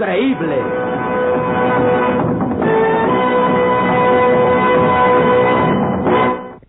increíble. 0.00 0.56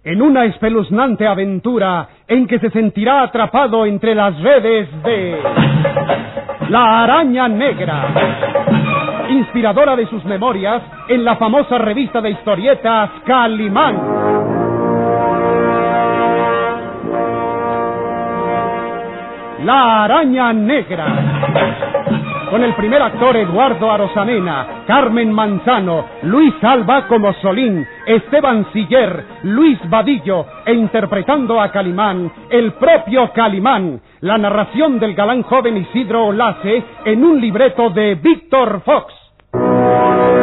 En 0.04 0.22
una 0.22 0.46
espeluznante 0.46 1.26
aventura 1.26 2.09
en 2.28 2.46
que 2.48 2.59
se 2.59 2.70
sentirá 2.72 3.23
atrapado 3.23 3.86
entre 3.86 4.14
las 4.16 4.38
redes 4.41 4.90
de 5.04 5.41
la 6.70 7.04
araña 7.04 7.48
negra, 7.48 8.08
inspiradora 9.30 9.95
de 9.95 10.08
sus 10.08 10.26
memorias 10.26 10.82
en 11.08 11.23
la 11.23 11.38
famosa 11.38 11.77
revista 11.77 12.20
de 12.20 12.32
historietas 12.32 13.12
Calimán. 13.26 14.41
La 19.63 20.04
Araña 20.05 20.52
Negra. 20.54 22.01
Con 22.52 22.66
el 22.66 22.76
primer 22.76 23.02
actor 23.02 23.38
Eduardo 23.38 23.90
Arosamena, 23.90 24.84
Carmen 24.86 25.32
Manzano, 25.32 26.05
Luis 26.23 26.54
Alba 26.62 27.08
como 27.08 27.32
Solín, 27.36 27.88
Esteban 28.05 28.68
Siller, 28.73 29.23
Luis 29.44 29.80
Vadillo 29.90 30.46
e 30.66 30.73
interpretando 30.73 31.62
a 31.62 31.72
Calimán, 31.72 32.30
el 32.50 32.73
propio 32.73 33.32
Calimán, 33.32 34.02
la 34.20 34.38
narración 34.38 35.00
del 35.00 35.16
galán 35.16 35.44
joven 35.44 35.78
Isidro 35.78 36.26
Olace 36.26 36.84
en 37.06 37.23
un 37.23 37.40
libreto 37.40 37.90
de 37.90 38.16
Víctor 38.16 38.81
Fox. 38.81 40.41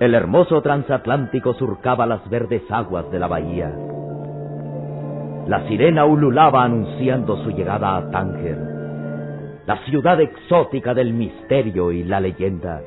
El 0.00 0.14
hermoso 0.14 0.62
transatlántico 0.62 1.52
surcaba 1.52 2.06
las 2.06 2.26
verdes 2.30 2.62
aguas 2.70 3.10
de 3.10 3.18
la 3.18 3.26
bahía. 3.26 3.70
La 5.46 5.68
sirena 5.68 6.06
ululaba 6.06 6.64
anunciando 6.64 7.36
su 7.44 7.50
llegada 7.50 7.98
a 7.98 8.10
Tánger, 8.10 8.56
la 9.66 9.76
ciudad 9.84 10.18
exótica 10.22 10.94
del 10.94 11.12
misterio 11.12 11.92
y 11.92 12.02
la 12.02 12.18
leyenda, 12.18 12.80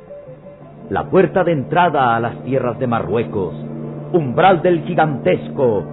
la 0.89 1.08
puerta 1.08 1.44
de 1.44 1.52
entrada 1.52 2.16
a 2.16 2.20
las 2.20 2.44
tierras 2.45 2.80
de 2.80 2.88
Marruecos, 2.88 3.53
umbral 4.11 4.64
del 4.64 4.81
gigantesco 4.81 5.83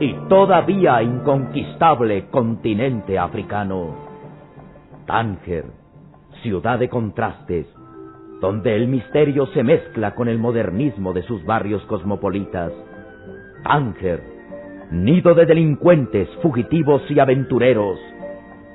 y 0.00 0.14
todavía 0.30 1.02
inconquistable 1.02 2.30
continente 2.30 3.18
africano. 3.18 3.96
Tánger, 5.04 5.66
ciudad 6.42 6.78
de 6.78 6.88
contrastes, 6.88 7.66
donde 8.40 8.74
el 8.74 8.88
misterio 8.88 9.46
se 9.48 9.62
mezcla 9.62 10.14
con 10.14 10.28
el 10.28 10.38
modernismo 10.38 11.12
de 11.12 11.22
sus 11.22 11.44
barrios 11.44 11.84
cosmopolitas. 11.84 12.72
Tánger, 13.62 14.22
nido 14.90 15.34
de 15.34 15.44
delincuentes, 15.44 16.28
fugitivos 16.42 17.02
y 17.10 17.20
aventureros. 17.20 17.98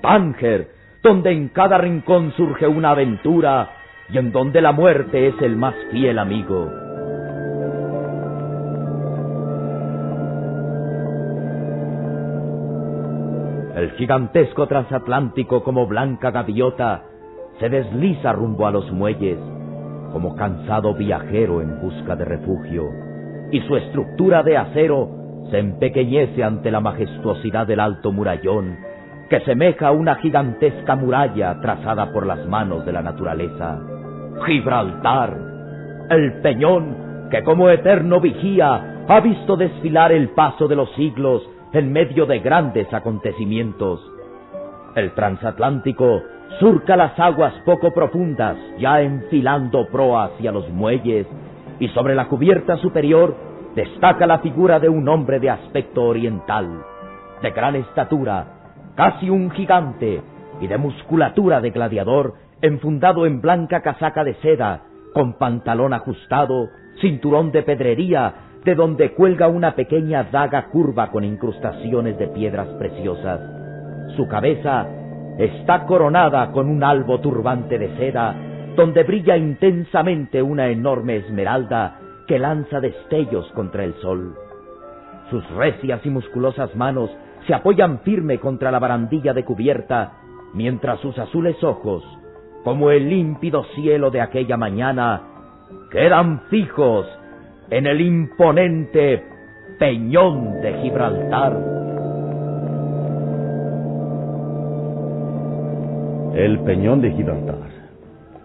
Tánger, 0.02 0.70
donde 1.02 1.32
en 1.32 1.50
cada 1.50 1.80
rincón 1.80 2.32
surge 2.38 2.68
una 2.68 2.92
aventura 2.92 3.72
y 4.10 4.20
en 4.20 4.32
donde 4.32 4.62
la 4.62 4.72
muerte 4.72 5.28
es 5.28 5.42
el 5.42 5.56
más 5.56 5.74
fiel 5.92 6.20
amigo. 6.20 6.72
El 13.76 13.92
gigantesco 13.98 14.68
transatlántico 14.68 15.64
como 15.64 15.86
blanca 15.86 16.32
gaviota 16.32 17.04
se 17.60 17.68
desliza 17.68 18.32
rumbo 18.32 18.68
a 18.68 18.72
los 18.72 18.90
muelles 18.92 19.40
como 20.12 20.36
cansado 20.36 20.94
viajero 20.94 21.62
en 21.62 21.80
busca 21.82 22.16
de 22.16 22.26
refugio, 22.26 22.90
y 23.52 23.62
su 23.62 23.76
estructura 23.78 24.44
de 24.44 24.58
acero 24.58 25.10
se 25.52 25.60
empequeñece 25.60 26.44
ante 26.44 26.72
la 26.72 26.80
majestuosidad 26.80 27.68
del 27.68 27.80
alto 27.80 28.12
murallón, 28.12 28.78
que 29.30 29.40
semeja 29.42 29.88
a 29.88 29.92
una 29.92 30.16
gigantesca 30.16 30.96
muralla 30.96 31.60
trazada 31.62 32.12
por 32.12 32.26
las 32.26 32.46
manos 32.48 32.86
de 32.86 32.92
la 32.92 33.02
naturaleza. 33.02 33.80
Gibraltar, 34.46 35.38
el 36.10 36.42
peñón 36.42 37.28
que 37.32 37.44
como 37.44 37.70
eterno 37.70 38.20
vigía 38.20 39.04
ha 39.08 39.20
visto 39.20 39.56
desfilar 39.56 40.12
el 40.12 40.30
paso 40.30 40.68
de 40.68 40.76
los 40.76 40.92
siglos 40.96 41.48
en 41.74 41.92
medio 41.92 42.26
de 42.26 42.40
grandes 42.40 42.92
acontecimientos. 42.94 44.00
El 44.96 45.14
transatlántico 45.14 46.22
surca 46.60 46.96
las 46.96 47.18
aguas 47.20 47.54
poco 47.66 47.92
profundas, 47.92 48.58
ya 48.78 49.02
enfilando 49.02 49.88
proa 49.88 50.26
hacia 50.26 50.52
los 50.52 50.70
muelles, 50.70 51.28
y 51.80 51.88
sobre 51.90 52.16
la 52.16 52.28
cubierta 52.28 52.78
superior 52.78 53.36
destaca 53.76 54.26
la 54.26 54.40
figura 54.40 54.80
de 54.80 54.88
un 54.88 55.08
hombre 55.10 55.40
de 55.40 55.50
aspecto 55.50 56.04
oriental, 56.04 56.82
de 57.42 57.52
gran 57.52 57.76
estatura, 57.76 58.48
casi 58.96 59.30
un 59.30 59.52
gigante, 59.52 60.22
y 60.62 60.68
de 60.68 60.78
musculatura 60.78 61.60
de 61.60 61.72
gladiador, 61.72 62.36
enfundado 62.62 63.26
en 63.26 63.42
blanca 63.42 63.82
casaca 63.82 64.24
de 64.24 64.36
seda, 64.36 64.84
con 65.14 65.34
pantalón 65.38 65.94
ajustado, 65.94 66.70
cinturón 67.02 67.52
de 67.52 67.64
pedrería, 67.64 68.34
de 68.64 68.76
donde 68.76 69.14
cuelga 69.14 69.48
una 69.48 69.76
pequeña 69.76 70.24
daga 70.24 70.70
curva 70.70 71.12
con 71.12 71.24
incrustaciones 71.24 72.18
de 72.18 72.28
piedras 72.30 72.68
preciosas. 72.80 73.42
Su 74.16 74.28
cabeza 74.28 74.88
está 75.38 75.86
coronada 75.86 76.52
con 76.52 76.70
un 76.70 76.84
albo 76.84 77.20
turbante 77.20 77.78
de 77.78 77.96
seda, 77.98 78.36
donde 78.76 79.04
brilla 79.04 79.38
intensamente 79.38 80.42
una 80.42 80.68
enorme 80.68 81.18
esmeralda 81.18 82.00
que 82.28 82.40
lanza 82.40 82.80
destellos 82.80 83.50
contra 83.54 83.84
el 83.84 83.94
sol. 83.96 84.36
Sus 85.30 85.48
recias 85.52 86.06
y 86.06 86.10
musculosas 86.10 86.76
manos 86.76 87.10
se 87.48 87.54
apoyan 87.54 88.00
firme 88.00 88.40
contra 88.40 88.72
la 88.72 88.80
barandilla 88.80 89.34
de 89.34 89.44
cubierta, 89.44 90.14
mientras 90.54 91.00
sus 91.00 91.18
azules 91.18 91.62
ojos, 91.64 92.04
como 92.64 92.92
el 92.92 93.10
límpido 93.10 93.64
cielo 93.76 94.12
de 94.12 94.22
aquella 94.22 94.58
mañana, 94.58 95.22
quedan 95.92 96.42
fijos 96.50 97.08
en 97.70 97.86
el 97.88 98.02
imponente 98.02 99.24
peñón 99.80 100.62
de 100.62 100.82
Gibraltar. 100.82 101.95
El 106.36 106.60
Peñón 106.60 107.00
de 107.00 107.12
Gibraltar. 107.12 107.70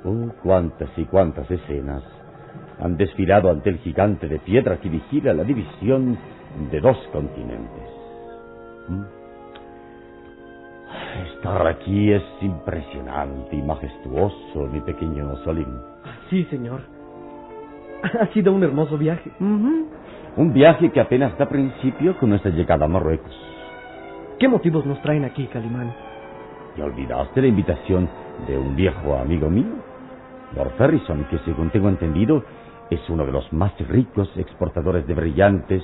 Oh, 0.05 0.29
cuántas 0.45 0.89
y 0.97 1.05
cuántas 1.07 1.51
escenas 1.51 2.05
han 2.81 2.97
desfilado 2.97 3.51
ante 3.51 3.69
el 3.69 3.79
gigante 3.79 4.29
de 4.29 4.39
piedra 4.39 4.79
que 4.79 4.89
vigila 4.89 5.35
la 5.35 5.43
división 5.43 6.17
de 6.71 6.81
dos 6.81 6.97
continentes. 7.13 7.83
¿Mm? 8.89 9.03
Estar 11.35 11.67
aquí 11.67 12.13
es 12.13 12.23
impresionante 12.43 13.57
y 13.57 13.63
majestuoso, 13.63 14.69
mi 14.73 14.81
pequeño 14.83 15.35
Solín. 15.39 15.77
Sí, 16.31 16.45
señor. 16.45 16.83
Ha 18.21 18.27
sido 18.33 18.53
un 18.53 18.63
hermoso 18.63 18.97
viaje. 18.99 19.33
Un 19.41 20.53
viaje 20.53 20.93
que 20.93 21.01
apenas 21.01 21.37
da 21.37 21.49
principio 21.49 22.17
con 22.19 22.31
nuestra 22.31 22.53
llegada 22.53 22.85
a 22.85 22.89
Marruecos. 22.89 23.37
¿Qué 24.39 24.47
motivos 24.47 24.87
nos 24.87 25.03
traen 25.03 25.25
aquí, 25.25 25.49
Calimán? 25.49 25.93
¿Ya 26.81 26.87
olvidaste 26.87 27.43
la 27.43 27.49
invitación 27.49 28.09
de 28.49 28.57
un 28.57 28.75
viejo 28.75 29.15
amigo 29.15 29.51
mío? 29.51 29.67
Lord 30.57 30.73
Ferrison, 30.79 31.25
que 31.25 31.37
según 31.41 31.69
tengo 31.69 31.91
entendido 31.91 32.43
es 32.89 33.01
uno 33.11 33.27
de 33.27 33.33
los 33.33 33.53
más 33.53 33.73
ricos 33.87 34.33
exportadores 34.39 35.07
de 35.07 35.13
brillantes 35.13 35.83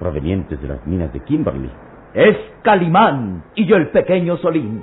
provenientes 0.00 0.60
de 0.60 0.66
las 0.66 0.84
minas 0.84 1.12
de 1.12 1.20
Kimberley. 1.20 1.70
Es 2.12 2.36
Calimán 2.62 3.44
y 3.54 3.66
yo 3.66 3.76
el 3.76 3.90
pequeño 3.90 4.36
Solín, 4.38 4.82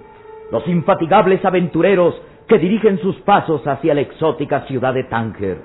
los 0.49 0.65
infatigables 0.65 1.43
aventureros 1.43 2.15
que 2.47 2.57
dirigen 2.57 2.97
sus 2.99 3.17
pasos 3.17 3.61
hacia 3.67 3.93
la 3.93 4.01
exótica 4.01 4.61
ciudad 4.61 4.93
de 4.93 5.03
Tánger. 5.03 5.57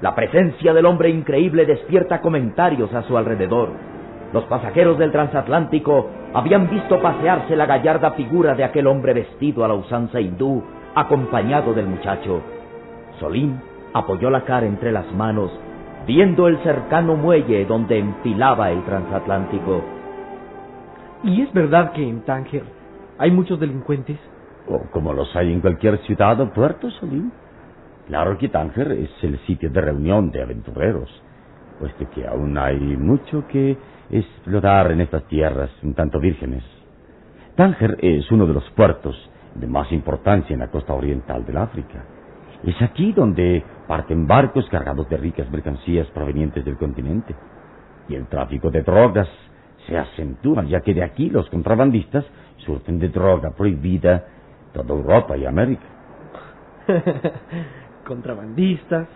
La 0.00 0.16
presencia 0.16 0.74
del 0.74 0.84
hombre 0.84 1.10
increíble 1.10 1.64
despierta 1.64 2.20
comentarios 2.20 2.92
a 2.92 3.04
su 3.04 3.16
alrededor. 3.16 3.70
Los 4.32 4.44
pasajeros 4.44 4.98
del 4.98 5.12
transatlántico 5.12 6.08
habían 6.32 6.70
visto 6.70 7.00
pasearse 7.00 7.54
la 7.54 7.66
gallarda 7.66 8.12
figura 8.12 8.54
de 8.54 8.64
aquel 8.64 8.86
hombre 8.86 9.12
vestido 9.12 9.64
a 9.64 9.68
la 9.68 9.74
usanza 9.74 10.20
hindú, 10.20 10.62
acompañado 10.94 11.74
del 11.74 11.86
muchacho. 11.86 12.40
Solín 13.20 13.60
apoyó 13.92 14.30
la 14.30 14.44
cara 14.44 14.66
entre 14.66 14.90
las 14.90 15.12
manos, 15.12 15.50
viendo 16.06 16.48
el 16.48 16.58
cercano 16.62 17.14
muelle 17.14 17.66
donde 17.66 17.98
enfilaba 17.98 18.70
el 18.70 18.82
transatlántico. 18.84 19.82
¿Y 21.24 21.42
es 21.42 21.52
verdad 21.52 21.92
que 21.92 22.02
en 22.02 22.22
Tánger 22.22 22.64
hay 23.18 23.30
muchos 23.30 23.60
delincuentes? 23.60 24.18
O 24.66 24.80
como 24.92 25.12
los 25.12 25.34
hay 25.36 25.52
en 25.52 25.60
cualquier 25.60 25.98
ciudad 25.98 26.40
o 26.40 26.50
puerto, 26.50 26.90
Solín. 26.92 27.32
Claro 28.06 28.38
que 28.38 28.48
Tánger 28.48 28.92
es 28.92 29.10
el 29.22 29.38
sitio 29.40 29.68
de 29.68 29.80
reunión 29.80 30.30
de 30.30 30.42
aventureros, 30.42 31.10
puesto 31.78 32.08
que 32.10 32.26
aún 32.26 32.56
hay 32.56 32.80
mucho 32.96 33.46
que 33.46 33.76
explorar 34.12 34.92
en 34.92 35.00
estas 35.00 35.24
tierras 35.24 35.70
un 35.82 35.94
tanto 35.94 36.20
vírgenes. 36.20 36.62
Tánger 37.56 37.98
es 38.00 38.30
uno 38.30 38.46
de 38.46 38.54
los 38.54 38.70
puertos 38.70 39.16
de 39.54 39.66
más 39.66 39.90
importancia 39.92 40.54
en 40.54 40.60
la 40.60 40.70
costa 40.70 40.94
oriental 40.94 41.44
del 41.44 41.56
África. 41.56 42.04
Es 42.64 42.80
aquí 42.80 43.12
donde 43.12 43.64
parten 43.88 44.26
barcos 44.26 44.68
cargados 44.70 45.08
de 45.08 45.16
ricas 45.16 45.50
mercancías 45.50 46.06
provenientes 46.08 46.64
del 46.64 46.76
continente. 46.76 47.34
Y 48.08 48.14
el 48.14 48.26
tráfico 48.26 48.70
de 48.70 48.82
drogas 48.82 49.28
se 49.86 49.98
acentúa, 49.98 50.64
ya 50.64 50.80
que 50.80 50.94
de 50.94 51.02
aquí 51.02 51.28
los 51.28 51.48
contrabandistas 51.50 52.24
surten 52.58 52.98
de 52.98 53.08
droga 53.08 53.50
prohibida 53.50 54.24
toda 54.72 54.94
Europa 54.94 55.36
y 55.36 55.44
América. 55.44 55.82
Contrabandistas, 58.06 59.08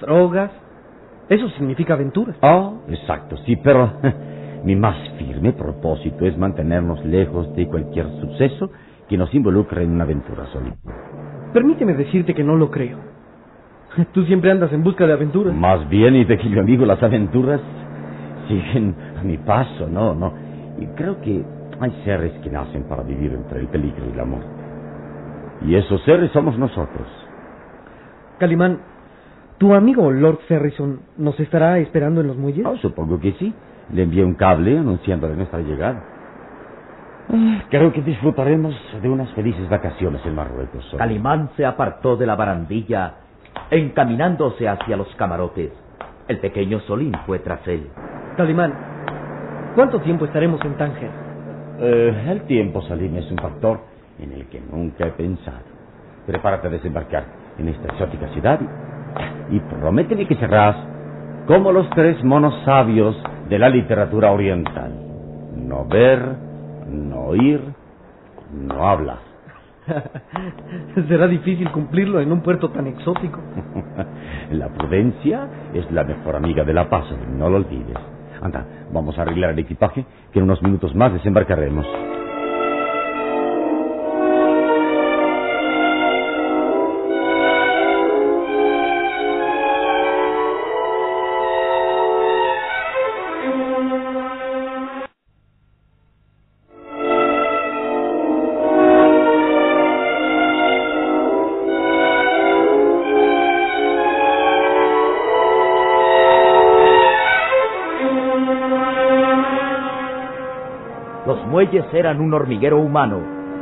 drogas. 0.00 0.50
Eso 1.30 1.48
significa 1.50 1.94
aventuras. 1.94 2.36
Ah, 2.42 2.72
exacto, 2.88 3.36
sí, 3.46 3.54
pero 3.62 3.92
mi 4.64 4.74
más 4.74 4.96
firme 5.16 5.52
propósito 5.52 6.26
es 6.26 6.36
mantenernos 6.36 7.04
lejos 7.04 7.54
de 7.54 7.68
cualquier 7.68 8.08
suceso 8.20 8.70
que 9.08 9.16
nos 9.16 9.32
involucre 9.32 9.84
en 9.84 9.92
una 9.92 10.02
aventura 10.02 10.44
solita. 10.46 10.76
Permíteme 11.52 11.94
decirte 11.94 12.34
que 12.34 12.42
no 12.42 12.56
lo 12.56 12.68
creo. 12.68 12.98
Tú 14.12 14.24
siempre 14.24 14.50
andas 14.50 14.72
en 14.72 14.82
busca 14.82 15.06
de 15.06 15.12
aventuras. 15.12 15.54
Más 15.54 15.88
bien, 15.88 16.16
y 16.16 16.24
de 16.24 16.36
que 16.36 16.50
yo 16.50 16.60
amigo, 16.60 16.84
las 16.84 17.00
aventuras 17.00 17.60
siguen 18.48 18.96
a 19.16 19.22
mi 19.22 19.36
paso, 19.38 19.86
no, 19.88 20.14
no. 20.14 20.34
Y 20.80 20.86
creo 20.96 21.20
que 21.20 21.44
hay 21.80 22.02
seres 22.04 22.32
que 22.42 22.50
nacen 22.50 22.84
para 22.88 23.04
vivir 23.04 23.32
entre 23.32 23.60
el 23.60 23.68
peligro 23.68 24.04
y 24.08 24.12
el 24.12 24.20
amor. 24.20 24.42
Y 25.62 25.76
esos 25.76 26.02
seres 26.02 26.32
somos 26.32 26.58
nosotros. 26.58 27.06
Calimán, 28.38 28.80
¿tu 29.60 29.74
amigo 29.74 30.10
Lord 30.10 30.38
Ferrison 30.48 31.00
nos 31.18 31.38
estará 31.38 31.78
esperando 31.78 32.22
en 32.22 32.28
los 32.28 32.36
muelles? 32.36 32.64
Oh, 32.64 32.78
supongo 32.78 33.20
que 33.20 33.32
sí. 33.32 33.54
Le 33.92 34.04
envié 34.04 34.24
un 34.24 34.34
cable 34.34 34.78
anunciándole 34.78 35.36
nuestra 35.36 35.60
llegada. 35.60 36.02
Ah, 37.30 37.62
Creo 37.68 37.92
que 37.92 38.00
disfrutaremos 38.00 38.74
de 39.02 39.08
unas 39.08 39.30
felices 39.34 39.68
vacaciones 39.68 40.24
en 40.24 40.34
Marruecos. 40.34 40.82
Sol. 40.86 40.98
Calimán 40.98 41.50
se 41.56 41.66
apartó 41.66 42.16
de 42.16 42.24
la 42.24 42.36
barandilla, 42.36 43.16
encaminándose 43.70 44.66
hacia 44.66 44.96
los 44.96 45.14
camarotes. 45.16 45.70
El 46.26 46.38
pequeño 46.38 46.80
Solín 46.80 47.12
fue 47.26 47.40
tras 47.40 47.66
él. 47.68 47.86
Calimán, 48.38 48.72
¿cuánto 49.74 50.00
tiempo 50.00 50.24
estaremos 50.24 50.64
en 50.64 50.74
Tánger? 50.78 51.10
Eh, 51.80 52.24
el 52.28 52.42
tiempo, 52.42 52.80
Salim, 52.82 53.14
es 53.16 53.30
un 53.30 53.36
factor 53.36 53.80
en 54.18 54.32
el 54.32 54.46
que 54.46 54.60
nunca 54.60 55.06
he 55.06 55.10
pensado. 55.10 55.68
Prepárate 56.26 56.68
a 56.68 56.70
desembarcar 56.70 57.24
en 57.58 57.68
esta 57.68 57.88
exótica 57.88 58.28
ciudad 58.28 58.60
y, 59.50 59.58
prométeme 59.60 60.26
que 60.26 60.36
serás 60.36 60.76
como 61.46 61.72
los 61.72 61.88
tres 61.90 62.22
monos 62.22 62.54
sabios 62.64 63.16
de 63.48 63.58
la 63.58 63.68
literatura 63.68 64.30
oriental. 64.30 64.92
No 65.56 65.84
ver, 65.84 66.20
no 66.88 67.20
oír, 67.22 67.60
no 68.52 68.86
hablar. 68.86 69.18
Será 71.08 71.26
difícil 71.26 71.70
cumplirlo 71.70 72.20
en 72.20 72.30
un 72.30 72.40
puerto 72.42 72.70
tan 72.70 72.86
exótico. 72.86 73.40
la 74.52 74.68
prudencia 74.68 75.48
es 75.74 75.90
la 75.90 76.04
mejor 76.04 76.36
amiga 76.36 76.64
de 76.64 76.74
la 76.74 76.88
paz, 76.88 77.06
no 77.36 77.48
lo 77.48 77.56
olvides. 77.56 77.96
Anda, 78.40 78.64
vamos 78.92 79.18
a 79.18 79.22
arreglar 79.22 79.50
el 79.50 79.58
equipaje, 79.58 80.04
que 80.32 80.38
en 80.38 80.44
unos 80.44 80.62
minutos 80.62 80.94
más 80.94 81.12
desembarcaremos. 81.12 81.86
Muelles 111.60 111.92
eran 111.92 112.22
un 112.22 112.32
hormiguero 112.32 112.78
humano. 112.78 113.20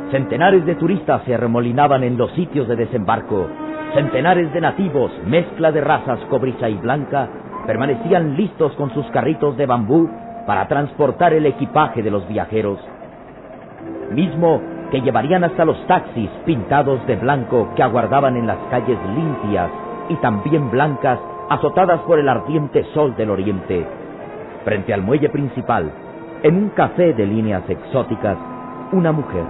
Centenares 0.09 0.65
de 0.65 0.75
turistas 0.75 1.21
se 1.25 1.33
arremolinaban 1.33 2.01
en 2.05 2.17
los 2.17 2.31
sitios 2.31 2.65
de 2.69 2.77
desembarco. 2.77 3.45
Centenares 3.93 4.53
de 4.53 4.61
nativos, 4.61 5.11
mezcla 5.25 5.69
de 5.73 5.81
razas 5.81 6.17
cobriza 6.29 6.69
y 6.69 6.75
blanca, 6.75 7.27
permanecían 7.67 8.37
listos 8.37 8.71
con 8.77 8.93
sus 8.93 9.05
carritos 9.07 9.57
de 9.57 9.65
bambú 9.65 10.09
para 10.47 10.65
transportar 10.69 11.33
el 11.33 11.45
equipaje 11.45 12.01
de 12.01 12.09
los 12.09 12.25
viajeros. 12.29 12.79
Mismo 14.13 14.61
que 14.91 15.01
llevarían 15.01 15.43
hasta 15.43 15.65
los 15.65 15.85
taxis 15.85 16.29
pintados 16.45 17.05
de 17.05 17.17
blanco 17.17 17.67
que 17.75 17.83
aguardaban 17.83 18.37
en 18.37 18.47
las 18.47 18.59
calles 18.71 18.97
limpias 19.13 19.69
y 20.07 20.15
también 20.21 20.71
blancas 20.71 21.19
azotadas 21.49 21.99
por 22.03 22.17
el 22.17 22.29
ardiente 22.29 22.85
sol 22.93 23.13
del 23.17 23.29
oriente. 23.29 23.85
Frente 24.63 24.93
al 24.93 25.01
muelle 25.01 25.27
principal, 25.27 25.91
en 26.43 26.55
un 26.55 26.69
café 26.69 27.13
de 27.13 27.25
líneas 27.25 27.63
exóticas, 27.69 28.37
una 28.93 29.11
mujer, 29.11 29.43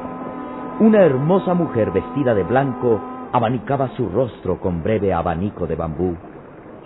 una 0.79 1.01
hermosa 1.01 1.53
mujer 1.53 1.91
vestida 1.91 2.33
de 2.33 2.43
blanco, 2.43 2.99
abanicaba 3.31 3.89
su 3.95 4.09
rostro 4.09 4.59
con 4.59 4.81
breve 4.81 5.13
abanico 5.13 5.67
de 5.67 5.75
bambú. 5.75 6.15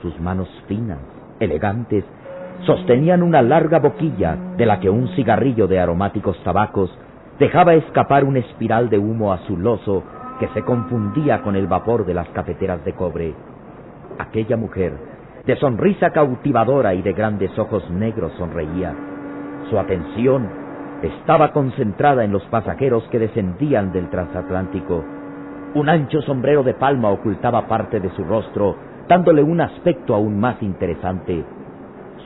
Sus 0.02 0.20
manos 0.20 0.50
finas, 0.68 1.00
elegantes, 1.40 2.04
sostenían 2.66 3.24
una 3.24 3.42
larga 3.42 3.80
boquilla 3.80 4.36
de 4.58 4.66
la 4.66 4.80
que 4.80 4.90
un 4.90 5.08
cigarrillo 5.16 5.68
de 5.68 5.80
aromáticos 5.80 6.38
tabacos 6.44 6.94
dejaba 7.40 7.74
escapar 7.76 8.26
una 8.26 8.40
espiral 8.40 8.90
de 8.90 8.98
humo 8.98 9.32
azuloso 9.32 10.04
que 10.40 10.50
se 10.50 10.64
confundía 10.64 11.42
con 11.42 11.56
el 11.56 11.68
vapor 11.68 12.06
de 12.06 12.14
las 12.14 12.28
cafeteras 12.30 12.84
de 12.84 12.94
cobre. 12.94 13.34
Aquella 14.20 14.58
mujer, 14.58 14.94
de 15.46 15.56
sonrisa 15.56 16.10
cautivadora 16.12 16.94
y 16.94 17.02
de 17.02 17.14
grandes 17.14 17.58
ojos 17.58 17.90
negros, 17.90 18.34
sonreía. 18.38 19.13
Su 19.74 19.80
atención 19.80 20.48
estaba 21.02 21.52
concentrada 21.52 22.24
en 22.24 22.32
los 22.32 22.44
pasajeros 22.44 23.04
que 23.10 23.18
descendían 23.18 23.92
del 23.92 24.08
transatlántico. 24.12 25.04
Un 25.74 25.90
ancho 25.90 26.22
sombrero 26.22 26.62
de 26.62 26.76
palma 26.76 27.10
ocultaba 27.10 27.66
parte 27.66 28.00
de 28.00 28.12
su 28.12 28.24
rostro, 28.24 28.76
dándole 29.10 29.42
un 29.42 29.62
aspecto 29.62 30.14
aún 30.14 30.40
más 30.40 30.62
interesante. 30.62 31.44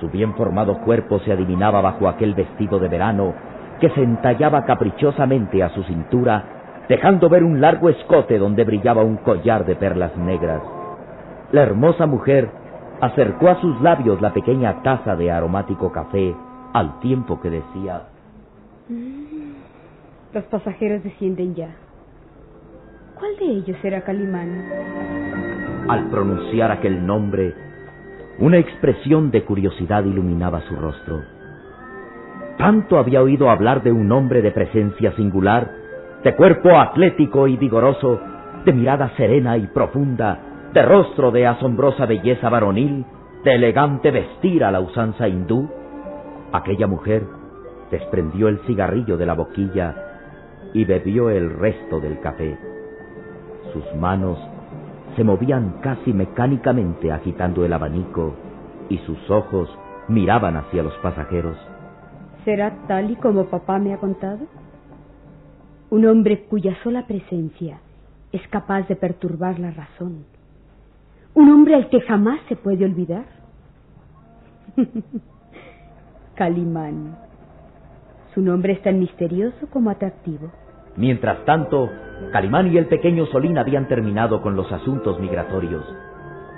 Su 0.02 0.10
bien 0.10 0.34
formado 0.34 0.82
cuerpo 0.82 1.20
se 1.20 1.32
adivinaba 1.32 1.80
bajo 1.80 2.10
aquel 2.10 2.34
vestido 2.34 2.80
de 2.80 2.90
verano 2.90 3.34
que 3.80 3.92
se 3.92 4.04
entallaba 4.04 4.66
caprichosamente 4.66 5.64
a 5.64 5.70
su 5.70 5.84
cintura, 5.84 6.44
dejando 6.90 7.30
ver 7.30 7.46
un 7.46 7.62
largo 7.62 7.88
escote 7.88 8.38
donde 8.40 8.66
brillaba 8.66 9.04
un 9.04 9.16
collar 9.16 9.64
de 9.64 9.78
perlas 9.78 10.18
negras. 10.18 10.62
La 11.54 11.62
hermosa 11.62 12.08
mujer 12.08 12.50
acercó 13.00 13.48
a 13.48 13.62
sus 13.62 13.80
labios 13.80 14.20
la 14.22 14.34
pequeña 14.34 14.84
taza 14.84 15.16
de 15.16 15.32
aromático 15.32 15.94
café, 15.94 16.36
al 16.74 17.00
tiempo 17.00 17.40
que 17.40 17.50
decía, 17.50 18.08
Los 20.34 20.44
pasajeros 20.46 21.04
descienden 21.04 21.56
ya. 21.56 21.76
¿Cuál 23.16 23.36
de 23.38 23.46
ellos 23.46 23.78
será 23.82 24.02
Calimán? 24.02 24.66
al 25.88 26.10
pronunciar 26.10 26.72
aquel 26.72 27.06
nombre, 27.06 27.54
una 28.40 28.58
expresión 28.58 29.32
de 29.32 29.44
curiosidad 29.44 30.04
iluminaba 30.04 30.62
su 30.62 30.76
rostro. 30.76 31.22
Tanto 32.58 32.98
había 32.98 33.22
oído 33.22 33.50
hablar 33.50 33.84
de 33.84 33.92
un 33.92 34.12
hombre 34.12 34.42
de 34.42 34.52
presencia 34.52 35.14
singular, 35.14 35.72
de 36.24 36.36
cuerpo 36.36 36.78
atlético 36.78 37.48
y 37.48 37.56
vigoroso, 37.56 38.20
de 38.66 38.74
mirada 38.74 39.12
serena 39.16 39.58
y 39.58 39.68
profunda, 39.68 40.40
de 40.74 40.82
rostro 40.82 41.32
de 41.32 41.48
asombrosa 41.48 42.06
belleza 42.06 42.50
varonil, 42.50 43.06
de 43.44 43.56
elegante 43.56 44.12
vestir 44.12 44.64
a 44.64 44.72
la 44.72 44.80
usanza 44.80 45.28
hindú. 45.28 45.70
Aquella 46.52 46.88
mujer 46.88 47.24
desprendió 47.92 48.48
el 48.48 48.60
cigarrillo 48.60 49.18
de 49.18 49.26
la 49.26 49.34
boquilla 49.34 49.96
y 50.74 50.86
bebió 50.86 51.30
el 51.30 51.50
resto 51.50 52.00
del 52.00 52.20
café. 52.20 52.58
Sus 53.74 53.84
manos 53.96 54.40
se 55.16 55.24
movían 55.24 55.80
casi 55.82 56.14
mecánicamente 56.14 57.12
agitando 57.12 57.66
el 57.66 57.74
abanico 57.74 58.34
y 58.90 58.98
sus 59.00 59.30
ojos 59.30 59.70
miraban 60.08 60.56
hacia 60.56 60.84
los 60.84 60.94
pasajeros. 60.98 61.58
¿Será 62.46 62.72
tal 62.88 63.12
y 63.12 63.16
como 63.18 63.46
papá 63.46 63.78
me 63.78 63.94
ha 63.94 63.98
contado? 63.98 64.46
Un 65.90 66.06
hombre 66.06 66.46
cuya 66.46 66.76
sola 66.84 67.08
presencia 67.08 67.80
es 68.32 68.48
capaz 68.50 68.88
de 68.88 68.96
perturbar 68.96 69.60
la 69.60 69.72
razón. 69.72 70.26
Un 71.34 71.50
hombre 71.52 71.76
al 71.76 71.90
que 71.90 72.02
jamás 72.02 72.40
se 72.48 72.56
puede 72.56 72.86
olvidar. 72.86 73.26
Calimán. 76.38 77.18
Su 78.36 78.42
nombre 78.42 78.74
es 78.74 78.82
tan 78.84 79.00
misterioso 79.00 79.68
como 79.72 79.90
atractivo. 79.90 80.52
Mientras 80.96 81.44
tanto, 81.46 81.90
Calimán 82.32 82.72
y 82.72 82.78
el 82.78 82.86
pequeño 82.86 83.26
Solín 83.26 83.58
habían 83.58 83.88
terminado 83.88 84.44
con 84.44 84.56
los 84.56 84.72
asuntos 84.72 85.20
migratorios. 85.20 85.84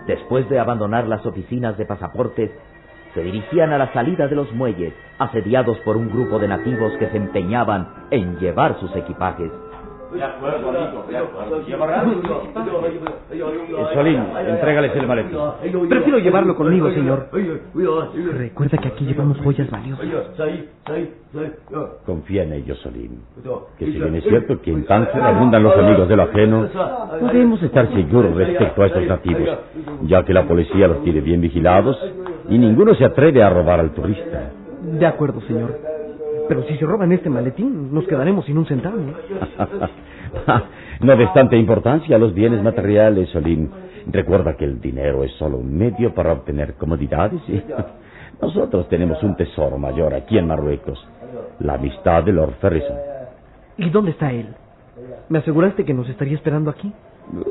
Después 0.06 0.50
de 0.50 0.60
abandonar 0.60 1.08
las 1.08 1.26
oficinas 1.26 1.78
de 1.78 1.86
pasaportes, 1.86 2.52
se 3.14 3.24
dirigían 3.24 3.72
a 3.72 3.78
la 3.78 3.94
salida 3.94 4.28
de 4.28 4.36
los 4.36 4.52
muelles, 4.52 4.94
asediados 5.18 5.80
por 5.80 5.96
un 5.96 6.10
grupo 6.10 6.40
de 6.40 6.50
nativos 6.50 6.92
que 7.00 7.10
se 7.10 7.16
empeñaban 7.16 7.88
en 8.12 8.38
llevar 8.38 8.78
sus 8.82 8.94
equipajes. 8.98 9.50
Solín, 13.94 14.24
entrégales 14.48 14.96
el 14.96 15.08
maletín. 15.08 15.38
Prefiero 15.88 16.20
llevarlo 16.20 16.56
conmigo, 16.56 16.90
señor. 16.92 17.30
Recuerda 18.38 18.78
que 18.80 18.88
aquí 18.88 19.06
llevamos 19.06 19.38
joyas 19.42 19.70
valiosas. 19.70 20.06
Confía 22.06 22.44
en 22.44 22.54
ellos, 22.54 22.80
Solín. 22.80 23.22
Que 23.78 23.86
si 23.86 23.92
bien 23.92 24.16
es 24.16 24.24
cierto 24.24 24.60
que 24.62 24.72
en 24.72 24.86
Tánger 24.86 25.22
abundan 25.22 25.62
los 25.62 25.78
amigos 25.78 26.10
de 26.10 26.16
lo 26.16 26.24
ajeno, 26.24 26.68
podemos 27.20 27.62
estar 27.62 27.88
seguros 27.94 28.36
respecto 28.36 28.82
a 28.82 28.88
estos 28.88 29.06
nativos, 29.06 29.48
ya 30.04 30.24
que 30.26 30.34
la 30.34 30.48
policía 30.48 30.88
los 30.88 31.04
tiene 31.04 31.22
bien 31.22 31.42
vigilados 31.42 31.98
y 32.50 32.58
ninguno 32.58 32.96
se 32.96 33.06
atreve 33.06 33.44
a 33.44 33.50
robar 33.50 33.80
al 33.80 33.92
turista. 33.92 34.54
De 34.82 35.06
acuerdo, 35.06 35.42
señor. 35.42 35.89
Pero 36.50 36.64
si 36.64 36.76
se 36.78 36.86
roban 36.86 37.12
este 37.12 37.30
maletín, 37.30 37.94
nos 37.94 38.08
quedaremos 38.08 38.44
sin 38.44 38.58
un 38.58 38.66
centavo. 38.66 38.98
no 41.02 41.16
de 41.16 41.28
tanta 41.28 41.56
importancia 41.56 42.16
a 42.16 42.20
los 42.20 42.34
bienes 42.34 42.64
materiales, 42.64 43.30
Solín. 43.30 43.70
Recuerda 44.08 44.58
que 44.58 44.66
el 44.66 44.82
dinero 44.82 45.24
es 45.24 45.32
solo 45.34 45.58
un 45.58 45.78
medio 45.78 46.12
para 46.16 46.34
obtener 46.34 46.74
comodidades. 46.74 47.40
Y 47.48 47.62
nosotros 48.42 48.90
tenemos 48.90 49.22
un 49.22 49.36
tesoro 49.36 49.78
mayor 49.78 50.16
aquí 50.16 50.40
en 50.40 50.48
Marruecos, 50.48 51.00
la 51.60 51.76
amistad 51.76 52.24
de 52.24 52.34
Lord 52.34 52.56
Ferrison. 52.60 52.98
¿Y 53.78 53.92
dónde 53.92 54.12
está 54.12 54.32
él? 54.32 54.48
¿Me 55.30 55.38
aseguraste 55.38 55.86
que 55.86 55.94
nos 55.94 56.10
estaría 56.10 56.36
esperando 56.36 56.72
aquí? 56.72 56.92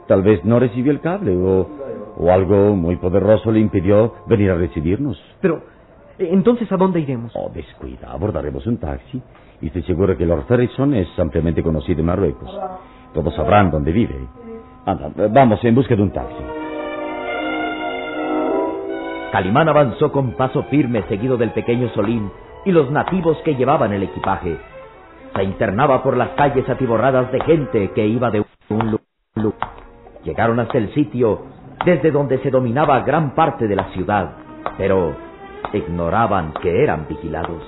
Tal 0.08 0.22
vez 0.22 0.44
no 0.44 0.58
recibió 0.58 0.90
el 0.90 1.00
cable 1.00 1.36
o, 1.36 1.68
o 2.16 2.32
algo 2.32 2.74
muy 2.74 2.96
poderoso 2.96 3.52
le 3.52 3.60
impidió 3.60 4.14
venir 4.26 4.50
a 4.50 4.56
recibirnos. 4.56 5.22
Pero, 5.40 5.62
entonces, 6.18 6.70
¿a 6.72 6.76
dónde 6.76 7.00
iremos? 7.00 7.32
Oh, 7.36 7.50
descuida, 7.54 8.10
abordaremos 8.10 8.66
un 8.66 8.78
taxi 8.78 9.22
y 9.60 9.66
estoy 9.68 9.82
seguro 9.82 10.16
que 10.16 10.26
Lord 10.26 10.46
Ferrison 10.46 10.94
es 10.94 11.08
ampliamente 11.18 11.62
conocido 11.62 12.00
en 12.00 12.06
Marruecos. 12.06 12.50
Todos 13.14 13.34
sabrán 13.34 13.70
dónde 13.70 13.92
vive. 13.92 14.16
Anda, 14.84 15.10
vamos 15.28 15.62
en 15.64 15.74
busca 15.74 15.94
de 15.94 16.02
un 16.02 16.10
taxi. 16.10 16.44
Calimán 19.32 19.68
avanzó 19.68 20.10
con 20.10 20.32
paso 20.32 20.62
firme 20.64 21.02
seguido 21.08 21.36
del 21.36 21.50
pequeño 21.50 21.88
Solín 21.90 22.30
y 22.64 22.72
los 22.72 22.90
nativos 22.90 23.36
que 23.44 23.54
llevaban 23.54 23.92
el 23.92 24.02
equipaje. 24.02 24.58
Se 25.34 25.44
internaba 25.44 26.02
por 26.02 26.16
las 26.16 26.30
calles 26.30 26.68
atiborradas 26.68 27.30
de 27.30 27.40
gente 27.42 27.90
que 27.92 28.06
iba 28.06 28.30
de 28.30 28.44
un 28.70 28.98
lugar. 29.36 29.70
Llegaron 30.24 30.58
hasta 30.58 30.78
el 30.78 30.92
sitio 30.94 31.42
desde 31.84 32.10
donde 32.10 32.38
se 32.38 32.50
dominaba 32.50 33.00
gran 33.00 33.34
parte 33.34 33.68
de 33.68 33.76
la 33.76 33.84
ciudad, 33.92 34.32
pero 34.76 35.27
ignoraban 35.72 36.52
que 36.62 36.82
eran 36.82 37.06
vigilados. 37.08 37.62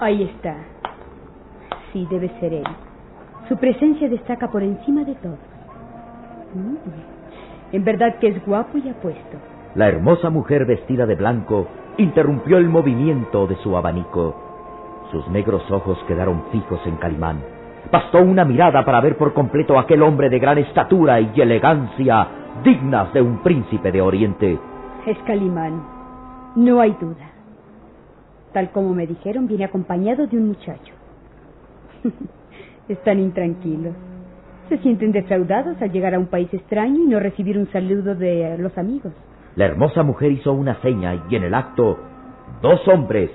Ahí 0.00 0.22
está. 0.24 0.56
Sí, 1.92 2.06
debe 2.10 2.28
ser 2.40 2.54
él. 2.54 2.66
Su 3.48 3.56
presencia 3.56 4.08
destaca 4.08 4.50
por 4.50 4.62
encima 4.62 5.04
de 5.04 5.14
todo. 5.16 5.36
Mm. 6.54 6.76
En 7.72 7.84
verdad 7.84 8.16
que 8.18 8.28
es 8.28 8.46
guapo 8.46 8.78
y 8.78 8.88
apuesto. 8.88 9.38
La 9.74 9.88
hermosa 9.88 10.28
mujer 10.30 10.66
vestida 10.66 11.06
de 11.06 11.14
blanco 11.14 11.66
interrumpió 11.96 12.58
el 12.58 12.68
movimiento 12.68 13.46
de 13.46 13.56
su 13.56 13.76
abanico. 13.76 14.34
Sus 15.10 15.26
negros 15.28 15.62
ojos 15.70 15.98
quedaron 16.06 16.44
fijos 16.52 16.80
en 16.86 16.96
Calimán. 16.96 17.40
Bastó 17.90 18.20
una 18.20 18.44
mirada 18.44 18.84
para 18.84 19.00
ver 19.00 19.16
por 19.16 19.34
completo 19.34 19.78
a 19.78 19.82
aquel 19.82 20.02
hombre 20.02 20.28
de 20.30 20.38
gran 20.38 20.58
estatura 20.58 21.20
y 21.20 21.32
elegancia, 21.40 22.28
dignas 22.62 23.12
de 23.12 23.22
un 23.22 23.42
príncipe 23.42 23.90
de 23.90 24.00
Oriente. 24.00 24.58
Es 25.06 25.18
Calimán. 25.26 25.91
No 26.56 26.80
hay 26.80 26.96
duda. 27.00 27.30
Tal 28.52 28.70
como 28.70 28.94
me 28.94 29.06
dijeron, 29.06 29.46
viene 29.46 29.64
acompañado 29.64 30.26
de 30.26 30.36
un 30.36 30.48
muchacho. 30.48 30.94
Están 32.88 33.18
intranquilos. 33.20 33.94
Se 34.68 34.78
sienten 34.78 35.12
defraudados 35.12 35.80
al 35.80 35.90
llegar 35.90 36.14
a 36.14 36.18
un 36.18 36.26
país 36.26 36.52
extraño 36.52 37.04
y 37.04 37.06
no 37.06 37.20
recibir 37.20 37.58
un 37.58 37.70
saludo 37.72 38.14
de 38.14 38.56
los 38.58 38.76
amigos. 38.76 39.12
La 39.56 39.66
hermosa 39.66 40.02
mujer 40.02 40.32
hizo 40.32 40.52
una 40.52 40.80
seña 40.82 41.26
y 41.28 41.36
en 41.36 41.44
el 41.44 41.54
acto 41.54 41.98
dos 42.60 42.86
hombres, 42.88 43.30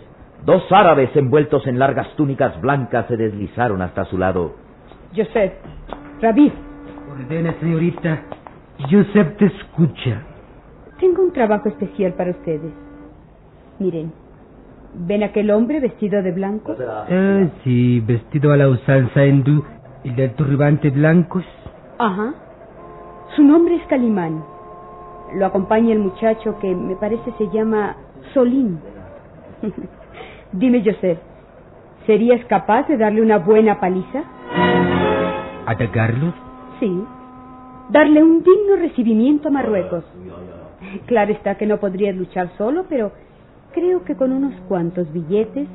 dos 0.45 0.63
árabes 0.71 1.15
envueltos 1.15 1.65
en 1.67 1.79
largas 1.79 2.07
túnicas 2.15 2.59
blancas 2.61 3.07
se 3.07 3.17
deslizaron 3.17 3.81
hasta 3.81 4.05
su 4.05 4.17
lado. 4.17 4.55
Joseph, 5.15 5.53
Rabí. 6.21 6.51
Ordena, 7.11 7.53
señorita. 7.59 8.21
Joseph 8.89 9.37
te 9.37 9.45
escucha. 9.45 10.21
Tengo 10.99 11.23
un 11.23 11.33
trabajo 11.33 11.69
especial 11.69 12.13
para 12.13 12.31
ustedes. 12.31 12.86
Miren, 13.79 14.11
¿ven 15.07 15.23
aquel 15.23 15.51
hombre 15.51 15.79
vestido 15.79 16.23
de 16.23 16.31
blanco? 16.31 16.75
Ah, 16.79 17.47
sí, 17.63 17.99
vestido 17.99 18.51
a 18.51 18.57
la 18.57 18.69
usanza 18.69 19.25
hindú 19.25 19.63
y 20.03 20.11
de 20.11 20.29
turbante 20.29 20.89
blancos. 20.89 21.45
Ajá. 21.99 22.33
Su 23.35 23.43
nombre 23.43 23.75
es 23.75 23.85
Calimán. 23.87 24.43
Lo 25.35 25.45
acompaña 25.45 25.93
el 25.93 25.99
muchacho 25.99 26.57
que 26.59 26.73
me 26.73 26.95
parece 26.95 27.31
se 27.37 27.49
llama 27.49 27.95
Solín. 28.33 28.79
Dime, 30.53 30.81
Joseph, 30.83 31.19
¿serías 32.05 32.43
capaz 32.45 32.87
de 32.87 32.97
darle 32.97 33.21
una 33.21 33.37
buena 33.37 33.79
paliza? 33.79 34.23
¿Atacarlo? 35.67 36.33
Sí. 36.79 37.03
Darle 37.89 38.23
un 38.23 38.41
digno 38.43 38.77
recibimiento 38.77 39.49
a 39.49 39.51
Marruecos. 39.51 40.03
Claro 41.05 41.31
está 41.33 41.55
que 41.55 41.65
no 41.65 41.77
podrías 41.77 42.15
luchar 42.15 42.49
solo, 42.57 42.85
pero 42.87 43.11
creo 43.77 44.03
que 44.03 44.15
con 44.15 44.31
unos 44.31 44.55
cuantos 44.67 45.11
billetes 45.13 45.67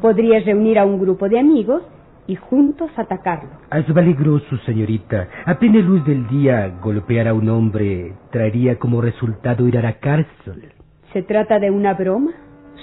podrías 0.00 0.46
reunir 0.46 0.78
a 0.78 0.86
un 0.86 0.98
grupo 0.98 1.28
de 1.28 1.38
amigos 1.38 1.82
y 2.26 2.34
juntos 2.34 2.90
atacarlo. 2.96 3.50
Es 3.70 3.84
peligroso, 3.92 4.56
señorita. 4.64 5.28
A 5.44 5.58
plena 5.58 5.80
luz 5.80 6.02
del 6.06 6.26
día, 6.28 6.78
golpear 6.82 7.28
a 7.28 7.34
un 7.34 7.50
hombre 7.50 8.14
traería 8.30 8.78
como 8.78 9.02
resultado 9.02 9.68
ir 9.68 9.76
a 9.76 9.82
la 9.82 9.98
cárcel. 9.98 10.72
¿Se 11.12 11.22
trata 11.22 11.58
de 11.58 11.70
una 11.70 11.92
broma? 11.92 12.30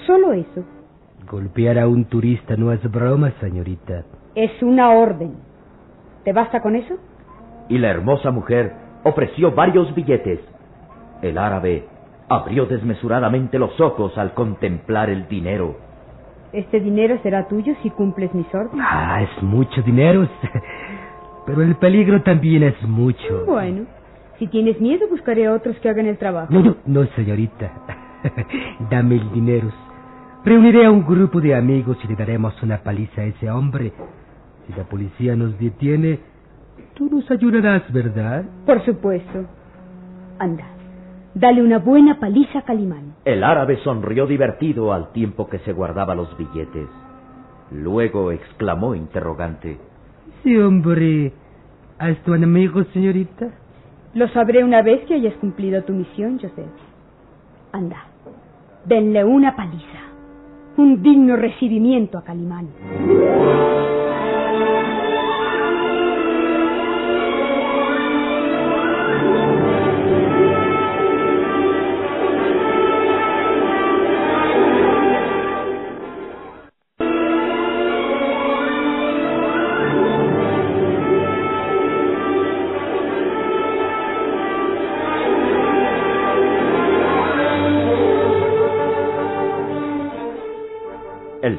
Solo 0.06 0.32
eso. 0.32 0.64
Golpear 1.28 1.78
a 1.80 1.88
un 1.88 2.04
turista 2.04 2.56
no 2.56 2.72
es 2.72 2.82
broma, 2.88 3.32
señorita. 3.40 4.04
Es 4.36 4.62
una 4.62 4.92
orden. 4.92 5.34
¿Te 6.24 6.32
basta 6.32 6.62
con 6.62 6.76
eso? 6.76 6.94
Y 7.68 7.78
la 7.78 7.88
hermosa 7.88 8.30
mujer 8.30 8.74
ofreció 9.02 9.50
varios 9.50 9.92
billetes. 9.94 10.38
El 11.20 11.36
árabe 11.36 11.84
abrió 12.28 12.66
desmesuradamente 12.66 13.58
los 13.58 13.80
ojos 13.80 14.16
al 14.18 14.34
contemplar 14.34 15.10
el 15.10 15.28
dinero. 15.28 15.76
Este 16.52 16.80
dinero 16.80 17.18
será 17.22 17.46
tuyo 17.48 17.74
si 17.82 17.90
cumples 17.90 18.32
mis 18.34 18.46
órdenes. 18.54 18.84
Ah, 18.88 19.22
es 19.22 19.42
mucho 19.42 19.82
dinero. 19.82 20.26
Pero 21.46 21.62
el 21.62 21.76
peligro 21.76 22.22
también 22.22 22.62
es 22.62 22.82
mucho. 22.82 23.44
Bueno, 23.46 23.86
si 24.38 24.46
tienes 24.46 24.80
miedo, 24.80 25.06
buscaré 25.08 25.46
a 25.46 25.52
otros 25.52 25.78
que 25.78 25.88
hagan 25.88 26.06
el 26.06 26.18
trabajo. 26.18 26.52
No, 26.52 26.62
no, 26.62 26.76
no, 26.86 27.04
señorita. 27.16 27.70
Dame 28.90 29.16
el 29.16 29.32
dinero. 29.32 29.70
Reuniré 30.44 30.86
a 30.86 30.90
un 30.90 31.04
grupo 31.04 31.40
de 31.40 31.54
amigos 31.54 31.98
y 32.04 32.08
le 32.08 32.14
daremos 32.16 32.62
una 32.62 32.78
paliza 32.78 33.22
a 33.22 33.24
ese 33.24 33.50
hombre. 33.50 33.92
Si 34.66 34.72
la 34.74 34.84
policía 34.84 35.36
nos 35.36 35.58
detiene, 35.58 36.20
tú 36.94 37.10
nos 37.10 37.30
ayudarás, 37.30 37.90
¿verdad? 37.92 38.44
Por 38.64 38.84
supuesto. 38.84 39.44
Anda, 40.38 40.64
dale 41.34 41.62
una 41.62 41.78
buena 41.78 42.18
paliza 42.18 42.60
a 42.60 42.62
Calimán. 42.62 43.14
El 43.24 43.44
árabe 43.44 43.78
sonrió 43.84 44.26
divertido 44.26 44.92
al 44.92 45.12
tiempo 45.12 45.48
que 45.48 45.58
se 45.60 45.72
guardaba 45.72 46.14
los 46.14 46.36
billetes. 46.36 46.88
Luego 47.70 48.32
exclamó 48.32 48.94
interrogante. 48.94 49.78
Sí, 50.42 50.56
hombre. 50.56 51.32
¿Has 51.98 52.16
tu 52.22 52.32
enemigo, 52.34 52.84
señorita? 52.92 53.48
Lo 54.14 54.28
sabré 54.28 54.64
una 54.64 54.82
vez 54.82 55.04
que 55.06 55.14
hayas 55.14 55.34
cumplido 55.34 55.82
tu 55.82 55.92
misión, 55.92 56.38
Joseph. 56.40 56.66
Anda, 57.72 58.04
denle 58.84 59.24
una 59.24 59.54
paliza. 59.54 59.98
Un 60.76 61.02
digno 61.02 61.36
recibimiento 61.36 62.18
a 62.18 62.22
Calimán. 62.22 62.68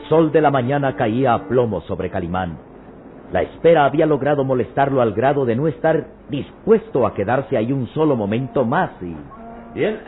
Sol 0.10 0.32
de 0.32 0.42
la 0.42 0.52
mañana 0.52 0.96
caía 0.96 1.34
a 1.36 1.48
plomo 1.48 1.82
sobre 1.82 2.10
Calimán. 2.10 2.58
La 3.32 3.44
espera 3.44 3.86
había 3.86 4.08
logrado 4.08 4.44
molestarlo 4.44 5.02
al 5.02 5.14
grado 5.14 5.46
de 5.46 5.56
no 5.56 5.68
estar 5.68 6.08
dispuesto 6.30 7.06
a 7.06 7.14
quedarse 7.14 7.56
ahí 7.56 7.72
un 7.72 7.88
solo 7.90 8.16
momento 8.16 8.66
más 8.66 8.92
y... 9.02 9.16
Bien, 9.76 10.00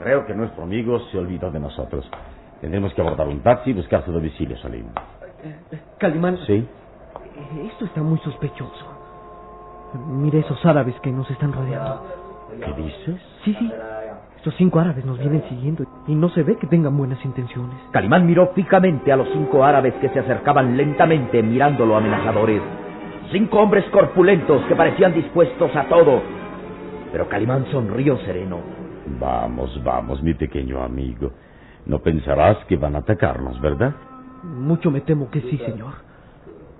creo 0.00 0.24
que 0.24 0.34
nuestro 0.34 0.62
amigo 0.62 1.00
se 1.10 1.18
olvidó 1.18 1.50
de 1.50 1.58
nosotros. 1.58 2.08
Tendremos 2.60 2.94
que 2.94 3.00
abordar 3.00 3.26
un 3.26 3.40
taxi 3.40 3.70
y 3.70 3.74
buscar 3.74 4.04
su 4.04 4.12
domicilio, 4.12 4.56
Salim. 4.58 4.86
Calimán. 5.98 6.38
¿Sí? 6.46 6.66
Esto 7.72 7.84
está 7.84 8.00
muy 8.00 8.18
sospechoso. 8.20 8.86
Mire 10.06 10.40
esos 10.40 10.64
árabes 10.64 10.94
que 11.00 11.10
nos 11.10 11.28
están 11.30 11.52
rodeando. 11.52 12.04
¿Qué 12.64 12.82
dices? 12.82 13.20
Sí, 13.44 13.54
sí. 13.58 13.72
Estos 14.48 14.60
cinco 14.60 14.80
árabes 14.80 15.04
nos 15.04 15.18
vienen 15.18 15.44
siguiendo 15.50 15.84
y 16.06 16.14
no 16.14 16.30
se 16.30 16.42
ve 16.42 16.56
que 16.56 16.66
tengan 16.66 16.96
buenas 16.96 17.22
intenciones. 17.22 17.76
Calimán 17.92 18.24
miró 18.24 18.50
fijamente 18.54 19.12
a 19.12 19.16
los 19.16 19.28
cinco 19.28 19.62
árabes 19.62 19.92
que 20.00 20.08
se 20.08 20.20
acercaban 20.20 20.74
lentamente 20.74 21.42
mirándolo 21.42 21.94
amenazadores. 21.94 22.62
Cinco 23.30 23.58
hombres 23.58 23.84
corpulentos 23.90 24.64
que 24.64 24.74
parecían 24.74 25.12
dispuestos 25.12 25.76
a 25.76 25.84
todo. 25.88 26.22
Pero 27.12 27.28
Calimán 27.28 27.66
sonrió 27.70 28.16
sereno. 28.20 28.60
Vamos, 29.20 29.84
vamos, 29.84 30.22
mi 30.22 30.32
pequeño 30.32 30.82
amigo. 30.82 31.30
No 31.84 31.98
pensarás 31.98 32.56
que 32.64 32.78
van 32.78 32.96
a 32.96 33.00
atacarnos, 33.00 33.60
¿verdad? 33.60 33.92
Mucho 34.44 34.90
me 34.90 35.02
temo 35.02 35.30
que 35.30 35.42
sí, 35.42 35.58
señor. 35.58 35.92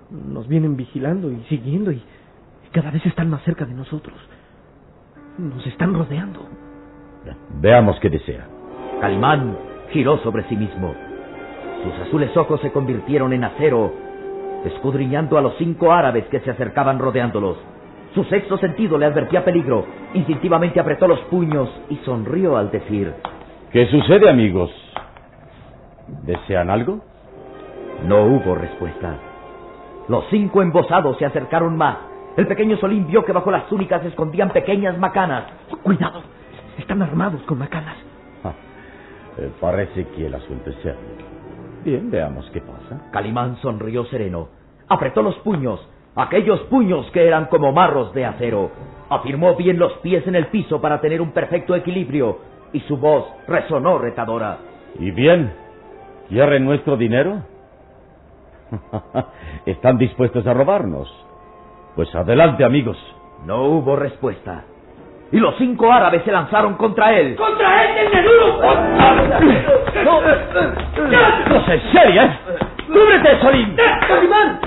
Nos 0.09 0.47
vienen 0.47 0.75
vigilando 0.75 1.31
y 1.31 1.43
siguiendo 1.49 1.91
y 1.91 2.01
cada 2.71 2.89
vez 2.89 3.05
están 3.05 3.29
más 3.29 3.43
cerca 3.43 3.63
de 3.65 3.75
nosotros. 3.75 4.17
Nos 5.37 5.67
están 5.67 5.93
rodeando. 5.93 6.68
Veamos 7.61 7.99
qué 7.99 8.09
desea. 8.09 8.47
Calimán 9.01 9.57
giró 9.91 10.17
sobre 10.19 10.43
sí 10.43 10.55
mismo. 10.55 10.93
Sus 11.83 12.07
azules 12.07 12.35
ojos 12.35 12.59
se 12.61 12.71
convirtieron 12.71 13.33
en 13.33 13.43
acero, 13.43 13.93
escudriñando 14.65 15.37
a 15.37 15.41
los 15.41 15.55
cinco 15.57 15.91
árabes 15.91 16.25
que 16.25 16.39
se 16.41 16.51
acercaban 16.51 16.99
rodeándolos. 16.99 17.57
Su 18.13 18.23
sexto 18.25 18.57
sentido 18.57 18.97
le 18.97 19.05
advertía 19.05 19.45
peligro. 19.45 19.85
Instintivamente 20.13 20.79
apretó 20.79 21.07
los 21.07 21.19
puños 21.25 21.69
y 21.89 21.97
sonrió 21.97 22.57
al 22.57 22.71
decir... 22.71 23.13
¿Qué 23.71 23.85
sucede, 23.87 24.29
amigos? 24.29 24.71
¿Desean 26.23 26.69
algo? 26.69 27.01
No 28.07 28.23
hubo 28.25 28.55
respuesta. 28.55 29.15
Los 30.07 30.25
cinco 30.31 30.61
embosados 30.63 31.17
se 31.17 31.25
acercaron 31.25 31.77
más. 31.77 31.97
El 32.35 32.47
pequeño 32.47 32.77
Solín 32.77 33.05
vio 33.05 33.23
que 33.23 33.31
bajo 33.31 33.51
las 33.51 33.67
túnicas 33.67 34.01
se 34.01 34.07
escondían 34.07 34.49
pequeñas 34.49 34.97
macanas. 34.97 35.43
Cuidado, 35.83 36.23
están 36.79 37.01
armados 37.01 37.41
con 37.43 37.59
macanas. 37.59 37.97
Ah, 38.43 38.53
eh, 39.37 39.51
parece 39.59 40.07
que 40.07 40.25
el 40.27 40.33
asunto 40.33 40.69
es 40.69 40.75
serio. 40.77 41.29
Bien, 41.83 42.09
veamos 42.11 42.49
qué 42.51 42.61
pasa. 42.61 43.09
Calimán 43.11 43.57
sonrió 43.57 44.05
sereno. 44.05 44.49
Apretó 44.87 45.21
los 45.21 45.35
puños, 45.39 45.79
aquellos 46.15 46.59
puños 46.61 47.09
que 47.11 47.25
eran 47.25 47.45
como 47.45 47.71
marros 47.71 48.13
de 48.13 48.25
acero. 48.25 48.71
Afirmó 49.09 49.55
bien 49.55 49.79
los 49.79 49.93
pies 49.99 50.25
en 50.27 50.35
el 50.35 50.47
piso 50.47 50.81
para 50.81 50.99
tener 50.99 51.21
un 51.21 51.31
perfecto 51.31 51.75
equilibrio 51.75 52.39
y 52.73 52.81
su 52.81 52.97
voz 52.97 53.25
resonó 53.47 53.97
retadora. 53.97 54.57
¿Y 54.99 55.11
bien? 55.11 55.53
¿Quieren 56.27 56.65
nuestro 56.65 56.97
dinero? 56.97 57.43
¿Están 59.65 59.97
dispuestos 59.97 60.45
a 60.45 60.53
robarnos? 60.53 61.09
Pues 61.95 62.13
adelante, 62.13 62.63
amigos. 62.63 62.97
No 63.45 63.63
hubo 63.65 63.95
respuesta. 63.95 64.65
Y 65.31 65.37
los 65.37 65.55
cinco 65.57 65.91
árabes 65.91 66.23
se 66.23 66.31
lanzaron 66.31 66.73
contra 66.73 67.13
él. 67.13 67.35
¡Contra 67.35 67.83
él, 67.85 68.09
duro! 68.23 68.61
¡No! 70.03 70.21
¡No 70.21 71.73
en 71.73 71.91
serio, 71.91 72.23
eh! 72.23 72.39
¡Cúbrete, 72.87 73.39
Solín! 73.39 73.75
¡Calimán! 74.07 74.59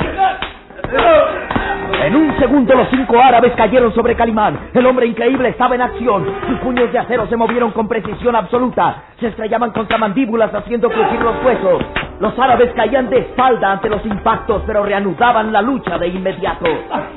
En 2.05 2.17
un 2.17 2.39
segundo 2.39 2.75
los 2.75 2.89
cinco 2.91 3.21
árabes 3.21 3.53
cayeron 3.55 3.93
sobre 3.93 4.15
Calimán. 4.15 4.71
El 4.73 4.87
hombre 4.87 5.07
increíble 5.07 5.49
estaba 5.49 5.75
en 5.75 5.83
acción. 5.83 6.27
Sus 6.47 6.59
puños 6.61 6.93
de 6.93 6.99
acero 6.99 7.27
se 7.27 7.37
movieron 7.37 7.73
con 7.73 7.89
precisión 7.89 8.37
absoluta. 8.37 9.03
Se 9.19 9.29
estrellaban 9.29 9.73
contra 9.73 9.99
mandíbulas 9.99 10.55
haciendo 10.55 10.89
crujir 10.91 11.21
los 11.21 11.45
huesos. 11.45 11.83
Los 12.21 12.39
árabes 12.39 12.73
caían 12.75 13.11
de 13.11 13.19
espalda 13.19 13.73
ante 13.73 13.89
los 13.89 14.05
impactos, 14.07 14.63
pero 14.65 14.85
reanudaban 14.85 15.53
la 15.53 15.61
lucha 15.61 15.99
de 15.99 16.09
inmediato. 16.09 16.67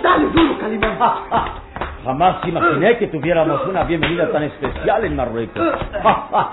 ¡Dale 0.02 0.26
duro, 0.34 0.58
Calimán! 0.60 0.98
Jamás 2.06 2.36
imaginé 2.46 2.98
que 3.00 3.08
tuviéramos 3.08 3.66
una 3.66 3.84
bienvenida 3.84 4.32
tan 4.32 4.44
especial 4.44 5.04
en 5.06 5.16
Marruecos. 5.16 5.60
Oh, 6.04 6.50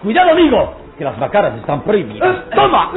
¡Cuidado, 0.00 0.30
amigo! 0.30 0.76
Que 0.96 1.02
las 1.02 1.18
macaras 1.18 1.56
están 1.58 1.82
prohibidas. 1.82 2.48
¡Toma! 2.54 2.92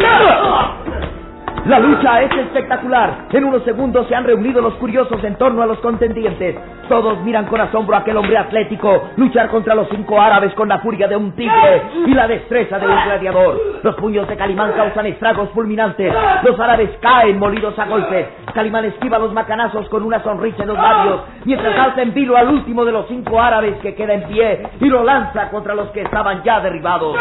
La 1.65 1.77
lucha 1.77 2.21
es 2.21 2.31
espectacular. 2.35 3.27
En 3.31 3.45
unos 3.45 3.63
segundos 3.63 4.07
se 4.07 4.15
han 4.15 4.23
reunido 4.23 4.59
los 4.59 4.73
curiosos 4.75 5.23
en 5.23 5.35
torno 5.35 5.62
a 5.62 5.67
los 5.67 5.77
contendientes. 5.79 6.55
Todos 6.88 7.21
miran 7.21 7.45
con 7.45 7.62
asombro 7.62 7.95
a 7.95 7.99
aquel 7.99 8.17
hombre 8.17 8.38
atlético 8.38 9.09
luchar 9.17 9.49
contra 9.49 9.75
los 9.75 9.88
cinco 9.89 10.19
árabes 10.19 10.51
con 10.55 10.67
la 10.67 10.79
furia 10.79 11.07
de 11.07 11.15
un 11.15 11.31
tigre 11.33 11.83
y 12.07 12.13
la 12.15 12.27
destreza 12.27 12.79
de 12.79 12.88
un 12.88 13.03
gladiador. 13.05 13.59
Los 13.83 13.95
puños 13.95 14.27
de 14.27 14.35
Calimán 14.35 14.71
causan 14.71 15.05
estragos 15.05 15.49
fulminantes. 15.51 16.12
Los 16.43 16.59
árabes 16.59 16.89
caen 17.01 17.38
molidos 17.38 17.77
a 17.77 17.85
golpes. 17.85 18.27
Calimán 18.53 18.85
esquiva 18.85 19.19
los 19.19 19.31
macanazos 19.31 19.88
con 19.89 20.03
una 20.03 20.23
sonrisa 20.23 20.63
en 20.63 20.69
los 20.69 20.77
labios, 20.77 21.21
mientras 21.45 21.77
alza 21.77 22.01
en 22.01 22.13
vilo 22.15 22.35
al 22.35 22.49
último 22.49 22.83
de 22.83 22.93
los 22.93 23.07
cinco 23.07 23.39
árabes 23.39 23.75
que 23.83 23.93
queda 23.93 24.15
en 24.15 24.23
pie 24.23 24.67
y 24.79 24.85
lo 24.85 25.03
lanza 25.03 25.49
contra 25.49 25.75
los 25.75 25.89
que 25.89 26.01
estaban 26.01 26.41
ya 26.43 26.62
derribados. 26.62 27.15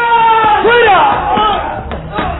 ¡Fuera! 0.63 2.39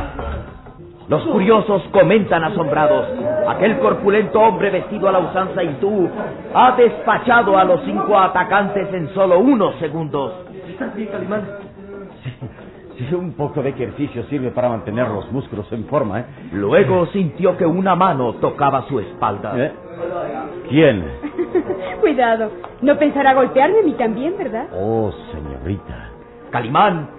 Los 1.09 1.23
curiosos 1.23 1.81
comentan 1.91 2.43
asombrados. 2.43 3.07
Aquel 3.47 3.79
corpulento 3.79 4.39
hombre 4.39 4.69
vestido 4.69 5.09
a 5.09 5.11
la 5.11 5.19
usanza 5.19 5.63
hindú 5.63 6.07
ha 6.53 6.75
despachado 6.75 7.57
a 7.57 7.63
los 7.63 7.81
cinco 7.83 8.15
atacantes 8.15 8.93
en 8.93 9.09
solo 9.15 9.39
unos 9.39 9.75
segundos. 9.79 10.31
¿Estás 10.67 10.95
bien, 10.95 11.09
Calimán? 11.09 11.47
Sí, 12.95 13.15
un 13.15 13.33
poco 13.33 13.63
de 13.63 13.69
ejercicio 13.69 14.23
sirve 14.25 14.51
para 14.51 14.69
mantener 14.69 15.07
los 15.07 15.31
músculos 15.31 15.65
en 15.71 15.85
forma, 15.85 16.19
¿eh? 16.19 16.25
Luego 16.51 17.07
sintió 17.07 17.57
que 17.57 17.65
una 17.65 17.95
mano 17.95 18.33
tocaba 18.33 18.83
su 18.87 18.99
espalda. 18.99 19.53
¿Eh? 19.57 19.73
¿Quién? 20.69 21.05
Cuidado, 22.01 22.51
no 22.83 22.99
pensará 22.99 23.33
golpearme 23.33 23.79
a 23.79 23.83
mí 23.83 23.93
también, 23.93 24.37
¿verdad? 24.37 24.67
Oh, 24.77 25.11
señorita. 25.31 26.11
Calimán 26.51 27.18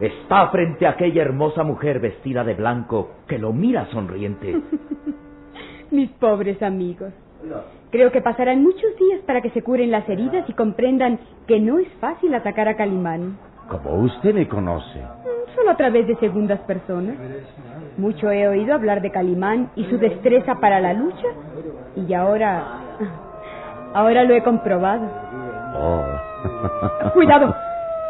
está 0.00 0.48
frente 0.48 0.86
a 0.86 0.90
aquella 0.90 1.22
hermosa 1.22 1.62
mujer 1.64 2.00
vestida 2.00 2.44
de 2.44 2.54
blanco 2.54 3.10
que 3.26 3.38
lo 3.38 3.52
mira 3.52 3.86
sonriente. 3.86 4.56
Mis 5.90 6.10
pobres 6.12 6.62
amigos. 6.62 7.12
Creo 7.90 8.12
que 8.12 8.20
pasarán 8.20 8.62
muchos 8.62 8.96
días 8.98 9.20
para 9.26 9.40
que 9.40 9.50
se 9.50 9.62
curen 9.62 9.90
las 9.90 10.08
heridas 10.08 10.48
y 10.48 10.52
comprendan 10.52 11.18
que 11.46 11.58
no 11.60 11.78
es 11.78 11.88
fácil 12.00 12.34
atacar 12.34 12.68
a 12.68 12.76
Calimán. 12.76 13.38
Como 13.68 14.02
usted 14.02 14.34
me 14.34 14.46
conoce. 14.46 14.98
Mm, 14.98 15.54
Solo 15.54 15.70
a 15.70 15.76
través 15.76 16.06
de 16.06 16.16
segundas 16.16 16.60
personas. 16.60 17.16
Mucho 17.96 18.30
he 18.30 18.46
oído 18.46 18.74
hablar 18.74 19.00
de 19.00 19.10
Calimán 19.10 19.70
y 19.74 19.84
su 19.86 19.98
destreza 19.98 20.56
para 20.56 20.80
la 20.80 20.92
lucha. 20.92 21.28
Y 21.96 22.12
ahora... 22.14 22.82
Ahora 23.94 24.22
lo 24.22 24.34
he 24.34 24.42
comprobado. 24.42 25.08
Oh. 25.74 27.10
Cuidado. 27.14 27.54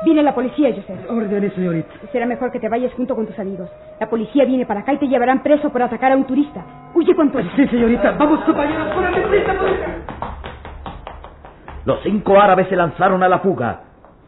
Viene 0.05 0.23
la 0.23 0.35
policía, 0.35 0.71
Joseph. 0.75 1.11
Órdenes, 1.11 1.53
señorita. 1.55 1.89
Será 2.13 2.25
mejor 2.27 2.53
que 2.53 2.61
te 2.61 2.69
vayas 2.69 2.93
junto 2.95 3.17
con 3.17 3.27
tus 3.27 3.39
amigos. 3.39 3.69
La 3.99 4.09
policía 4.09 4.45
viene 4.45 4.65
para 4.65 4.81
acá 4.81 4.93
y 4.93 4.99
te 4.99 5.09
llevarán 5.09 5.43
preso 5.43 5.71
por 5.71 5.83
atacar 5.83 6.13
a 6.13 6.17
un 6.17 6.25
turista. 6.25 6.65
Huye 6.95 7.15
cuanto 7.15 7.39
antes. 7.39 7.53
Sí, 7.57 7.67
señorita. 7.67 8.13
Vamos, 8.13 8.41
compañeros. 8.45 8.95
¡Córrele, 8.95 9.27
prisa, 9.27 9.55
Los 11.85 12.03
cinco 12.05 12.39
árabes 12.41 12.69
se 12.69 12.77
lanzaron 12.77 13.23
a 13.23 13.29
la 13.29 13.41
fuga. 13.41 13.81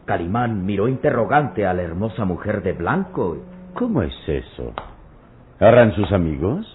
Calimán 0.05 0.65
miró 0.65 0.89
interrogante 0.89 1.65
a 1.65 1.73
la 1.73 1.83
hermosa 1.83 2.25
mujer 2.25 2.63
de 2.63 2.73
blanco. 2.73 3.37
¿Cómo 3.73 4.01
es 4.01 4.13
eso? 4.27 4.73
¿Harán 5.59 5.93
sus 5.93 6.11
amigos? 6.11 6.67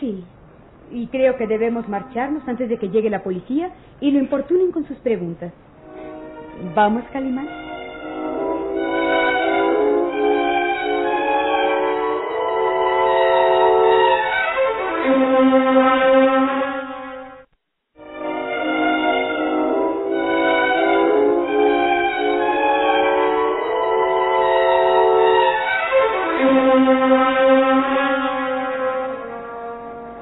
Sí. 0.00 0.24
Y 0.90 1.06
creo 1.06 1.36
que 1.36 1.46
debemos 1.46 1.88
marcharnos 1.88 2.46
antes 2.48 2.68
de 2.68 2.78
que 2.78 2.88
llegue 2.88 3.08
la 3.08 3.22
policía 3.22 3.70
y 4.00 4.10
lo 4.10 4.18
importunen 4.18 4.72
con 4.72 4.84
sus 4.86 4.96
preguntas. 4.98 5.52
¿Vamos, 6.74 7.04
Calimán? 7.12 7.71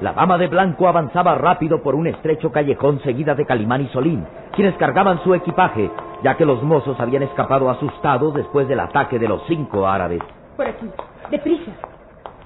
La 0.01 0.13
dama 0.13 0.39
de 0.39 0.47
blanco 0.47 0.87
avanzaba 0.87 1.35
rápido 1.35 1.83
por 1.83 1.93
un 1.93 2.07
estrecho 2.07 2.51
callejón 2.51 2.99
seguida 3.01 3.35
de 3.35 3.45
Calimán 3.45 3.83
y 3.83 3.87
Solín, 3.89 4.25
quienes 4.55 4.75
cargaban 4.77 5.23
su 5.23 5.35
equipaje, 5.35 5.91
ya 6.23 6.37
que 6.37 6.45
los 6.45 6.61
mozos 6.63 6.99
habían 6.99 7.23
escapado 7.23 7.69
asustados 7.69 8.33
después 8.33 8.67
del 8.67 8.79
ataque 8.79 9.19
de 9.19 9.27
los 9.27 9.41
cinco 9.47 9.87
árabes. 9.87 10.21
Por 10.55 10.67
aquí. 10.67 10.87
Deprisa. 11.29 11.71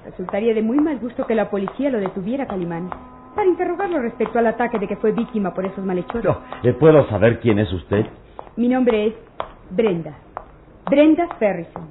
Resultaría 0.04 0.54
de 0.54 0.62
muy 0.62 0.78
mal 0.78 0.98
gusto 0.98 1.26
que 1.26 1.34
la 1.34 1.50
policía 1.50 1.90
lo 1.90 1.98
detuviera, 1.98 2.46
Calimán. 2.46 2.90
Para 3.34 3.48
interrogarlo 3.48 4.00
respecto 4.00 4.38
al 4.38 4.46
ataque 4.46 4.78
de 4.78 4.86
que 4.86 4.96
fue 4.96 5.12
víctima 5.12 5.52
por 5.52 5.66
esos 5.66 5.84
malhechores. 5.84 6.24
No, 6.24 6.38
¿le 6.62 6.72
puedo 6.74 7.06
saber 7.08 7.40
quién 7.40 7.58
es 7.58 7.70
usted? 7.72 8.06
Mi 8.56 8.68
nombre 8.68 9.08
es 9.08 9.14
Brenda. 9.70 10.14
Brenda 10.88 11.28
Ferrison. 11.38 11.88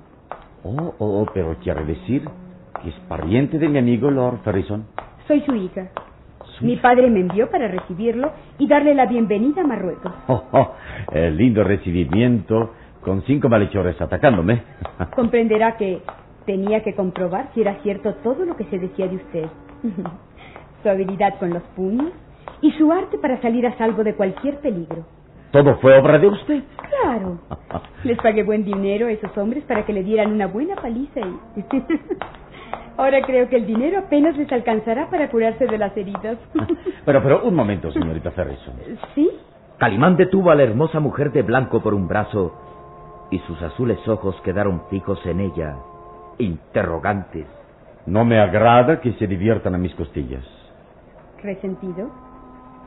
Oh, 0.63 0.95
oh, 0.97 1.21
oh, 1.21 1.25
pero 1.33 1.55
quiere 1.61 1.83
decir 1.85 2.27
que 2.81 2.89
es 2.89 2.95
pariente 3.07 3.59
de 3.59 3.67
mi 3.67 3.77
amigo 3.77 4.09
Lord 4.09 4.39
Ferrison. 4.43 4.87
Soy 5.27 5.41
su 5.41 5.53
hija. 5.53 5.89
Mi 6.61 6.77
padre 6.77 7.09
me 7.09 7.19
envió 7.19 7.49
para 7.49 7.67
recibirlo 7.67 8.31
y 8.57 8.67
darle 8.67 8.95
la 8.95 9.05
bienvenida 9.05 9.61
a 9.61 9.67
Marruecos. 9.67 10.11
Oh, 10.27 10.43
oh, 10.51 10.75
el 11.11 11.35
lindo 11.35 11.63
recibimiento 11.63 12.71
con 13.01 13.21
cinco 13.23 13.49
malhechores 13.49 13.99
atacándome. 14.01 14.63
Comprenderá 15.15 15.77
que 15.77 16.01
tenía 16.45 16.81
que 16.83 16.95
comprobar 16.95 17.49
si 17.53 17.61
era 17.61 17.75
cierto 17.83 18.13
todo 18.23 18.45
lo 18.45 18.55
que 18.55 18.65
se 18.65 18.79
decía 18.79 19.07
de 19.07 19.15
usted. 19.17 19.45
su 20.83 20.89
habilidad 20.89 21.37
con 21.39 21.49
los 21.49 21.63
puños 21.75 22.11
y 22.61 22.71
su 22.73 22.91
arte 22.91 23.17
para 23.17 23.41
salir 23.41 23.65
a 23.67 23.77
salvo 23.77 24.03
de 24.03 24.13
cualquier 24.13 24.59
peligro. 24.59 25.05
¿Todo 25.51 25.77
fue 25.77 25.97
obra 25.97 26.19
de 26.19 26.27
usted? 26.27 26.63
Claro. 26.89 27.39
Les 28.03 28.17
pagué 28.17 28.43
buen 28.43 28.63
dinero 28.63 29.07
a 29.07 29.11
esos 29.11 29.35
hombres 29.37 29.63
para 29.63 29.85
que 29.85 29.93
le 29.93 30.03
dieran 30.03 30.31
una 30.31 30.47
buena 30.47 30.75
paliza 30.75 31.21
y... 31.21 31.63
Ahora 32.97 33.21
creo 33.21 33.49
que 33.49 33.57
el 33.57 33.65
dinero 33.65 33.99
apenas 33.99 34.37
les 34.37 34.51
alcanzará 34.51 35.09
para 35.09 35.29
curarse 35.29 35.65
de 35.65 35.77
las 35.77 35.95
heridas. 35.97 36.37
Pero, 37.05 37.21
pero, 37.21 37.43
un 37.43 37.53
momento, 37.53 37.91
señorita 37.91 38.31
Ferrison. 38.31 38.73
¿Sí? 39.13 39.29
Calimán 39.77 40.15
detuvo 40.15 40.49
a 40.49 40.55
la 40.55 40.63
hermosa 40.63 40.99
mujer 40.99 41.31
de 41.31 41.43
blanco 41.43 41.83
por 41.83 41.93
un 41.93 42.07
brazo 42.07 42.53
y 43.29 43.39
sus 43.39 43.61
azules 43.61 43.99
ojos 44.07 44.35
quedaron 44.43 44.83
fijos 44.89 45.23
en 45.25 45.41
ella, 45.41 45.75
interrogantes. 46.39 47.45
No 48.05 48.25
me 48.25 48.39
agrada 48.39 49.01
que 49.01 49.13
se 49.13 49.27
diviertan 49.27 49.75
a 49.75 49.77
mis 49.77 49.93
costillas. 49.95 50.43
¿Resentido? 51.43 52.09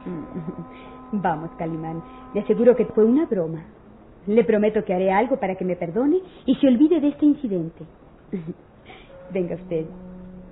Vamos, 1.12 1.51
Calimán. 1.59 2.03
Le 2.35 2.40
aseguro 2.40 2.75
que 2.75 2.87
fue 2.87 3.05
una 3.05 3.27
broma. 3.27 3.64
Le 4.27 4.44
prometo 4.44 4.85
que 4.85 4.94
haré 4.94 5.12
algo 5.12 5.38
para 5.38 5.55
que 5.55 5.64
me 5.64 5.77
perdone 5.77 6.18
y 6.44 6.55
se 6.57 6.66
olvide 6.66 7.01
de 7.01 7.09
este 7.09 7.25
incidente. 7.25 7.85
Venga 9.31 9.55
usted. 9.55 9.87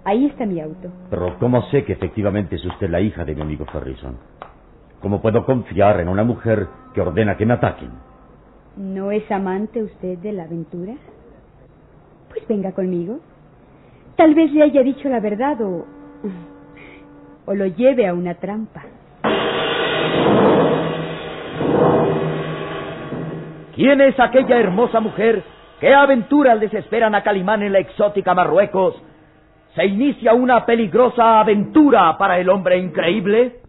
Ahí 0.05 0.27
está 0.27 0.47
mi 0.47 0.61
auto. 0.61 0.89
Pero 1.11 1.39
¿cómo 1.39 1.62
sé 1.71 1.85
que 1.85 1.93
efectivamente 1.93 2.57
es 2.57 2.65
usted 2.65 2.89
la 2.89 3.01
hija 3.01 3.25
de 3.25 3.35
mi 3.35 3.43
amigo 3.43 3.65
Ferrison? 3.67 4.17
¿Cómo 5.01 5.21
puedo 5.21 5.45
confiar 5.45 6.01
en 6.01 6.09
una 6.09 6.25
mujer 6.25 6.69
que 6.95 7.01
ordena 7.01 7.37
que 7.37 7.47
me 7.47 7.55
ataquen? 7.55 7.91
¿No 8.77 9.11
es 9.11 9.31
amante 9.31 9.83
usted 9.83 10.19
de 10.19 10.33
la 10.33 10.45
aventura? 10.45 10.95
Pues 12.29 12.47
venga 12.47 12.73
conmigo. 12.73 13.21
Tal 14.17 14.35
vez 14.35 14.53
le 14.53 14.62
haya 14.62 14.83
dicho 14.83 15.09
la 15.09 15.21
verdad 15.21 15.61
o... 15.62 15.87
o 17.47 17.55
lo 17.55 17.67
lleve 17.67 18.07
a 18.07 18.15
una 18.15 18.35
trampa. 18.35 18.83
¿Quién 23.75 24.01
es 24.01 24.19
aquella 24.19 24.59
hermosa 24.59 25.01
mujer? 25.01 25.43
¿Qué 25.81 25.95
aventuras 25.95 26.59
les 26.59 26.73
esperan 26.73 27.15
a 27.15 27.23
Calimán 27.23 27.62
en 27.62 27.73
la 27.73 27.81
exótica 27.81 28.35
Marruecos? 28.35 28.95
¿Se 29.75 29.85
inicia 29.85 30.33
una 30.33 30.65
peligrosa 30.65 31.41
aventura 31.41 32.17
para 32.17 32.39
el 32.39 32.49
hombre 32.49 32.79
increíble? 32.79 33.61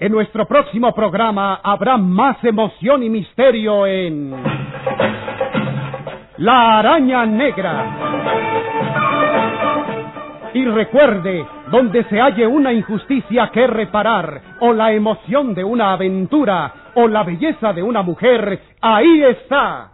En 0.00 0.12
nuestro 0.12 0.46
próximo 0.46 0.92
programa 0.92 1.60
habrá 1.62 1.96
más 1.96 2.42
emoción 2.44 3.02
y 3.04 3.10
misterio 3.10 3.86
en 3.86 4.34
La 6.38 6.78
araña 6.78 7.24
negra. 7.26 8.35
Y 10.56 10.64
recuerde, 10.64 11.44
donde 11.70 12.02
se 12.04 12.18
halle 12.18 12.46
una 12.46 12.72
injusticia 12.72 13.50
que 13.52 13.66
reparar, 13.66 14.40
o 14.60 14.72
la 14.72 14.90
emoción 14.90 15.52
de 15.54 15.62
una 15.62 15.92
aventura, 15.92 16.72
o 16.94 17.06
la 17.08 17.24
belleza 17.24 17.74
de 17.74 17.82
una 17.82 18.00
mujer, 18.00 18.58
ahí 18.80 19.22
está. 19.22 19.90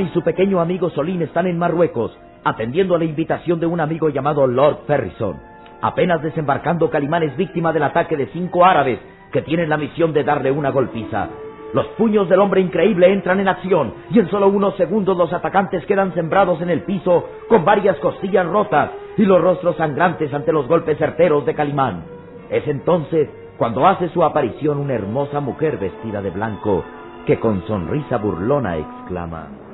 Y 0.00 0.08
su 0.10 0.22
pequeño 0.22 0.60
amigo 0.60 0.90
Solín 0.90 1.22
están 1.22 1.48
en 1.48 1.58
Marruecos, 1.58 2.16
atendiendo 2.44 2.94
a 2.94 2.98
la 2.98 3.04
invitación 3.04 3.58
de 3.58 3.66
un 3.66 3.80
amigo 3.80 4.08
llamado 4.10 4.46
Lord 4.46 4.84
Ferrison. 4.86 5.36
Apenas 5.80 6.22
desembarcando, 6.22 6.88
Calimán 6.88 7.24
es 7.24 7.36
víctima 7.36 7.72
del 7.72 7.82
ataque 7.82 8.16
de 8.16 8.28
cinco 8.28 8.64
árabes 8.64 9.00
que 9.32 9.42
tienen 9.42 9.68
la 9.68 9.76
misión 9.76 10.12
de 10.12 10.22
darle 10.22 10.52
una 10.52 10.70
golpiza. 10.70 11.28
Los 11.74 11.86
puños 11.98 12.28
del 12.28 12.38
hombre 12.38 12.60
increíble 12.60 13.12
entran 13.12 13.40
en 13.40 13.48
acción 13.48 13.92
y 14.10 14.20
en 14.20 14.30
solo 14.30 14.46
unos 14.46 14.76
segundos 14.76 15.16
los 15.16 15.32
atacantes 15.32 15.84
quedan 15.86 16.14
sembrados 16.14 16.60
en 16.62 16.70
el 16.70 16.82
piso 16.82 17.28
con 17.48 17.64
varias 17.64 17.96
costillas 17.98 18.46
rotas 18.46 18.90
y 19.16 19.24
los 19.24 19.40
rostros 19.40 19.76
sangrantes 19.76 20.32
ante 20.32 20.52
los 20.52 20.68
golpes 20.68 20.96
certeros 20.98 21.44
de 21.44 21.54
Calimán. 21.54 22.04
Es 22.50 22.66
entonces 22.68 23.28
cuando 23.58 23.84
hace 23.84 24.08
su 24.10 24.22
aparición 24.22 24.78
una 24.78 24.94
hermosa 24.94 25.40
mujer 25.40 25.76
vestida 25.76 26.22
de 26.22 26.30
blanco 26.30 26.84
que 27.26 27.40
con 27.40 27.66
sonrisa 27.66 28.18
burlona 28.18 28.76
exclama. 28.76 29.67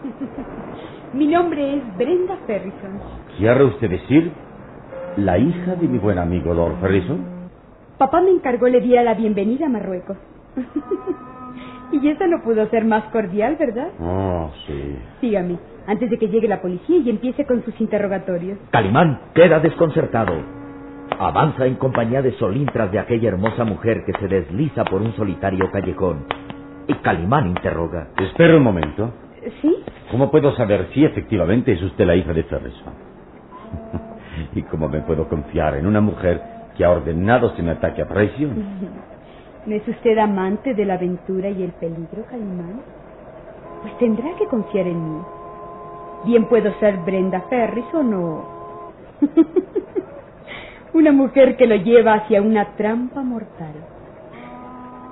Mi 1.12 1.26
nombre 1.26 1.76
es 1.76 1.96
Brenda 1.96 2.36
Ferrison. 2.46 3.00
¿Quiere 3.36 3.64
usted 3.64 3.90
decir 3.90 4.32
la 5.16 5.38
hija 5.38 5.74
de 5.74 5.88
mi 5.88 5.98
buen 5.98 6.18
amigo 6.18 6.54
Lord 6.54 6.80
Ferrison? 6.80 7.40
Papá 7.98 8.20
me 8.20 8.30
encargó 8.30 8.68
le 8.68 8.80
diera 8.80 9.02
la 9.02 9.14
bienvenida 9.14 9.66
a 9.66 9.68
Marruecos. 9.68 10.16
y 11.92 12.08
eso 12.08 12.26
no 12.26 12.42
pudo 12.42 12.66
ser 12.68 12.84
más 12.84 13.04
cordial, 13.12 13.56
¿verdad? 13.58 13.88
Oh, 14.00 14.50
sí. 14.66 14.96
Sígame, 15.20 15.58
antes 15.86 16.08
de 16.08 16.18
que 16.18 16.28
llegue 16.28 16.48
la 16.48 16.62
policía 16.62 16.98
y 16.98 17.10
empiece 17.10 17.44
con 17.44 17.62
sus 17.64 17.78
interrogatorios. 17.80 18.58
Calimán 18.70 19.20
queda 19.34 19.60
desconcertado. 19.60 20.32
Avanza 21.18 21.66
en 21.66 21.74
compañía 21.74 22.22
de 22.22 22.32
Solín 22.38 22.66
tras 22.72 22.90
de 22.92 22.98
aquella 22.98 23.28
hermosa 23.28 23.64
mujer 23.64 24.04
que 24.06 24.12
se 24.12 24.28
desliza 24.28 24.84
por 24.84 25.02
un 25.02 25.12
solitario 25.16 25.70
callejón. 25.70 26.24
Y 26.86 26.94
Calimán 26.94 27.48
interroga. 27.48 28.08
Espera 28.16 28.56
un 28.56 28.62
momento. 28.62 29.12
¿Sí? 29.60 29.79
¿Cómo 30.10 30.30
puedo 30.30 30.54
saber 30.56 30.88
si 30.92 31.04
efectivamente 31.04 31.72
es 31.72 31.82
usted 31.82 32.04
la 32.04 32.16
hija 32.16 32.32
de 32.32 32.42
Ferrison? 32.42 32.92
¿Y 34.54 34.62
cómo 34.62 34.88
me 34.88 35.02
puedo 35.02 35.28
confiar 35.28 35.76
en 35.76 35.86
una 35.86 36.00
mujer 36.00 36.42
que 36.76 36.84
ha 36.84 36.90
ordenado 36.90 37.54
se 37.54 37.62
me 37.62 37.72
ataque 37.72 38.02
a? 38.02 38.08
¿No 39.66 39.74
es 39.74 39.86
usted 39.86 40.18
amante 40.18 40.74
de 40.74 40.84
la 40.84 40.94
aventura 40.94 41.48
y 41.50 41.62
el 41.62 41.70
peligro, 41.72 42.24
Calimán? 42.28 42.80
Pues 43.82 43.96
tendrá 43.98 44.34
que 44.36 44.46
confiar 44.46 44.86
en 44.86 45.14
mí. 45.14 45.20
Bien 46.24 46.46
puedo 46.46 46.72
ser 46.80 46.96
Brenda 46.98 47.42
Ferrison 47.42 48.14
o... 48.14 48.92
una 50.92 51.12
mujer 51.12 51.56
que 51.56 51.66
lo 51.66 51.76
lleva 51.76 52.14
hacia 52.14 52.42
una 52.42 52.74
trampa 52.76 53.22
mortal. 53.22 53.74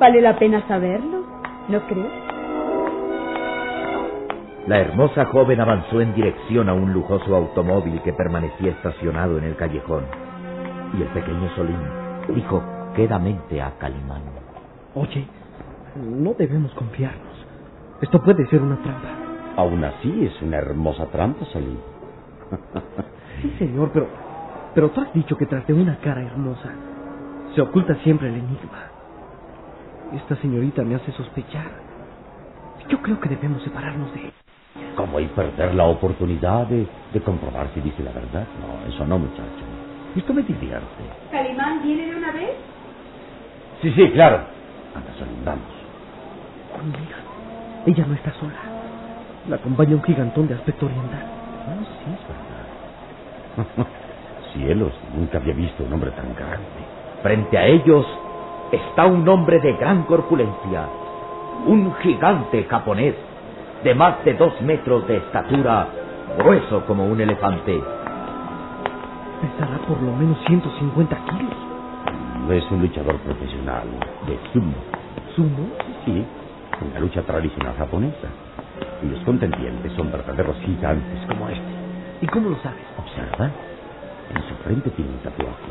¿Vale 0.00 0.20
la 0.20 0.38
pena 0.38 0.66
saberlo? 0.66 1.24
¿No 1.68 1.80
cree? 1.86 2.27
La 4.68 4.80
hermosa 4.80 5.24
joven 5.24 5.62
avanzó 5.62 6.02
en 6.02 6.14
dirección 6.14 6.68
a 6.68 6.74
un 6.74 6.92
lujoso 6.92 7.34
automóvil 7.34 8.02
que 8.02 8.12
permanecía 8.12 8.72
estacionado 8.72 9.38
en 9.38 9.44
el 9.44 9.56
callejón. 9.56 10.04
Y 10.92 11.00
el 11.00 11.08
pequeño 11.08 11.48
Solín 11.56 11.80
dijo 12.34 12.62
quedamente 12.94 13.62
a 13.62 13.78
Calimán. 13.78 14.24
Oye, 14.94 15.26
no 15.96 16.34
debemos 16.34 16.74
confiarnos. 16.74 17.46
Esto 18.02 18.22
puede 18.22 18.46
ser 18.48 18.60
una 18.60 18.76
trampa. 18.82 19.08
Aún 19.56 19.82
así 19.84 20.26
es 20.26 20.42
una 20.42 20.58
hermosa 20.58 21.06
trampa, 21.06 21.46
Solín. 21.46 21.78
Sí, 23.40 23.54
señor, 23.58 23.90
pero, 23.94 24.06
pero 24.74 24.90
tú 24.90 25.00
has 25.00 25.14
dicho 25.14 25.34
que 25.38 25.46
tras 25.46 25.66
de 25.66 25.72
una 25.72 25.96
cara 26.00 26.20
hermosa 26.20 26.74
se 27.54 27.62
oculta 27.62 27.94
siempre 28.02 28.28
el 28.28 28.34
enigma. 28.34 28.90
Esta 30.12 30.36
señorita 30.36 30.82
me 30.82 30.96
hace 30.96 31.10
sospechar. 31.12 31.70
Yo 32.90 33.00
creo 33.00 33.18
que 33.18 33.30
debemos 33.30 33.62
separarnos 33.62 34.12
de 34.12 34.20
ella. 34.20 34.47
¿Cómo 34.96 35.20
y 35.20 35.26
perder 35.28 35.74
la 35.74 35.84
oportunidad 35.84 36.66
de, 36.66 36.86
de 37.12 37.22
comprobar 37.22 37.72
si 37.74 37.80
dice 37.80 38.02
la 38.02 38.12
verdad? 38.12 38.46
No, 38.60 38.86
eso 38.86 39.06
no, 39.06 39.18
muchacho. 39.18 39.64
Esto 40.16 40.34
me 40.34 40.42
divierte. 40.42 40.86
¿Calimán 41.30 41.82
viene 41.82 42.06
de 42.06 42.16
una 42.16 42.32
vez? 42.32 42.50
Sí, 43.82 43.92
sí, 43.92 44.10
claro. 44.12 44.44
Anda, 44.94 45.12
Solín, 45.18 45.44
vamos. 45.44 45.74
Ella 47.86 48.06
no 48.06 48.14
está 48.14 48.32
sola. 48.34 48.60
La 49.48 49.56
acompaña 49.56 49.94
un 49.94 50.02
gigantón 50.02 50.48
de 50.48 50.54
aspecto 50.54 50.86
oriental. 50.86 51.22
Ah, 51.68 51.76
sí, 52.04 52.10
es 52.14 53.66
verdad. 53.76 53.88
Cielos, 54.52 54.92
nunca 55.14 55.38
había 55.38 55.54
visto 55.54 55.84
un 55.84 55.92
hombre 55.92 56.10
tan 56.12 56.34
grande. 56.34 56.66
Frente 57.22 57.58
a 57.58 57.66
ellos 57.66 58.06
está 58.72 59.06
un 59.06 59.26
hombre 59.28 59.60
de 59.60 59.72
gran 59.74 60.04
corpulencia, 60.04 60.88
un 61.66 61.92
gigante 61.96 62.64
japonés 62.64 63.14
de 63.82 63.94
más 63.94 64.24
de 64.24 64.34
dos 64.34 64.60
metros 64.62 65.06
de 65.06 65.18
estatura, 65.18 65.88
grueso 66.38 66.84
como 66.86 67.06
un 67.06 67.20
elefante. 67.20 67.80
Pesará 69.40 69.78
por 69.86 70.00
lo 70.02 70.12
menos 70.12 70.38
150 70.46 71.16
kilos. 71.16 71.56
No 72.46 72.52
es 72.52 72.70
un 72.70 72.80
luchador 72.80 73.16
profesional 73.18 73.86
de 74.26 74.38
sumo. 74.52 74.74
¿Sumo? 75.36 75.68
Sí, 76.04 76.24
en 76.80 76.94
la 76.94 77.00
lucha 77.00 77.22
tradicional 77.22 77.74
japonesa. 77.76 78.28
Y 79.02 79.06
los 79.06 79.20
contendientes 79.20 79.92
son 79.92 80.10
verdaderos 80.10 80.56
gigantes 80.60 81.20
como 81.28 81.48
este. 81.48 81.62
¿Y 82.20 82.26
cómo 82.26 82.50
lo 82.50 82.56
sabes? 82.56 82.82
Observa, 82.98 83.50
en 84.34 84.42
su 84.48 84.54
frente 84.64 84.90
tiene 84.90 85.12
un 85.12 85.18
tatuaje, 85.18 85.70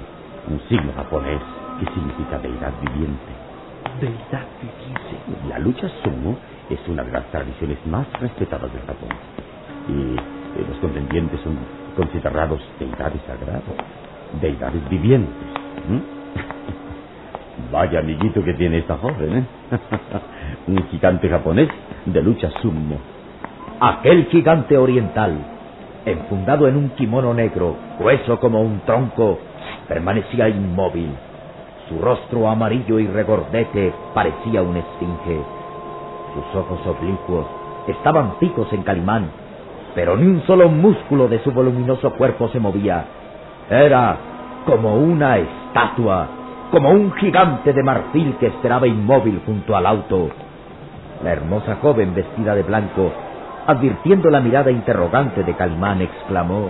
un 0.50 0.62
signo 0.70 0.94
japonés 0.96 1.42
que 1.80 1.86
significa 1.94 2.38
deidad 2.40 2.72
viviente. 2.80 3.34
Deidad 4.00 4.48
viviente. 4.62 5.50
La 5.50 5.60
lucha 5.60 5.90
sumo 6.04 6.38
es 6.70 6.80
una 6.88 7.04
de 7.04 7.12
las 7.12 7.26
tradiciones 7.32 7.78
más 7.86 8.08
respetadas 8.20 8.72
del 8.72 8.82
Japón. 8.82 9.10
Y 9.88 10.16
eh, 10.16 10.66
los 10.68 10.78
contendientes 10.80 11.40
son 11.42 11.58
considerados 11.96 12.62
deidades 12.80 13.22
sagradas, 13.26 13.64
deidades 14.42 14.88
vivientes. 14.90 15.34
Vaya 17.72 18.00
amiguito 18.00 18.44
que 18.44 18.54
tiene 18.54 18.80
esta 18.80 18.98
joven, 18.98 19.38
¿eh? 19.38 19.46
Un 20.68 20.88
gigante 20.90 21.30
japonés 21.30 21.70
de 22.06 22.22
lucha 22.22 22.50
sumo. 22.62 22.98
Aquel 23.80 24.26
gigante 24.28 24.78
oriental, 24.78 25.38
enfundado 26.06 26.68
en 26.68 26.78
un 26.78 26.90
kimono 26.92 27.34
negro, 27.34 27.76
grueso 28.00 28.40
como 28.40 28.62
un 28.62 28.82
tronco, 28.82 29.40
permanecía 29.88 30.50
inmóvil. 30.50 31.10
Su 31.88 32.00
rostro 32.00 32.50
amarillo 32.50 33.00
y 33.00 33.08
regordete 33.08 33.94
parecía 34.14 34.62
un 34.62 34.78
esfinge. 34.78 35.57
Sus 36.38 36.56
ojos 36.56 36.80
oblicuos 36.86 37.48
estaban 37.88 38.36
fijos 38.40 38.72
en 38.72 38.84
Calimán, 38.84 39.32
pero 39.96 40.16
ni 40.16 40.28
un 40.28 40.44
solo 40.46 40.70
músculo 40.70 41.28
de 41.28 41.40
su 41.40 41.52
voluminoso 41.52 42.14
cuerpo 42.14 42.48
se 42.50 42.60
movía. 42.60 43.06
Era 43.72 44.18
como 44.68 44.98
una 44.98 45.38
estatua, 45.38 46.28
como 46.70 46.92
un 46.92 47.12
gigante 47.14 47.74
de 47.74 47.82
marfil 47.82 48.36
que 48.40 48.48
esperaba 48.48 48.86
inmóvil 48.86 49.42
junto 49.48 49.76
al 49.76 49.88
auto. 49.88 50.30
La 51.24 51.32
hermosa 51.32 51.78
joven 51.82 52.14
vestida 52.14 52.54
de 52.54 52.62
blanco, 52.62 53.12
advirtiendo 53.66 54.30
la 54.30 54.40
mirada 54.40 54.70
interrogante 54.70 55.42
de 55.44 55.56
Calimán, 55.56 56.04
exclamó: 56.04 56.70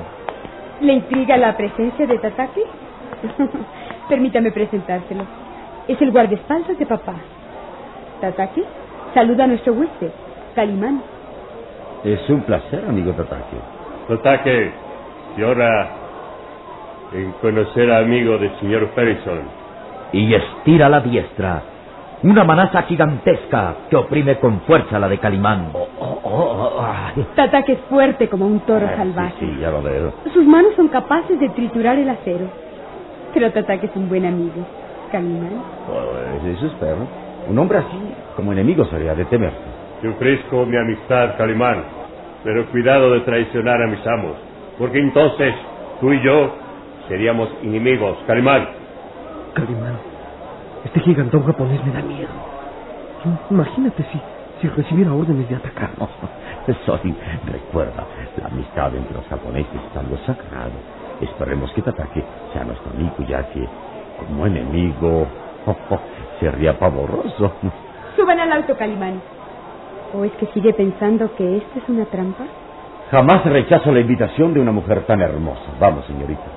¿Le 0.80 0.94
intriga 0.94 1.36
la 1.36 1.58
presencia 1.58 2.08
de 2.08 2.18
Tataki? 2.20 2.62
Permítame 4.08 4.50
presentárselo. 4.52 5.26
Es 5.90 6.02
el 6.02 6.12
guardaespaldas 6.12 6.80
de 6.80 6.86
papá. 6.86 7.16
Tataki, 8.22 8.64
saluda 9.14 9.44
a 9.46 9.48
nuestro 9.48 9.74
huésped, 9.74 10.10
Calimán. 10.56 11.02
Es 12.04 12.30
un 12.30 12.42
placer, 12.42 12.84
amigo 12.88 13.12
Tatake. 13.14 13.58
Tatake, 14.08 14.72
y 15.38 15.44
ahora 15.44 15.90
en 17.14 17.32
conocer 17.42 17.92
a 17.92 18.00
amigo 18.00 18.38
del 18.38 18.54
señor 18.60 18.90
Ferguson. 18.96 19.42
y 20.14 20.34
estira 20.34 20.88
la 20.90 21.02
diestra. 21.02 21.62
Una 22.24 22.44
manaza 22.44 22.82
gigantesca 22.84 23.76
que 23.90 23.96
oprime 23.96 24.38
con 24.40 24.62
fuerza 24.62 24.98
la 24.98 25.08
de 25.08 25.18
Calimán. 25.20 25.72
Tataki 27.36 27.74
es 27.74 27.80
fuerte 27.90 28.28
como 28.30 28.46
un 28.48 28.60
toro 28.62 28.88
Ah, 28.92 28.96
salvaje. 28.98 29.36
Sí, 29.40 29.46
sí, 29.46 29.60
ya 29.62 29.70
lo 29.70 29.82
veo. 29.82 30.14
Sus 30.34 30.46
manos 30.46 30.74
son 30.76 30.88
capaces 30.88 31.40
de 31.40 31.50
triturar 31.50 31.98
el 32.00 32.10
acero. 32.10 32.46
Pero 33.34 33.52
Tataki 33.52 33.86
es 33.88 33.96
un 33.96 34.10
buen 34.10 34.26
amigo. 34.26 34.66
Calimán. 35.12 35.62
Pues 35.86 36.56
eso 36.58 36.68
espero. 36.68 36.98
Un 37.50 37.60
hombre 37.60 37.78
así, 37.80 38.00
como 38.38 38.54
enemigo, 38.54 38.86
sería 38.86 39.16
de 39.16 39.26
temerse. 39.26 39.58
Te 40.00 40.08
ofrezco 40.08 40.66
mi 40.68 40.78
amistad, 40.78 41.36
Calimán, 41.38 41.84
pero 42.44 42.70
cuidado 42.70 43.12
de 43.12 43.22
traicionar 43.22 43.82
a 43.82 43.88
mis 43.88 44.06
amos, 44.06 44.38
porque 44.78 45.00
entonces 45.00 45.56
tú 46.00 46.14
y 46.14 46.22
yo 46.22 46.54
seríamos 47.08 47.50
enemigos, 47.64 48.16
Calimán. 48.28 48.68
Calimán, 49.56 49.98
este 50.86 51.00
gigantón 51.00 51.44
japonés 51.48 51.84
me 51.84 51.92
da 51.92 52.02
miedo. 52.04 52.30
Imagínate 53.50 54.04
si, 54.04 54.22
si 54.62 54.68
recibiera 54.70 55.14
órdenes 55.14 55.50
de 55.50 55.56
atacar. 55.56 55.90
Soy, 56.86 57.16
recuerda, 57.52 58.06
la 58.40 58.48
amistad 58.50 58.94
entre 58.96 59.16
los 59.16 59.26
japoneses 59.28 59.74
es 59.74 59.98
algo 59.98 60.16
sagrado. 60.28 60.74
Esperemos 61.22 61.72
que 61.74 61.82
Tatake 61.82 62.24
sea 62.54 62.64
nuestro 62.66 62.92
amigo, 62.92 63.16
ya 63.28 63.42
que 63.50 63.68
como 64.20 64.46
enemigo 64.46 65.26
sería 66.40 66.78
pavoroso. 66.78 67.52
Suban 68.18 68.40
al 68.40 68.52
auto, 68.52 68.76
Calimán. 68.76 69.22
¿O 70.14 70.24
es 70.24 70.32
que 70.34 70.48
sigue 70.48 70.74
pensando 70.74 71.36
que 71.36 71.58
esto 71.58 71.80
es 71.80 71.88
una 71.88 72.06
trampa? 72.06 72.46
Jamás 73.12 73.46
rechazo 73.46 73.92
la 73.92 74.00
invitación 74.00 74.56
de 74.56 74.60
una 74.60 74.72
mujer 74.72 75.06
tan 75.06 75.22
hermosa. 75.22 75.62
Vamos, 75.80 76.04
señorita. 76.08 76.48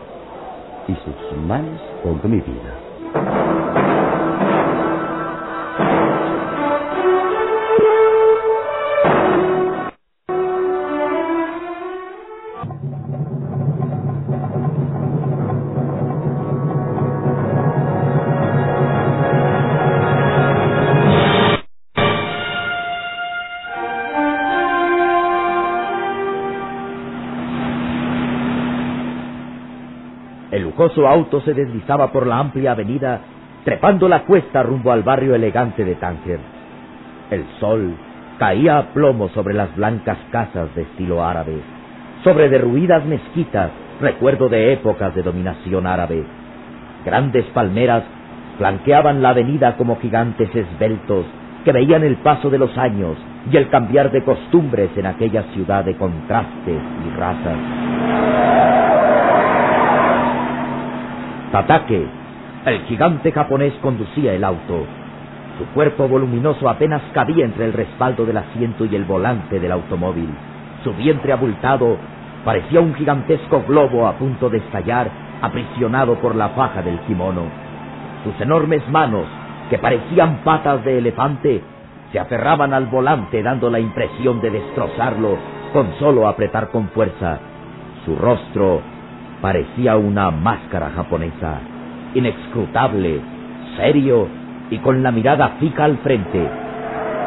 Y 0.89 0.95
sus 0.95 1.37
manos 1.47 1.79
pongo 2.03 2.27
mi 2.29 2.41
vida. 2.41 3.50
Lujoso 30.81 31.07
auto 31.07 31.43
se 31.43 31.53
deslizaba 31.53 32.11
por 32.11 32.27
la 32.27 32.39
amplia 32.39 32.73
avenida, 32.73 33.21
trepando 33.65 34.09
la 34.09 34.21
cuesta 34.21 34.63
rumbo 34.63 34.93
al 34.93 35.03
barrio 35.03 35.35
elegante 35.35 35.85
de 35.85 35.95
Tánger. 35.97 36.41
El 37.31 37.45
sol 37.61 37.95
caía 38.39 38.79
a 38.79 38.87
plomo 38.95 39.29
sobre 39.29 39.53
las 39.53 39.77
blancas 39.77 40.17
casas 40.31 40.75
de 40.75 40.83
estilo 40.83 41.23
árabe, 41.23 41.61
sobre 42.25 42.49
derruidas 42.49 43.05
mezquitas, 43.05 43.71
recuerdo 44.01 44.49
de 44.49 44.73
épocas 44.73 45.15
de 45.15 45.23
dominación 45.23 45.87
árabe. 45.87 46.25
Grandes 47.05 47.45
palmeras 47.53 48.05
flanqueaban 48.57 49.21
la 49.21 49.31
avenida 49.31 49.77
como 49.77 49.99
gigantes 50.01 50.49
esbeltos 50.55 51.27
que 51.63 51.73
veían 51.73 52.05
el 52.05 52.17
paso 52.17 52.49
de 52.49 52.57
los 52.57 52.77
años 52.79 53.19
y 53.53 53.57
el 53.59 53.69
cambiar 53.69 54.11
de 54.13 54.25
costumbres 54.25 54.89
en 54.97 55.05
aquella 55.05 55.43
ciudad 55.53 55.85
de 55.85 55.95
contrastes 55.99 56.81
y 57.07 57.19
razas. 57.19 58.50
Tatake, 61.51 62.07
el 62.65 62.81
gigante 62.83 63.33
japonés, 63.33 63.73
conducía 63.83 64.35
el 64.35 64.45
auto. 64.45 64.87
Su 65.59 65.67
cuerpo 65.75 66.07
voluminoso 66.07 66.69
apenas 66.69 67.03
cabía 67.13 67.45
entre 67.45 67.65
el 67.65 67.73
respaldo 67.73 68.25
del 68.25 68.37
asiento 68.37 68.85
y 68.85 68.95
el 68.95 69.05
volante 69.05 69.59
del 69.59 69.73
automóvil. 69.73 70.29
Su 70.85 70.95
vientre 70.95 71.33
abultado 71.33 71.97
parecía 72.45 72.81
un 72.81 72.95
gigantesco 72.95 73.65
globo 73.67 74.07
a 74.07 74.13
punto 74.13 74.49
de 74.49 74.59
estallar, 74.59 75.11
aprisionado 75.43 76.15
por 76.21 76.37
la 76.37 76.51
faja 76.51 76.83
del 76.83 77.01
kimono. 77.01 77.43
Sus 78.23 78.41
enormes 78.41 78.89
manos, 78.89 79.27
que 79.71 79.79
parecían 79.79 80.45
patas 80.45 80.85
de 80.85 80.99
elefante, 80.99 81.63
se 82.13 82.21
aferraban 82.21 82.73
al 82.73 82.87
volante 82.87 83.43
dando 83.43 83.71
la 83.71 83.81
impresión 83.81 84.41
de 84.41 84.51
destrozarlo 84.51 85.37
con 85.73 85.95
solo 85.99 86.29
apretar 86.29 86.71
con 86.71 86.89
fuerza. 86.91 87.39
Su 88.05 88.15
rostro 88.15 88.83
parecía 89.41 89.97
una 89.97 90.31
máscara 90.31 90.91
japonesa, 90.91 91.61
inescrutable, 92.15 93.21
serio 93.77 94.29
y 94.71 94.79
con 94.79 95.03
la 95.03 95.11
mirada 95.11 95.57
fija 95.61 95.85
al 95.85 95.99
frente. 95.99 96.49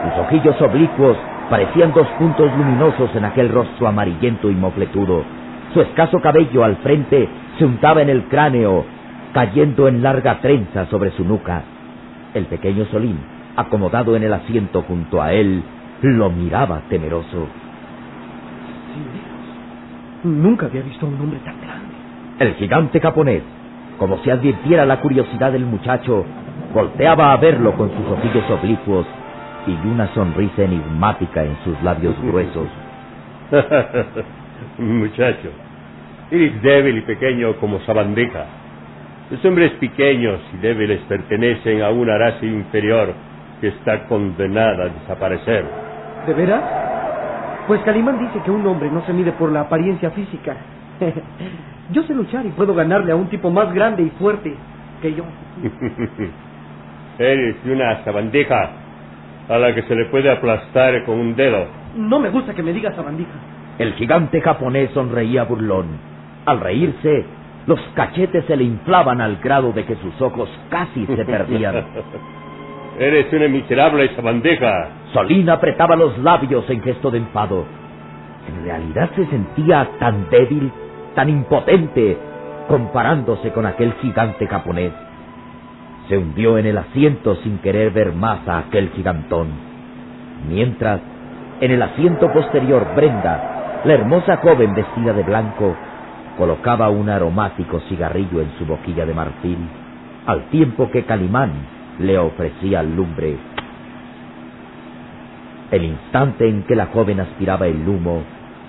Sus 0.04 0.26
ojillos 0.26 0.62
oblicuos 0.62 1.18
parecían 1.50 1.94
dos 1.94 2.08
puntos 2.20 2.52
luminosos 2.58 3.16
en 3.16 3.26
aquel 3.26 3.50
rostro 3.50 3.88
amarillento 3.88 4.50
y 4.50 4.56
mofletudo. 4.56 5.24
Su 5.74 5.82
escaso 5.82 6.20
cabello 6.22 6.64
al 6.64 6.78
frente 6.78 7.28
se 7.58 7.66
untaba 7.66 8.02
en 8.02 8.10
el 8.10 8.24
cráneo, 8.26 8.86
cayendo 9.34 9.88
en 9.88 10.04
larga 10.04 10.40
trenza 10.40 10.86
sobre 10.88 11.12
su 11.12 11.24
nuca. 11.24 11.64
El 12.34 12.46
pequeño 12.46 12.86
Solín, 12.86 13.18
acomodado 13.56 14.16
en 14.16 14.24
el 14.24 14.34
asiento 14.34 14.84
junto 14.84 15.22
a 15.22 15.34
él, 15.34 15.64
lo 16.02 16.30
miraba 16.30 16.82
temeroso. 16.90 17.48
Nunca 20.24 20.68
había 20.68 20.82
visto 20.82 21.06
a 21.06 21.10
un 21.10 21.20
hombre 21.20 21.40
tan. 21.40 21.63
El 22.40 22.56
gigante 22.56 23.00
japonés, 23.00 23.44
como 24.00 24.18
si 24.20 24.32
advirtiera 24.32 24.86
la 24.86 25.00
curiosidad 25.00 25.52
del 25.52 25.66
muchacho, 25.66 26.26
volteaba 26.74 27.32
a 27.32 27.38
verlo 27.38 27.74
con 27.74 27.92
sus 27.92 28.08
ojillos 28.08 28.50
oblicuos 28.50 29.06
y 29.68 29.88
una 29.88 30.08
sonrisa 30.14 30.64
enigmática 30.64 31.44
en 31.44 31.56
sus 31.64 31.82
labios 31.84 32.20
gruesos. 32.22 32.68
Muchacho, 34.80 35.50
eres 36.32 36.62
débil 36.62 36.98
y 36.98 37.02
pequeño 37.02 37.56
como 37.58 37.80
sabandija. 37.82 38.46
Los 39.30 39.46
hombres 39.46 39.72
pequeños 39.74 40.40
y 40.54 40.58
débiles 40.58 41.02
pertenecen 41.02 41.84
a 41.84 41.92
una 41.92 42.18
raza 42.18 42.46
inferior 42.46 43.14
que 43.62 43.68
está 43.68 44.06
condenada 44.08 44.86
a 44.86 44.90
desaparecer. 44.90 45.66
¿De 46.26 46.34
veras? 46.34 46.64
Pues 47.68 47.82
Calimán 47.84 48.20
dice 48.20 48.42
que 48.44 48.52
un 48.52 48.66
hombre 48.66 48.90
no 48.92 49.06
se 49.06 49.14
mide 49.14 49.32
por 49.34 49.52
la 49.52 49.62
apariencia 49.62 50.10
física. 50.12 50.56
yo 51.92 52.04
sé 52.04 52.14
luchar 52.14 52.46
y 52.46 52.50
puedo 52.50 52.74
ganarle 52.74 53.12
a 53.12 53.16
un 53.16 53.28
tipo 53.28 53.50
más 53.50 53.74
grande 53.74 54.04
y 54.04 54.10
fuerte 54.12 54.56
que 55.02 55.14
yo. 55.14 55.24
Eres 57.20 57.58
una 57.66 58.04
sabandija 58.04 58.72
a 59.50 59.58
la 59.58 59.76
que 59.76 59.84
se 59.84 59.96
le 59.96 60.06
puede 60.06 60.32
aplastar 60.32 61.04
con 61.06 61.20
un 61.20 61.36
dedo. 61.36 61.66
No 61.96 62.20
me 62.20 62.30
gusta 62.30 62.54
que 62.54 62.64
me 62.64 62.74
digas 62.74 62.96
sabandija. 62.96 63.32
El 63.78 63.94
gigante 63.94 64.42
japonés 64.42 64.92
sonreía 64.92 65.44
burlón. 65.44 65.88
Al 66.46 66.60
reírse, 66.60 67.26
los 67.66 67.80
cachetes 67.96 68.46
se 68.46 68.56
le 68.56 68.64
inflaban 68.64 69.22
al 69.22 69.38
grado 69.38 69.72
de 69.72 69.86
que 69.86 69.96
sus 69.96 70.22
ojos 70.22 70.50
casi 70.70 71.06
se 71.06 71.26
perdían. 71.26 71.84
Eres 73.00 73.32
una 73.34 73.48
miserable 73.48 74.16
sabandija. 74.16 74.90
Solín 75.14 75.50
apretaba 75.50 75.96
los 75.96 76.18
labios 76.20 76.70
en 76.70 76.82
gesto 76.82 77.10
de 77.10 77.20
enfado. 77.20 77.66
En 78.48 78.66
realidad 78.66 79.10
se 79.16 79.26
sentía 79.28 79.90
tan 80.00 80.30
débil, 80.30 80.72
tan 81.16 81.30
impotente, 81.30 82.18
comparándose 82.68 83.52
con 83.52 83.66
aquel 83.66 83.94
gigante 84.02 84.48
japonés. 84.48 84.94
Se 86.08 86.18
hundió 86.18 86.58
en 86.58 86.66
el 86.66 86.78
asiento 86.78 87.36
sin 87.38 87.60
querer 87.60 87.92
ver 87.92 88.14
más 88.14 88.48
a 88.48 88.60
aquel 88.60 88.90
gigantón. 88.90 89.48
Mientras, 90.50 91.02
en 91.62 91.72
el 91.72 91.82
asiento 91.82 92.32
posterior, 92.32 92.88
Brenda, 92.96 93.82
la 93.86 93.94
hermosa 93.94 94.38
joven 94.38 94.74
vestida 94.74 95.14
de 95.14 95.24
blanco, 95.24 95.76
colocaba 96.38 96.90
un 96.90 97.10
aromático 97.10 97.80
cigarrillo 97.82 98.42
en 98.42 98.52
su 98.58 98.66
boquilla 98.66 99.06
de 99.06 99.14
marfil, 99.14 99.58
al 100.26 100.50
tiempo 100.50 100.90
que 100.90 101.04
Calimán 101.04 101.52
le 102.00 102.18
ofrecía 102.18 102.82
lumbre. 102.82 103.38
El 105.72 105.86
instante 105.86 106.48
en 106.48 106.64
que 106.64 106.76
la 106.76 106.88
joven 106.88 107.20
aspiraba 107.20 107.68
el 107.68 107.88
humo, 107.88 108.24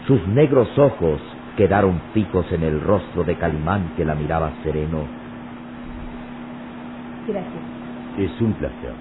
sus 0.06 0.26
negros 0.28 0.68
ojos 0.78 1.20
quedaron 1.56 2.00
fijos 2.12 2.50
en 2.52 2.62
el 2.62 2.80
rostro 2.80 3.24
de 3.24 3.36
Calimán 3.36 3.92
que 3.96 4.04
la 4.04 4.14
miraba 4.14 4.52
sereno. 4.62 5.04
Gracias. 7.26 7.62
Es 8.18 8.40
un 8.40 8.52
placer. 8.54 8.92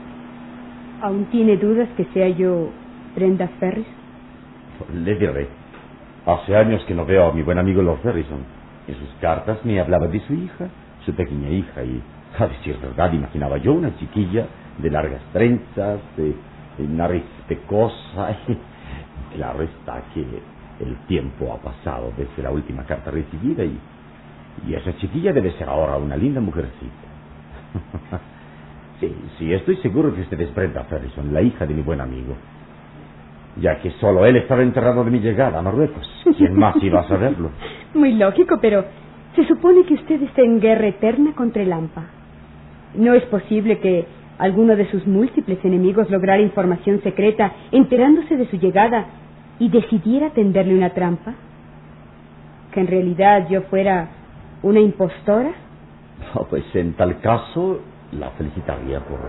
¿Aún 1.01 1.25
tiene 1.25 1.57
dudas 1.57 1.89
que 1.97 2.05
sea 2.13 2.29
yo 2.29 2.69
Brenda 3.15 3.47
Ferris? 3.59 3.87
Le 4.93 5.15
diré. 5.15 5.47
Hace 6.25 6.55
años 6.55 6.83
que 6.85 6.93
no 6.93 7.05
veo 7.05 7.27
a 7.27 7.33
mi 7.33 7.41
buen 7.41 7.59
amigo 7.59 7.81
Lord 7.81 7.99
Ferrison. 8.01 8.39
En 8.87 8.95
sus 8.95 9.09
cartas 9.19 9.63
me 9.65 9.79
hablaba 9.79 10.07
de 10.07 10.19
su 10.21 10.33
hija, 10.33 10.67
su 11.05 11.13
pequeña 11.13 11.49
hija, 11.49 11.83
y 11.83 12.01
a 12.37 12.47
decir 12.47 12.77
verdad 12.81 13.11
imaginaba 13.11 13.57
yo 13.57 13.73
una 13.73 13.95
chiquilla 13.97 14.47
de 14.77 14.89
largas 14.89 15.21
trenzas, 15.31 15.99
de, 16.17 16.33
de 16.77 16.87
nariz 16.87 17.23
pecosa. 17.47 18.37
Y 19.33 19.35
claro 19.35 19.63
está 19.63 20.03
que 20.13 20.23
el 20.79 20.95
tiempo 21.07 21.53
ha 21.53 21.57
pasado 21.57 22.11
desde 22.17 22.41
la 22.43 22.51
última 22.51 22.83
carta 22.83 23.11
recibida 23.11 23.63
y, 23.63 23.77
y 24.67 24.73
esa 24.73 24.95
chiquilla 24.97 25.33
debe 25.33 25.51
ser 25.53 25.69
ahora 25.69 25.97
una 25.97 26.15
linda 26.15 26.41
mujercita. 26.41 27.07
sí, 28.99 29.13
sí, 29.37 29.53
estoy 29.53 29.77
seguro 29.77 30.13
que 30.13 30.21
usted 30.21 30.39
es 30.41 30.53
Brenda 30.53 30.83
Ferrison, 30.85 31.33
la 31.33 31.41
hija 31.41 31.65
de 31.65 31.73
mi 31.73 31.81
buen 31.81 32.01
amigo. 32.01 32.35
Ya 33.61 33.79
que 33.79 33.91
solo 33.91 34.25
él 34.25 34.35
estaba 34.37 34.63
enterrado 34.63 35.03
de 35.03 35.11
mi 35.11 35.19
llegada 35.19 35.59
a 35.59 35.61
Marruecos. 35.61 36.09
¿Quién 36.37 36.55
más 36.55 36.75
iba 36.81 37.01
a 37.01 37.07
saberlo? 37.07 37.51
Muy 37.93 38.13
lógico, 38.13 38.57
pero 38.59 38.83
se 39.35 39.45
supone 39.45 39.83
que 39.85 39.93
usted 39.93 40.21
está 40.23 40.41
en 40.41 40.59
guerra 40.59 40.87
eterna 40.87 41.33
contra 41.33 41.61
el 41.61 41.71
AMPA. 41.71 42.05
¿No 42.95 43.13
es 43.13 43.23
posible 43.25 43.79
que 43.79 44.05
alguno 44.39 44.75
de 44.75 44.89
sus 44.89 45.05
múltiples 45.05 45.63
enemigos 45.63 46.09
lograra 46.09 46.41
información 46.41 47.01
secreta 47.01 47.51
enterándose 47.71 48.35
de 48.35 48.47
su 48.47 48.57
llegada 48.57 49.05
y 49.59 49.69
decidiera 49.69 50.31
tenderle 50.31 50.75
una 50.75 50.91
trampa? 50.91 51.33
¿Que 52.71 52.79
en 52.79 52.87
realidad 52.87 53.47
yo 53.49 53.61
fuera 53.63 54.09
una 54.63 54.79
impostora? 54.79 55.51
Oh, 56.35 56.45
pues 56.45 56.63
en 56.75 56.93
tal 56.93 57.19
caso 57.19 57.79
la 58.11 58.31
felicitaría 58.31 58.99
por, 58.99 59.19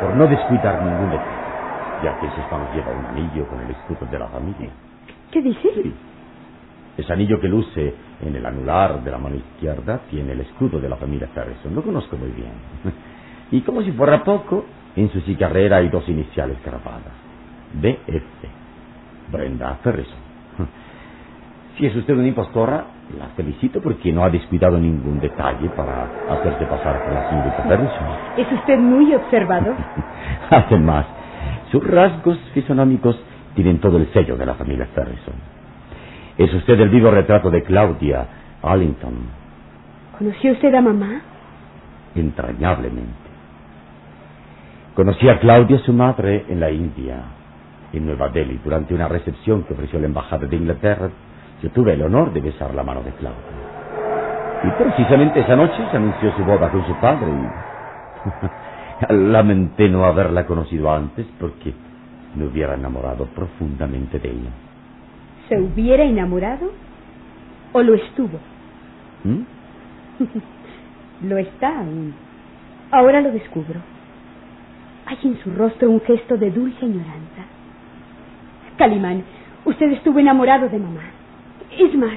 por 0.00 0.16
no 0.16 0.26
descuidar 0.26 0.80
ningún 0.80 1.10
detalle, 1.10 1.52
ya 2.02 2.18
que 2.18 2.26
esta 2.26 2.58
nos 2.58 2.72
lleva 2.74 2.92
un 2.92 3.06
anillo 3.06 3.46
con 3.48 3.60
el 3.60 3.70
escudo 3.70 4.06
de 4.10 4.18
la 4.18 4.28
familia. 4.28 4.70
¿Qué 5.30 5.42
dice? 5.42 5.68
Sí. 5.74 5.92
Ese 6.96 7.12
anillo 7.12 7.38
que 7.40 7.48
luce 7.48 7.94
en 8.22 8.34
el 8.34 8.46
anular 8.46 9.04
de 9.04 9.10
la 9.10 9.18
mano 9.18 9.36
izquierda 9.36 10.00
tiene 10.10 10.32
el 10.32 10.40
escudo 10.40 10.80
de 10.80 10.88
la 10.88 10.96
familia 10.96 11.28
Ferguson. 11.28 11.74
Lo 11.74 11.82
conozco 11.82 12.16
muy 12.16 12.30
bien. 12.30 12.52
Y 13.48 13.60
como 13.60 13.80
si 13.80 13.92
fuera 13.92 14.24
poco, 14.24 14.64
en 14.96 15.08
su 15.10 15.20
cigarrera 15.20 15.76
hay 15.76 15.88
dos 15.88 16.08
iniciales 16.08 16.56
grabadas. 16.64 17.12
BF. 17.74 18.65
Brenda 19.30 19.78
Ferguson. 19.82 20.18
Si 21.76 21.84
es 21.84 21.94
usted 21.94 22.14
una 22.14 22.26
impostora, 22.26 22.84
la 23.18 23.26
felicito 23.36 23.82
porque 23.82 24.10
no 24.10 24.24
ha 24.24 24.30
descuidado 24.30 24.78
ningún 24.78 25.20
detalle 25.20 25.68
para 25.70 26.08
hacerse 26.30 26.64
pasar 26.64 27.04
por 27.04 27.12
la 27.12 27.28
señorita 27.28 27.62
Ferguson. 27.68 28.06
Es 28.38 28.50
usted 28.50 28.78
muy 28.78 29.14
observador. 29.14 29.74
Además, 30.50 31.06
sus 31.70 31.86
rasgos 31.86 32.38
fisonómicos 32.54 33.20
tienen 33.54 33.78
todo 33.78 33.98
el 33.98 34.10
sello 34.12 34.36
de 34.36 34.46
la 34.46 34.54
familia 34.54 34.86
Ferguson. 34.94 35.34
Es 36.38 36.52
usted 36.54 36.80
el 36.80 36.88
vivo 36.88 37.10
retrato 37.10 37.50
de 37.50 37.62
Claudia 37.62 38.26
Allington. 38.62 39.14
¿Conoció 40.18 40.52
usted 40.52 40.74
a 40.74 40.80
mamá? 40.80 41.20
Entrañablemente. 42.14 43.26
Conocí 44.94 45.28
a 45.28 45.38
Claudia, 45.40 45.78
su 45.80 45.92
madre, 45.92 46.46
en 46.48 46.58
la 46.58 46.70
India, 46.70 47.16
en 47.98 48.06
Nueva 48.06 48.28
Delhi, 48.28 48.60
durante 48.62 48.94
una 48.94 49.08
recepción 49.08 49.64
que 49.64 49.74
ofreció 49.74 49.98
la 49.98 50.06
Embajada 50.06 50.46
de 50.46 50.56
Inglaterra. 50.56 51.10
Yo 51.62 51.70
tuve 51.70 51.94
el 51.94 52.02
honor 52.02 52.32
de 52.32 52.40
besar 52.40 52.74
la 52.74 52.82
mano 52.82 53.02
de 53.02 53.10
Claudia. 53.12 53.40
Y 54.64 54.70
precisamente 54.82 55.40
esa 55.40 55.56
noche 55.56 55.76
se 55.90 55.96
anunció 55.96 56.32
su 56.36 56.44
boda 56.44 56.70
con 56.70 56.86
su 56.86 56.94
padre 57.00 57.26
y 57.30 59.14
lamenté 59.14 59.88
no 59.88 60.04
haberla 60.04 60.46
conocido 60.46 60.90
antes 60.92 61.26
porque 61.38 61.74
me 62.34 62.46
hubiera 62.46 62.74
enamorado 62.74 63.26
profundamente 63.26 64.18
de 64.18 64.30
ella. 64.30 64.50
¿Se 65.48 65.58
hubiera 65.60 66.04
enamorado 66.04 66.70
o 67.72 67.82
lo 67.82 67.94
estuvo? 67.94 68.38
¿Mm? 69.24 69.42
lo 71.28 71.38
está 71.38 71.78
aún. 71.78 72.14
Ahora 72.90 73.20
lo 73.20 73.30
descubro. 73.32 73.80
Hay 75.06 75.18
en 75.22 75.38
su 75.38 75.52
rostro 75.52 75.90
un 75.90 76.00
gesto 76.00 76.36
de 76.36 76.50
dulce 76.50 76.84
añoranza. 76.84 77.55
Calimán, 78.76 79.24
usted 79.64 79.92
estuvo 79.92 80.18
enamorado 80.18 80.68
de 80.68 80.78
mamá. 80.78 81.02
Es 81.78 81.94
más, 81.94 82.14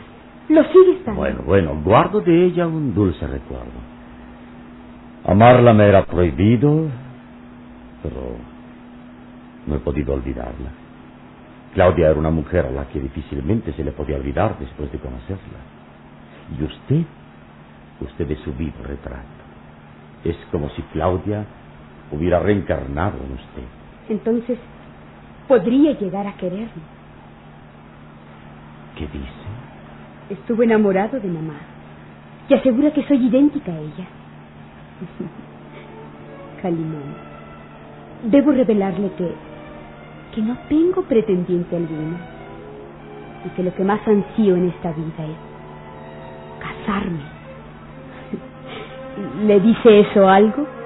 lo 0.50 0.64
sigue 0.66 0.94
estando. 0.98 1.20
Bueno, 1.20 1.42
bueno, 1.46 1.82
guardo 1.84 2.22
de 2.22 2.46
ella 2.46 2.68
un 2.68 2.94
dulce 2.94 3.26
recuerdo. 3.28 3.80
Amarla 5.26 5.74
me 5.74 5.88
era 5.88 6.06
prohibido, 6.06 6.88
pero 8.04 8.36
no 9.68 9.76
he 9.76 9.80
podido 9.80 10.14
olvidarla. 10.14 10.72
Claudia 11.74 12.10
era 12.10 12.20
una 12.20 12.32
mujer 12.32 12.66
a 12.66 12.72
la 12.72 12.88
que 12.88 13.00
difícilmente 13.00 13.74
se 13.74 13.84
le 13.84 13.92
podía 13.92 14.18
olvidar 14.18 14.58
después 14.60 14.92
de 14.92 14.98
conocerla. 14.98 15.60
Y 16.58 16.64
usted, 16.64 17.06
usted 18.02 18.32
es 18.32 18.40
su 18.40 18.54
vivo 18.54 18.78
retrato. 18.84 19.28
Es 20.24 20.36
como 20.52 20.70
si 20.70 20.82
Claudia 20.94 21.46
hubiera 22.12 22.40
reencarnado 22.40 23.18
en 23.24 23.34
usted. 23.34 23.64
Entonces, 24.10 24.58
podría 25.50 25.98
llegar 25.98 26.28
a 26.28 26.34
quererme. 26.34 26.84
¿Qué 28.96 29.08
dice? 29.08 29.50
Estuve 30.30 30.66
enamorado 30.66 31.20
de 31.20 31.28
mamá. 31.28 31.58
Y 32.48 32.54
asegura 32.54 32.92
que 32.92 33.04
soy 33.04 33.26
idéntica 33.26 33.72
a 33.72 33.80
ella. 33.80 34.08
Calimán, 36.62 37.16
debo 38.26 38.52
revelarle 38.52 39.12
que, 39.18 39.32
que 40.36 40.42
no 40.42 40.56
tengo 40.70 41.02
pretendiente 41.04 41.76
alguno. 41.76 42.18
Y 43.46 43.50
que 43.50 43.64
lo 43.64 43.74
que 43.74 43.84
más 43.84 44.08
ansío 44.08 44.56
en 44.56 44.68
esta 44.70 44.92
vida 44.92 45.26
es 45.26 45.38
casarme. 46.60 47.24
¿Le 49.48 49.60
dice 49.62 50.02
eso 50.02 50.30
algo? 50.30 50.79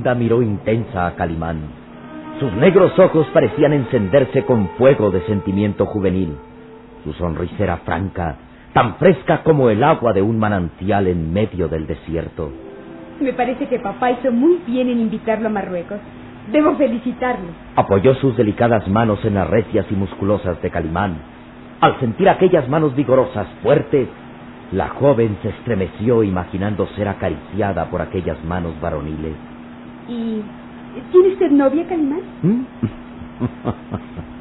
Miró 0.00 0.40
intensa 0.40 1.06
a 1.06 1.14
Calimán. 1.14 1.58
Sus 2.40 2.52
negros 2.54 2.98
ojos 2.98 3.26
parecían 3.34 3.74
encenderse 3.74 4.44
con 4.44 4.68
fuego 4.78 5.10
de 5.10 5.20
sentimiento 5.26 5.84
juvenil. 5.84 6.36
Su 7.04 7.12
sonrisa 7.12 7.62
era 7.62 7.76
franca, 7.78 8.36
tan 8.72 8.96
fresca 8.96 9.42
como 9.42 9.68
el 9.68 9.84
agua 9.84 10.14
de 10.14 10.22
un 10.22 10.38
manantial 10.38 11.06
en 11.06 11.32
medio 11.34 11.68
del 11.68 11.86
desierto. 11.86 12.50
Me 13.20 13.34
parece 13.34 13.66
que 13.66 13.78
papá 13.78 14.12
hizo 14.12 14.32
muy 14.32 14.58
bien 14.66 14.88
en 14.88 15.00
invitarlo 15.00 15.48
a 15.48 15.52
Marruecos. 15.52 15.98
Debo 16.50 16.74
felicitarlo. 16.76 17.48
Apoyó 17.76 18.14
sus 18.14 18.34
delicadas 18.38 18.88
manos 18.88 19.22
en 19.26 19.34
las 19.34 19.48
recias 19.48 19.84
y 19.90 19.94
musculosas 19.94 20.60
de 20.62 20.70
Calimán. 20.70 21.18
Al 21.82 22.00
sentir 22.00 22.28
aquellas 22.30 22.66
manos 22.70 22.96
vigorosas, 22.96 23.46
fuertes, 23.62 24.08
la 24.72 24.88
joven 24.88 25.36
se 25.42 25.50
estremeció 25.50 26.22
imaginando 26.22 26.86
ser 26.96 27.08
acariciada 27.08 27.90
por 27.90 28.00
aquellas 28.00 28.42
manos 28.44 28.72
varoniles. 28.80 29.49
¿Y 30.10 30.42
tiene 31.12 31.28
usted 31.28 31.50
novia, 31.52 31.86
Calimán? 31.86 32.20
¿Mm? 32.42 32.62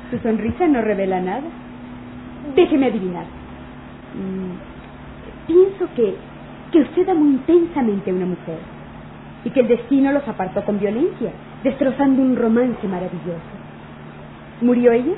Su 0.10 0.18
sonrisa 0.18 0.68
no 0.68 0.82
revela 0.82 1.22
nada. 1.22 1.44
Déjeme 2.56 2.88
adivinar. 2.88 3.26
Mm, 4.16 5.46
pienso 5.46 5.88
que, 5.96 6.16
que 6.72 6.80
usted 6.80 7.08
amó 7.08 7.26
intensamente 7.26 8.10
a 8.10 8.14
una 8.16 8.26
mujer 8.26 8.58
y 9.46 9.52
que 9.52 9.60
el 9.60 9.68
destino 9.68 10.12
los 10.12 10.28
apartó 10.28 10.66
con 10.66 10.80
violencia, 10.80 11.32
destrozando 11.64 12.24
un 12.24 12.36
romance 12.36 12.88
maravilloso. 12.88 13.40
¿Murió 14.62 14.92
ella? 14.92 15.14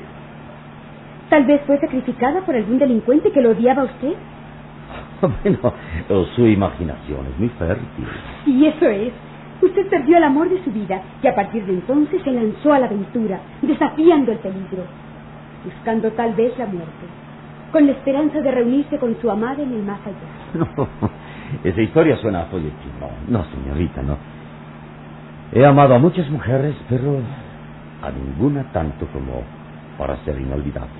Tal 1.30 1.46
vez 1.46 1.62
fue 1.66 1.80
sacrificada 1.80 2.42
por 2.42 2.54
algún 2.54 2.78
delincuente 2.78 3.32
que 3.32 3.40
lo 3.40 3.52
odiaba 3.52 3.82
a 3.82 3.86
usted. 3.86 4.12
Bueno, 5.22 5.72
su 6.34 6.46
imaginación 6.46 7.26
es 7.28 7.38
muy 7.38 7.48
fértil. 7.50 8.06
Y 8.44 8.66
eso 8.66 8.86
es. 8.86 9.12
Usted 9.62 9.86
perdió 9.88 10.16
el 10.16 10.24
amor 10.24 10.50
de 10.50 10.62
su 10.64 10.72
vida 10.72 11.00
y 11.22 11.26
a 11.28 11.34
partir 11.34 11.64
de 11.64 11.74
entonces 11.74 12.20
se 12.22 12.32
lanzó 12.32 12.72
a 12.72 12.80
la 12.80 12.86
aventura, 12.86 13.40
desafiando 13.62 14.32
el 14.32 14.38
peligro, 14.38 14.82
buscando 15.64 16.10
tal 16.10 16.34
vez 16.34 16.58
la 16.58 16.66
muerte, 16.66 17.06
con 17.70 17.86
la 17.86 17.92
esperanza 17.92 18.40
de 18.40 18.50
reunirse 18.50 18.98
con 18.98 19.16
su 19.20 19.30
amada 19.30 19.62
en 19.62 19.72
el 19.72 19.82
más 19.82 20.00
allá. 20.04 20.66
No, 20.76 20.88
esa 21.62 21.80
historia 21.80 22.16
suena 22.16 22.42
a 22.42 22.44
folletín. 22.46 22.92
No, 23.00 23.38
no, 23.38 23.44
señorita, 23.50 24.02
no. 24.02 24.16
He 25.52 25.64
amado 25.64 25.94
a 25.94 25.98
muchas 25.98 26.28
mujeres, 26.28 26.74
pero 26.88 27.20
a 28.02 28.10
ninguna 28.10 28.64
tanto 28.72 29.06
como 29.12 29.42
para 29.96 30.16
ser 30.24 30.40
inolvidable. 30.40 30.90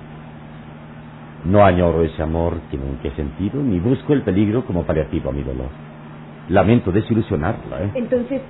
No 1.45 1.65
añoro 1.65 2.03
ese 2.03 2.23
amor 2.23 2.61
que 2.71 2.77
nunca 2.77 3.09
he 3.09 3.11
sentido, 3.11 3.61
ni 3.61 3.79
busco 3.79 4.13
el 4.13 4.21
peligro 4.21 4.65
como 4.65 4.83
paliativo 4.83 5.29
a 5.29 5.33
mi 5.33 5.43
dolor. 5.43 5.82
Lamento 6.49 6.91
desilusionarla, 6.91 7.83
¿eh? 7.83 7.91
Entonces, 7.95 8.41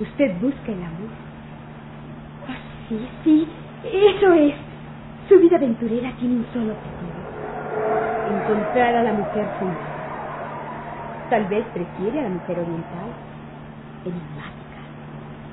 usted 0.00 0.40
busca 0.40 0.72
el 0.72 0.82
amor. 0.82 1.12
Ah, 2.48 2.56
sí, 2.88 2.98
sí, 3.22 3.48
eso 3.84 4.32
es. 4.32 4.54
Su 5.28 5.38
vida 5.38 5.56
aventurera 5.56 6.12
tiene 6.18 6.36
un 6.36 6.46
solo 6.52 6.72
objetivo. 6.72 7.22
Encontrar 8.30 8.96
a 8.96 9.02
la 9.02 9.12
mujer 9.12 9.46
soñada. 9.58 9.92
Tal 11.30 11.46
vez 11.46 11.64
prefiere 11.72 12.20
a 12.20 12.22
la 12.24 12.28
mujer 12.30 12.58
oriental, 12.58 13.10
enigmática, 14.04 14.80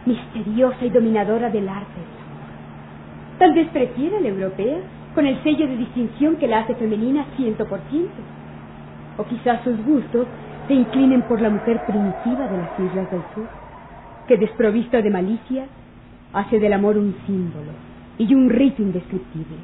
misteriosa 0.06 0.86
y 0.86 0.90
dominadora 0.90 1.50
del 1.50 1.70
arte 1.70 2.00
del 2.00 2.20
amor. 2.20 2.50
Tal 3.38 3.54
vez 3.54 3.68
prefiere 3.70 4.18
a 4.18 4.22
la 4.22 4.28
europea, 4.28 4.78
con 5.14 5.26
el 5.26 5.42
sello 5.44 5.68
de 5.68 5.78
distinción 5.78 6.38
que 6.38 6.48
la 6.48 6.60
hace 6.60 6.76
femenina 6.76 7.26
ciento 7.36 7.66
por 7.66 7.80
ciento. 7.90 8.22
O 9.18 9.24
quizás 9.26 9.62
sus 9.64 9.84
gustos 9.86 10.28
se 10.70 10.76
inclinen 10.76 11.24
por 11.24 11.42
la 11.42 11.50
mujer 11.50 11.82
primitiva 11.88 12.48
de 12.48 12.58
las 12.58 12.80
islas 12.80 13.10
del 13.10 13.24
sur, 13.34 13.48
que 14.28 14.38
desprovista 14.38 15.02
de 15.02 15.10
malicia, 15.10 15.66
hace 16.32 16.60
del 16.60 16.74
amor 16.74 16.96
un 16.96 17.16
símbolo 17.26 17.72
y 18.20 18.36
un 18.36 18.52
rito 18.52 18.84
indescriptible. 18.84 19.58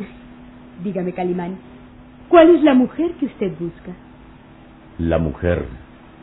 Dígame, 0.84 1.12
Calimán, 1.12 1.56
¿cuál 2.28 2.56
es 2.56 2.62
la 2.64 2.74
mujer 2.74 3.12
que 3.20 3.26
usted 3.26 3.52
busca? 3.56 3.92
La 4.98 5.18
mujer, 5.18 5.64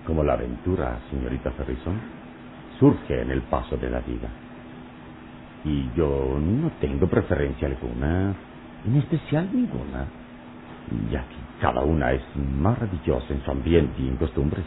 como 0.05 0.21
la 0.21 0.33
aventura, 0.33 0.99
señorita 1.09 1.51
Ferrison, 1.51 1.97
surge 2.81 3.21
en 3.21 3.31
el 3.31 3.41
paso 3.43 3.77
de 3.77 3.89
la 3.89 4.01
vida. 4.01 4.27
Y 5.63 5.89
yo 5.95 6.38
no 6.41 6.71
tengo 6.81 7.07
preferencia 7.07 7.69
alguna, 7.69 8.35
en 8.85 8.95
especial 8.97 9.47
ninguna, 9.53 10.07
ya 11.09 11.23
cada 11.62 11.82
una 11.82 12.12
es 12.12 12.22
maravillosa 12.36 13.34
en 13.34 13.43
su 13.43 13.51
ambiente 13.51 14.01
y 14.01 14.08
en 14.08 14.18
costumbres. 14.18 14.66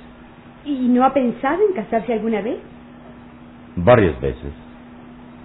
¿Y 0.64 0.88
no 0.88 1.05
ha 1.05 1.12
pensado 1.12 1.59
en 1.68 1.74
casarse 1.74 2.12
alguna 2.12 2.43
vez? 2.43 2.59
Varias 3.76 4.20
veces. 4.20 4.53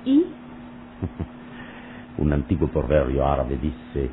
¿Y? 0.05 0.25
Un 2.17 2.33
antiguo 2.33 2.67
proverbio 2.69 3.25
árabe 3.25 3.57
dice, 3.57 4.09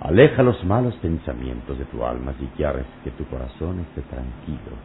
aleja 0.00 0.42
los 0.42 0.64
malos 0.64 0.94
pensamientos 0.96 1.78
de 1.78 1.84
tu 1.86 2.04
alma 2.04 2.34
si 2.38 2.46
quieres 2.56 2.86
que 3.02 3.10
tu 3.12 3.24
corazón 3.24 3.80
esté 3.80 4.02
tranquilo, 4.02 4.76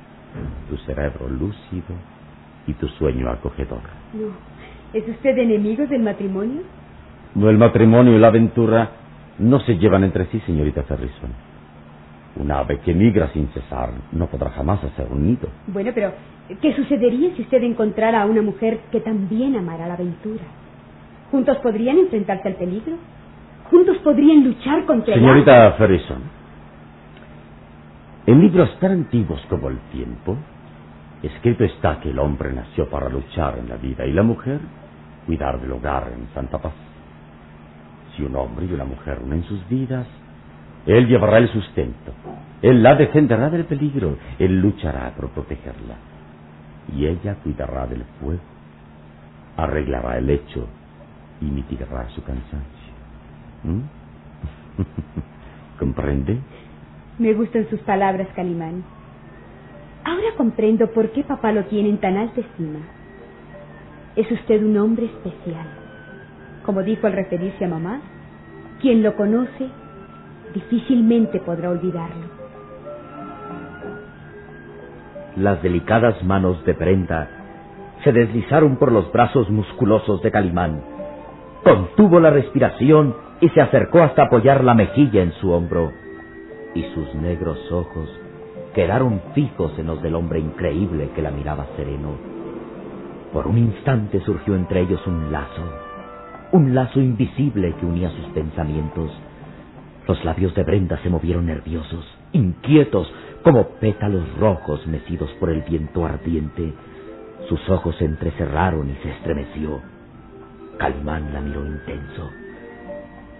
tu 0.70 0.78
cerebro 0.78 1.30
lúcido 1.30 1.96
y 2.66 2.74
tu 2.74 2.88
sueño 2.88 3.30
acogedor. 3.30 3.82
No. 4.14 4.28
¿Es 4.94 5.08
usted 5.08 5.38
enemigo 5.38 5.86
del 5.88 6.02
matrimonio? 6.02 6.62
No, 7.36 7.50
el 7.50 7.58
matrimonio 7.58 8.16
y 8.16 8.20
la 8.20 8.28
aventura 8.28 8.92
no 9.40 9.60
se 9.60 9.78
llevan 9.78 10.06
entre 10.06 10.26
sí, 10.28 10.40
señorita 10.46 10.84
Ferrison. 10.84 11.45
Un 12.38 12.52
ave 12.52 12.80
que 12.80 12.94
migra 12.94 13.30
sin 13.30 13.48
cesar 13.50 13.92
no 14.12 14.28
podrá 14.28 14.50
jamás 14.52 14.84
hacer 14.84 15.08
un 15.10 15.26
nido. 15.26 15.48
Bueno, 15.68 15.92
pero 15.96 16.14
¿qué 16.62 16.76
sucedería 16.76 17.34
si 17.36 17.44
usted 17.44 17.64
encontrara 17.64 18.22
a 18.22 18.26
una 18.26 18.42
mujer 18.42 18.80
que 18.92 19.00
también 19.00 19.56
amara 19.56 19.88
la 19.88 19.94
aventura? 19.94 20.44
¿Juntos 21.32 21.58
podrían 21.58 21.98
enfrentarse 21.98 22.48
al 22.48 22.56
peligro? 22.56 22.98
¿Juntos 23.70 23.98
podrían 24.00 24.44
luchar 24.44 24.86
contra 24.86 25.14
el 25.14 25.20
Señorita 25.20 25.72
Ferrison, 25.74 26.22
en 28.28 28.42
libros 28.42 28.80
tan 28.80 28.92
antiguos 28.92 29.40
como 29.50 29.70
el 29.70 29.78
tiempo, 29.92 30.36
escrito 31.22 31.64
está 31.64 32.00
que 32.00 32.10
el 32.10 32.18
hombre 32.18 32.52
nació 32.54 32.90
para 32.90 33.08
luchar 33.08 33.60
en 33.60 33.70
la 33.70 33.78
vida 33.78 34.06
y 34.06 34.14
la 34.14 34.24
mujer 34.24 34.60
cuidar 35.26 35.60
del 35.60 35.72
hogar 35.72 36.12
en 36.12 36.28
santa 36.34 36.58
paz. 36.60 36.74
Si 38.16 38.24
un 38.24 38.36
hombre 38.36 38.66
y 38.66 38.74
una 38.74 38.86
mujer 38.86 39.20
unen 39.24 39.44
sus 39.44 39.68
vidas, 39.70 40.08
él 40.86 41.08
llevará 41.08 41.40
el 41.40 41.50
sustento, 41.50 42.14
él 42.62 42.84
la 42.84 42.96
defenderá 42.96 43.50
del 43.50 43.66
peligro, 43.66 44.18
él 44.40 44.60
luchará 44.60 45.12
por 45.16 45.30
protegerla, 45.30 45.96
y 46.96 47.06
ella 47.06 47.36
cuidará 47.44 47.88
del 47.88 48.04
fuego, 48.20 48.42
arreglará 49.58 50.18
el 50.18 50.30
hecho 50.30 50.68
y 51.42 51.46
mitigará 51.46 52.08
su 52.10 52.24
cansancio. 52.24 52.94
¿Mm? 53.64 53.82
¿Comprende? 55.80 56.40
Me 57.18 57.34
gustan 57.34 57.68
sus 57.70 57.80
palabras, 57.82 58.28
Calimán. 58.36 58.84
Ahora 60.04 60.28
comprendo 60.38 60.92
por 60.92 61.12
qué 61.12 61.24
papá 61.24 61.52
lo 61.52 61.64
tiene 61.66 61.90
en 61.90 61.98
tan 61.98 62.18
alta 62.18 62.42
estima. 62.42 62.80
Es 64.16 64.30
usted 64.32 64.64
un 64.64 64.78
hombre 64.78 65.06
especial. 65.06 65.66
Como 66.64 66.84
dijo 66.84 67.08
al 67.08 67.14
referirse 67.14 67.66
a 67.66 67.70
mamá, 67.70 68.02
quien 68.82 69.02
lo 69.02 69.16
conoce 69.16 69.70
difícilmente 70.56 71.40
podrá 71.42 71.70
olvidarlo. 71.70 72.26
Las 75.36 75.62
delicadas 75.62 76.24
manos 76.24 76.64
de 76.66 76.74
Brenda 76.74 77.28
se 78.04 78.14
deslizaron 78.14 78.78
por 78.78 78.92
los 78.92 79.12
brazos 79.12 79.50
musculosos 79.50 80.22
de 80.22 80.32
Calimán. 80.32 80.82
Contuvo 81.64 82.20
la 82.20 82.30
respiración 82.30 83.16
y 83.42 83.50
se 83.50 83.60
acercó 83.60 84.02
hasta 84.02 84.24
apoyar 84.24 84.64
la 84.64 84.74
mejilla 84.74 85.22
en 85.22 85.34
su 85.34 85.52
hombro. 85.52 85.92
Y 86.74 86.84
sus 86.94 87.14
negros 87.16 87.60
ojos 87.72 88.10
quedaron 88.74 89.22
fijos 89.34 89.78
en 89.78 89.88
los 89.88 90.02
del 90.02 90.16
hombre 90.16 90.40
increíble 90.40 91.10
que 91.16 91.22
la 91.22 91.32
miraba 91.32 91.66
sereno. 91.76 92.12
Por 93.34 93.48
un 93.48 93.58
instante 93.58 94.22
surgió 94.22 94.56
entre 94.56 94.82
ellos 94.82 95.06
un 95.06 95.32
lazo, 95.32 95.64
un 96.54 96.74
lazo 96.74 97.02
invisible 97.02 97.74
que 97.80 97.86
unía 97.86 98.10
sus 98.12 98.26
pensamientos. 98.28 99.12
Los 100.08 100.24
labios 100.24 100.54
de 100.54 100.64
Brenda 100.64 100.98
se 101.02 101.10
movieron 101.10 101.48
nerviosos, 101.48 102.06
inquietos, 102.32 103.12
como 103.44 103.70
pétalos 103.80 104.24
rojos 104.40 104.86
mecidos 104.88 105.30
por 105.40 105.50
el 105.50 105.62
viento 105.64 106.06
ardiente. 106.06 106.74
Sus 107.50 107.70
ojos 107.70 107.96
se 107.98 108.06
entrecerraron 108.06 108.90
y 108.90 108.96
se 109.04 109.10
estremeció. 109.12 109.82
Calimán 110.78 111.34
la 111.34 111.42
miró 111.42 111.66
intenso. 111.66 112.30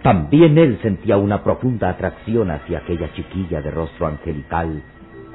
También 0.02 0.56
él 0.58 0.78
sentía 0.82 1.16
una 1.16 1.42
profunda 1.42 1.90
atracción 1.90 2.50
hacia 2.50 2.78
aquella 2.78 3.12
chiquilla 3.14 3.60
de 3.60 3.70
rostro 3.70 4.06
angelical 4.06 4.82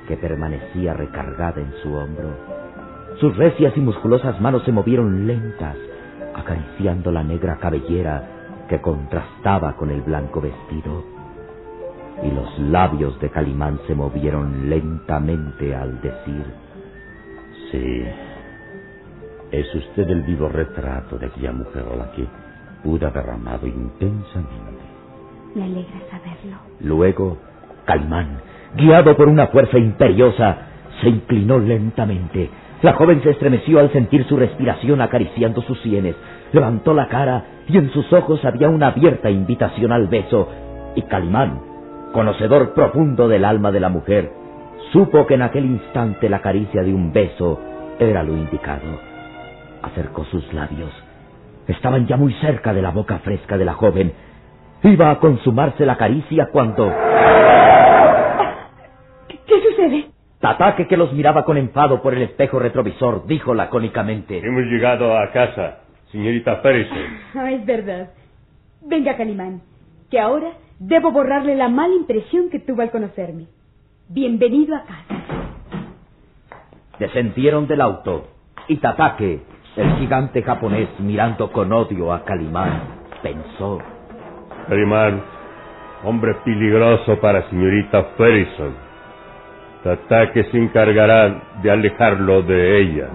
que 0.08 0.18
permanecía 0.18 0.94
recargada 0.94 1.62
en 1.62 1.74
su 1.84 1.94
hombro. 1.94 2.36
Sus 3.20 3.36
recias 3.36 3.76
y 3.76 3.82
musculosas 3.82 4.40
manos 4.40 4.64
se 4.64 4.72
movieron 4.72 5.28
lentas, 5.28 5.76
acariciando 6.34 7.12
la 7.12 7.24
negra 7.24 7.58
cabellera 7.58 8.66
que 8.70 8.80
contrastaba 8.80 9.76
con 9.76 9.92
el 9.92 10.02
blanco 10.02 10.40
vestido. 10.40 11.11
Y 12.24 12.32
los 12.32 12.60
labios 12.60 13.20
de 13.20 13.30
Calimán 13.30 13.80
se 13.88 13.96
movieron 13.96 14.70
lentamente 14.70 15.76
al 15.76 16.00
decir, 16.02 16.46
Sí, 17.72 18.04
Es 19.52 19.74
usted 19.76 20.10
el 20.10 20.24
vivo 20.24 20.50
retrato 20.50 21.18
de 21.18 21.28
aquella 21.28 21.52
mujer 21.52 21.86
a 21.92 21.96
la 21.96 22.12
que 22.12 22.26
pude 22.84 23.06
haber 23.06 23.30
amado 23.30 23.68
intensamente. 23.68 24.84
Me 25.56 25.64
alegra 25.64 26.00
saberlo. 26.10 26.58
Luego, 26.82 27.38
Calimán, 27.86 28.40
guiado 28.76 29.16
por 29.16 29.28
una 29.28 29.48
fuerza 29.48 29.78
imperiosa, 29.78 30.58
se 31.02 31.10
inclinó 31.10 31.60
lentamente. 31.60 32.50
La 32.82 32.94
joven 32.94 33.22
se 33.24 33.32
estremeció 33.32 33.80
al 33.80 33.92
sentir 33.92 34.26
su 34.26 34.38
respiración 34.38 35.02
acariciando 35.02 35.62
sus 35.62 35.80
sienes. 35.82 36.16
Levantó 36.52 36.94
la 36.94 37.08
cara 37.08 37.46
y 37.68 37.78
en 37.78 37.90
sus 37.92 38.12
ojos 38.12 38.44
había 38.44 38.70
una 38.70 38.88
abierta 38.88 39.30
invitación 39.30 39.92
al 39.92 40.08
beso. 40.08 40.50
Y 40.96 41.04
Calimán, 41.04 41.71
conocedor 42.12 42.74
profundo 42.74 43.28
del 43.28 43.46
alma 43.46 43.72
de 43.72 43.80
la 43.80 43.90
mujer, 43.90 44.32
supo 44.92 45.26
que 45.26 45.36
en 45.36 45.42
aquel 45.42 45.66
instante 45.66 46.30
la 46.30 46.42
caricia 46.42 46.84
de 46.84 46.94
un 46.94 47.14
beso 47.14 47.60
era 48.00 48.24
lo 48.24 48.34
indicado. 48.34 49.00
Acercó 49.82 50.26
sus 50.26 50.54
labios. 50.54 50.92
Estaban 51.68 52.08
ya 52.08 52.18
muy 52.18 52.34
cerca 52.36 52.74
de 52.74 52.82
la 52.82 52.92
boca 52.92 53.20
fresca 53.20 53.58
de 53.58 53.66
la 53.66 53.74
joven. 53.74 54.14
Iba 54.84 55.12
a 55.12 55.20
consumarse 55.20 55.86
la 55.86 55.98
caricia 55.98 56.50
cuando... 56.52 56.92
¿Qué, 59.28 59.40
qué 59.46 59.62
sucede? 59.62 60.06
Tataque, 60.40 60.88
que 60.88 60.98
los 60.98 61.14
miraba 61.14 61.46
con 61.46 61.58
enfado 61.58 62.02
por 62.02 62.16
el 62.16 62.24
espejo 62.24 62.58
retrovisor, 62.58 63.28
dijo 63.28 63.54
lacónicamente. 63.54 64.40
Hemos 64.40 64.64
llegado 64.64 65.18
a 65.18 65.32
casa, 65.32 65.82
señorita 66.12 66.58
Ferguson. 66.58 66.98
Ah, 67.36 67.52
es 67.52 67.64
verdad. 67.64 68.10
Venga, 68.82 69.16
Calimán, 69.16 69.62
que 70.10 70.20
ahora 70.20 70.54
debo 70.82 71.12
borrarle 71.12 71.56
la 71.56 71.70
mala 71.70 71.94
impresión 71.94 72.50
que 72.50 72.60
tuvo 72.60 72.82
al 72.82 72.90
conocerme. 72.90 73.46
Bienvenido 74.10 74.76
a 74.76 74.82
casa. 74.82 75.16
Descendieron 76.98 77.68
del 77.68 77.82
auto 77.82 78.26
y 78.68 78.78
Tatake, 78.78 79.42
el 79.76 79.96
gigante 79.98 80.42
japonés 80.42 80.90
mirando 81.00 81.52
con 81.52 81.72
odio 81.72 82.12
a 82.12 82.24
Calimán, 82.26 82.82
pensó. 83.22 83.78
Calimán, 84.68 85.22
hombre 86.04 86.34
peligroso 86.44 87.20
para 87.20 87.48
señorita 87.50 88.04
Ferguson. 88.18 88.74
Tataque 89.84 90.46
se 90.46 90.58
encargará 90.58 91.44
de 91.62 91.72
alejarlo 91.72 92.42
de 92.42 92.82
ella. 92.82 93.08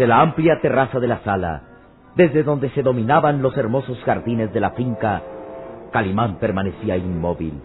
Desde 0.00 0.14
la 0.14 0.22
amplia 0.22 0.58
terraza 0.62 0.98
de 0.98 1.06
la 1.06 1.18
sala, 1.24 1.60
desde 2.16 2.42
donde 2.42 2.70
se 2.70 2.82
dominaban 2.82 3.42
los 3.42 3.54
hermosos 3.54 4.02
jardines 4.04 4.50
de 4.50 4.58
la 4.58 4.70
finca, 4.70 5.20
Calimán 5.92 6.38
permanecía 6.38 6.96
inmóvil. 6.96 7.60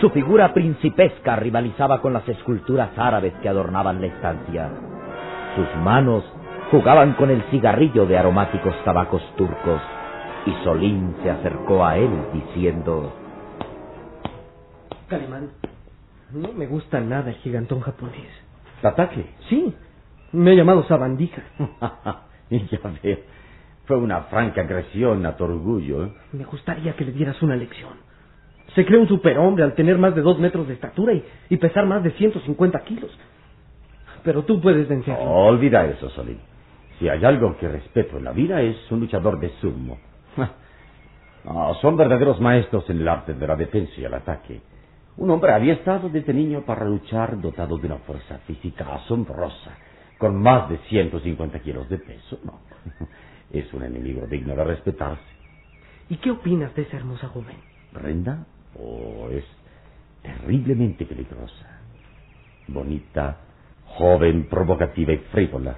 Su 0.00 0.10
figura 0.10 0.54
principesca 0.54 1.34
rivalizaba 1.34 2.00
con 2.00 2.12
las 2.12 2.28
esculturas 2.28 2.90
árabes 2.96 3.34
que 3.42 3.48
adornaban 3.48 4.00
la 4.00 4.06
estancia. 4.06 4.70
Sus 5.56 5.82
manos 5.82 6.22
jugaban 6.70 7.14
con 7.14 7.30
el 7.30 7.42
cigarrillo 7.50 8.06
de 8.06 8.16
aromáticos 8.16 8.76
tabacos 8.84 9.24
turcos 9.36 9.82
y 10.46 10.52
Solín 10.62 11.16
se 11.24 11.30
acercó 11.30 11.84
a 11.84 11.96
él 11.96 12.12
diciendo... 12.32 13.12
Calimán, 15.08 15.50
no 16.32 16.52
me 16.52 16.68
gusta 16.68 17.00
nada 17.00 17.30
el 17.30 17.36
gigantón 17.38 17.80
japonés. 17.80 18.30
¿Tataque? 18.82 19.34
Sí, 19.48 19.74
me 20.32 20.52
he 20.52 20.56
llamado 20.56 20.84
Sabandija. 20.84 21.42
ya 22.50 22.80
veo. 23.02 23.18
Fue 23.86 23.96
una 23.96 24.22
franca 24.22 24.62
agresión 24.62 25.24
a 25.26 25.36
tu 25.36 25.44
orgullo. 25.44 26.06
¿eh? 26.06 26.12
Me 26.32 26.44
gustaría 26.44 26.94
que 26.94 27.04
le 27.04 27.12
dieras 27.12 27.40
una 27.42 27.56
lección. 27.56 27.92
Se 28.74 28.84
cree 28.84 28.98
un 28.98 29.08
superhombre 29.08 29.64
al 29.64 29.74
tener 29.74 29.96
más 29.96 30.14
de 30.14 30.22
dos 30.22 30.38
metros 30.38 30.66
de 30.66 30.74
estatura 30.74 31.12
y, 31.12 31.24
y 31.48 31.56
pesar 31.56 31.86
más 31.86 32.02
de 32.02 32.10
150 32.10 32.80
kilos. 32.80 33.16
Pero 34.24 34.42
tú 34.42 34.60
puedes 34.60 34.88
vencerlo. 34.88 35.22
olvida 35.22 35.86
eso, 35.86 36.10
Solín. 36.10 36.40
Si 36.98 37.08
hay 37.08 37.24
algo 37.24 37.56
que 37.58 37.68
respeto 37.68 38.16
en 38.16 38.24
la 38.24 38.32
vida 38.32 38.60
es 38.62 38.76
un 38.90 39.00
luchador 39.00 39.38
de 39.38 39.50
sumo. 39.60 39.98
No, 41.44 41.74
son 41.74 41.96
verdaderos 41.96 42.40
maestros 42.40 42.90
en 42.90 43.02
el 43.02 43.06
arte 43.06 43.32
de 43.32 43.46
la 43.46 43.54
defensa 43.54 43.92
y 43.98 44.04
el 44.04 44.12
ataque. 44.14 44.60
Un 45.16 45.30
hombre 45.30 45.52
había 45.52 45.74
estado 45.74 46.08
desde 46.08 46.34
niño 46.34 46.62
para 46.66 46.84
luchar 46.84 47.40
dotado 47.40 47.78
de 47.78 47.86
una 47.86 47.98
fuerza 47.98 48.38
física 48.38 48.84
asombrosa, 48.92 49.70
con 50.18 50.40
más 50.40 50.68
de 50.68 50.78
150 50.88 51.58
kilos 51.60 51.88
de 51.88 51.98
peso. 51.98 52.38
No, 52.44 52.60
es 53.52 53.72
un 53.74 53.82
enemigo 53.82 54.26
digno 54.26 54.54
de 54.54 54.64
respetarse. 54.64 55.22
¿Y 56.08 56.16
qué 56.16 56.30
opinas 56.30 56.74
de 56.74 56.82
esa 56.82 56.96
hermosa 56.96 57.28
joven? 57.28 57.56
¿Brenda? 57.92 58.46
Oh, 58.78 59.28
es 59.30 59.44
terriblemente 60.22 61.04
peligrosa. 61.04 61.80
Bonita, 62.68 63.38
joven, 63.86 64.48
provocativa 64.48 65.12
y 65.12 65.18
frívola. 65.18 65.76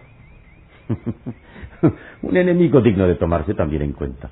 un 2.23 2.37
enemigo 2.37 2.81
digno 2.81 3.07
de 3.07 3.15
tomarse 3.15 3.55
también 3.55 3.83
en 3.83 3.93
cuenta. 3.93 4.31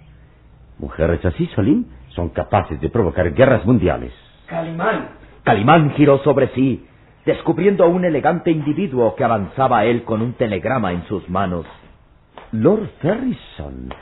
Mujeres 0.78 1.24
así, 1.24 1.46
Solín, 1.54 1.86
son 2.08 2.30
capaces 2.30 2.80
de 2.80 2.90
provocar 2.90 3.32
guerras 3.32 3.64
mundiales. 3.64 4.12
Calimán. 4.46 5.10
Calimán 5.42 5.90
giró 5.92 6.18
sobre 6.18 6.48
sí, 6.48 6.86
descubriendo 7.26 7.84
a 7.84 7.88
un 7.88 8.04
elegante 8.04 8.52
individuo 8.52 9.16
que 9.16 9.24
avanzaba 9.24 9.80
a 9.80 9.84
él 9.84 10.04
con 10.04 10.22
un 10.22 10.34
telegrama 10.34 10.92
en 10.92 11.04
sus 11.06 11.28
manos. 11.28 11.66
Lord 12.52 12.88
Ferrison, 13.02 13.92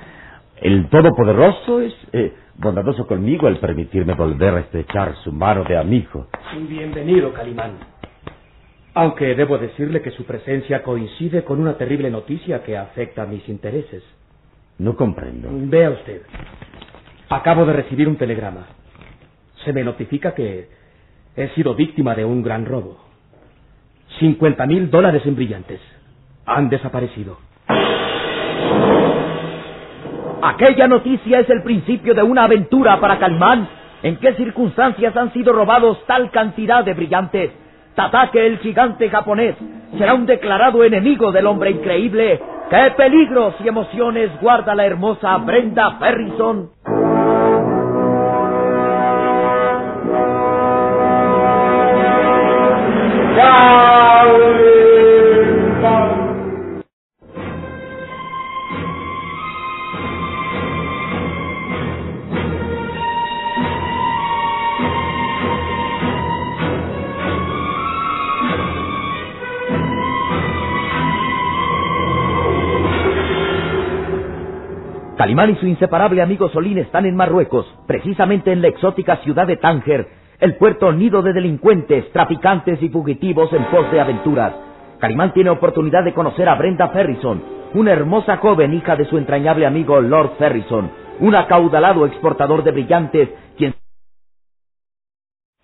el 0.61 0.89
Todopoderoso 0.91 1.81
es 1.81 1.95
eh, 2.13 2.35
bondadoso 2.59 3.07
conmigo 3.07 3.47
al 3.47 3.59
permitirme 3.59 4.13
volver 4.13 4.55
a 4.55 4.61
estrechar 4.61 5.17
su 5.25 5.33
mano 5.33 5.65
de 5.65 5.79
amigo. 5.79 6.27
Bienvenido, 6.69 7.33
Calimán. 7.33 7.79
Aunque 8.93 9.35
debo 9.35 9.57
decirle 9.57 10.03
que 10.03 10.11
su 10.11 10.25
presencia 10.25 10.83
coincide 10.83 11.45
con 11.45 11.61
una 11.61 11.79
terrible 11.79 12.11
noticia 12.11 12.63
que 12.63 12.77
afecta 12.77 13.23
a 13.23 13.27
mis 13.27 13.49
intereses. 13.49 14.05
No 14.79 14.95
comprendo. 14.97 15.49
Vea 15.51 15.91
usted. 15.91 16.23
Acabo 17.31 17.65
de 17.65 17.73
recibir 17.73 18.07
un 18.07 18.17
telegrama. 18.17 18.67
Se 19.65 19.73
me 19.73 19.83
notifica 19.83 20.35
que 20.35 20.69
he 21.35 21.49
sido 21.55 21.75
víctima 21.75 22.15
de 22.15 22.25
un 22.27 22.43
gran 22.43 22.67
robo. 22.67 23.04
Cincuenta 24.19 24.67
mil 24.67 24.91
dólares 24.91 25.23
en 25.27 25.35
brillantes. 25.35 25.81
Han 26.47 26.69
desaparecido. 26.69 27.39
Aquella 30.43 30.87
noticia 30.87 31.41
es 31.41 31.51
el 31.51 31.63
principio 31.63 32.15
de 32.15 32.23
una 32.23 32.45
aventura 32.45 33.01
para 33.01 33.19
Calimán. 33.19 33.67
¿En 34.03 34.17
qué 34.17 34.35
circunstancias 34.35 35.17
han 35.17 35.33
sido 35.33 35.53
robados 35.53 35.99
tal 36.07 36.31
cantidad 36.31 36.85
de 36.85 36.93
brillantes? 36.93 37.51
Tatake, 37.95 38.47
el 38.47 38.59
gigante 38.59 39.09
japonés, 39.09 39.57
será 39.97 40.15
un 40.15 40.27
declarado 40.27 40.85
enemigo 40.85 41.33
del 41.33 41.47
hombre 41.47 41.71
increíble. 41.71 42.41
¿Qué 42.69 42.93
peligros 42.97 43.55
y 43.65 43.69
emociones 43.69 44.31
guarda 44.41 44.75
la 44.75 44.85
hermosa 44.85 45.37
Brenda 45.39 45.93
Ferrison? 45.93 46.71
Calimán 75.25 75.49
y 75.49 75.57
su 75.57 75.67
inseparable 75.67 76.21
amigo 76.21 76.51
Solín 76.51 76.77
están 76.77 77.07
en 77.07 77.17
Marruecos, 77.17 77.65
precisamente 77.87 78.53
en 78.53 78.61
la 78.61 78.69
exótica 78.69 79.17
ciudad 79.25 79.47
de 79.47 79.57
Tánger, 79.57 80.07
el 80.39 80.57
puerto 80.57 80.93
nido 80.93 81.23
de 81.23 81.33
delincuentes, 81.33 82.13
traficantes 82.13 82.83
y 82.83 82.91
fugitivos 82.91 83.51
en 83.55 83.65
pos 83.71 83.91
de 83.91 84.03
aventuras. 84.03 84.53
Calimán 84.99 85.33
tiene 85.33 85.49
oportunidad 85.49 86.05
de 86.05 86.13
conocer 86.13 86.47
a 86.47 86.57
Brenda 86.57 86.91
Ferrison, 86.91 87.43
una 87.73 87.93
hermosa 87.93 88.37
joven 88.37 88.75
hija 88.75 88.97
de 88.97 89.07
su 89.07 89.17
entrañable 89.17 89.65
amigo 89.65 89.99
Lord 89.99 90.33
Ferrison, 90.37 90.91
un 91.21 91.35
acaudalado 91.35 92.05
exportador 92.05 92.63
de 92.63 92.73
brillantes, 92.73 93.31
quien 93.57 93.75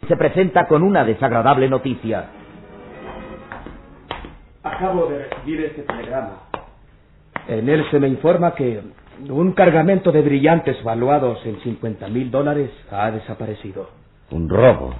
se 0.08 0.16
presenta 0.16 0.68
con 0.68 0.82
una 0.82 1.04
desagradable 1.04 1.68
noticia. 1.68 2.30
Acabo 4.62 5.04
de 5.04 5.28
recibir 5.28 5.66
este 5.66 5.82
telegrama. 5.82 6.44
En 7.46 7.68
él 7.68 7.84
se 7.90 8.00
me 8.00 8.08
informa 8.08 8.54
que 8.54 8.80
un 9.28 9.52
cargamento 9.52 10.12
de 10.12 10.22
brillantes 10.22 10.82
valuados 10.82 11.38
en 11.44 11.60
50 11.60 12.08
mil 12.08 12.30
dólares 12.30 12.70
ha 12.90 13.10
desaparecido. 13.10 13.88
Un 14.30 14.48
robo. 14.48 14.94